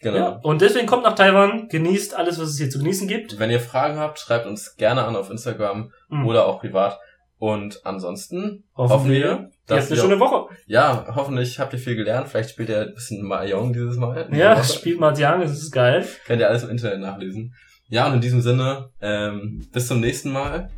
Genau. 0.01 0.17
Ja. 0.17 0.29
Und 0.43 0.61
deswegen 0.61 0.85
kommt 0.87 1.03
nach 1.03 1.15
Taiwan, 1.15 1.67
genießt 1.69 2.15
alles, 2.15 2.39
was 2.39 2.49
es 2.49 2.57
hier 2.57 2.69
zu 2.69 2.79
genießen 2.79 3.07
gibt. 3.07 3.39
Wenn 3.39 3.49
ihr 3.49 3.59
Fragen 3.59 3.97
habt, 3.97 4.19
schreibt 4.19 4.45
uns 4.45 4.75
gerne 4.75 5.03
an 5.05 5.15
auf 5.15 5.29
Instagram 5.31 5.91
Mhm. 6.09 6.25
oder 6.27 6.45
auch 6.45 6.59
privat. 6.61 6.99
Und 7.39 7.81
ansonsten 7.85 8.63
Hoffen 8.75 8.93
hoffen 8.95 9.11
wir, 9.11 9.19
wir, 9.19 9.25
Ihr 9.25 9.37
habt 9.39 9.51
dass 9.67 9.91
eine 9.91 9.99
schöne 10.01 10.19
Woche. 10.19 10.47
ja, 10.65 11.05
hoffentlich 11.15 11.59
habt 11.59 11.73
ihr 11.73 11.79
viel 11.79 11.95
gelernt. 11.95 12.27
Vielleicht 12.29 12.49
spielt 12.51 12.69
ihr 12.69 12.81
ein 12.81 12.93
bisschen 12.95 13.21
Mahjong 13.23 13.73
dieses 13.73 13.97
Mal. 13.97 14.27
Ja, 14.31 14.63
spielt 14.63 14.99
Mahjong, 14.99 15.41
das 15.41 15.51
ist 15.51 15.71
geil. 15.71 16.07
Könnt 16.25 16.41
ihr 16.41 16.47
alles 16.49 16.63
im 16.63 16.69
Internet 16.69 16.99
nachlesen. 17.01 17.53
Ja, 17.89 18.07
und 18.07 18.15
in 18.15 18.21
diesem 18.21 18.41
Sinne, 18.41 18.89
ähm, 19.01 19.67
bis 19.71 19.87
zum 19.87 19.99
nächsten 19.99 20.31
Mal 20.31 20.69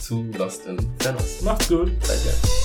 zu 0.00 0.24
Lost 0.38 0.66
in 0.66 0.76
Fernost. 0.98 1.42
Macht's 1.42 1.68
gut. 1.68 1.90
Seid 2.02 2.18
ihr. 2.26 2.63